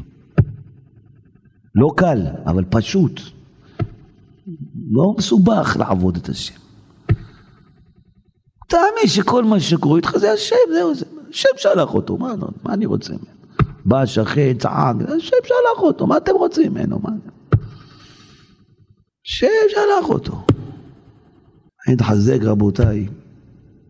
לא 1.76 1.94
קל, 1.98 2.22
אבל 2.46 2.66
פשוט. 2.70 3.22
לא 4.92 5.14
מסובך 5.18 5.78
לעבוד 5.80 6.18
את 6.18 6.30
השם. 6.30 6.60
תאמין 8.68 9.08
שכל 9.08 9.44
מה 9.44 9.60
שקורה 9.60 9.98
איתך 9.98 10.18
זה 10.18 10.32
השם, 10.32 10.56
זהו 10.74 10.96
זה. 10.96 11.06
השם 11.30 11.50
שלח 11.58 11.94
אותו, 11.94 12.18
מה, 12.18 12.34
מה 12.64 12.74
אני 12.74 12.86
רוצה 12.86 13.14
ממנו? 13.14 13.37
בא 13.88 14.06
שכן, 14.06 14.54
צעק, 14.60 14.96
השם 15.02 15.38
שלח 15.44 15.82
אותו, 15.82 16.08
מה 16.08 16.18
אתם 16.18 16.32
רוצים 16.36 16.74
ממנו? 16.74 17.00
השם 19.26 19.48
שלח 19.70 20.10
אותו. 20.10 20.46
נתחזק 21.90 22.38
רבותיי, 22.44 23.08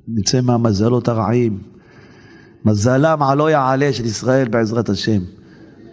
נצא 0.07 0.41
מהמזלות 0.41 1.07
הרעים. 1.07 1.59
מזלם 2.65 3.23
עלו 3.23 3.49
יעלה 3.49 3.93
של 3.93 4.05
ישראל 4.05 4.47
בעזרת 4.47 4.89
השם. 4.89 5.21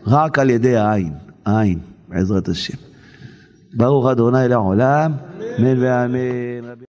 רק 0.07 0.39
על 0.39 0.51
ידי 0.51 0.77
העין, 0.77 1.13
העין, 1.47 1.79
בעזרת 2.09 2.49
השם. 2.49 2.77
ברוך 3.77 4.07
אדוני 4.07 4.49
לעולם, 4.49 5.13
אמן 5.59 5.83
ואמן. 5.83 6.54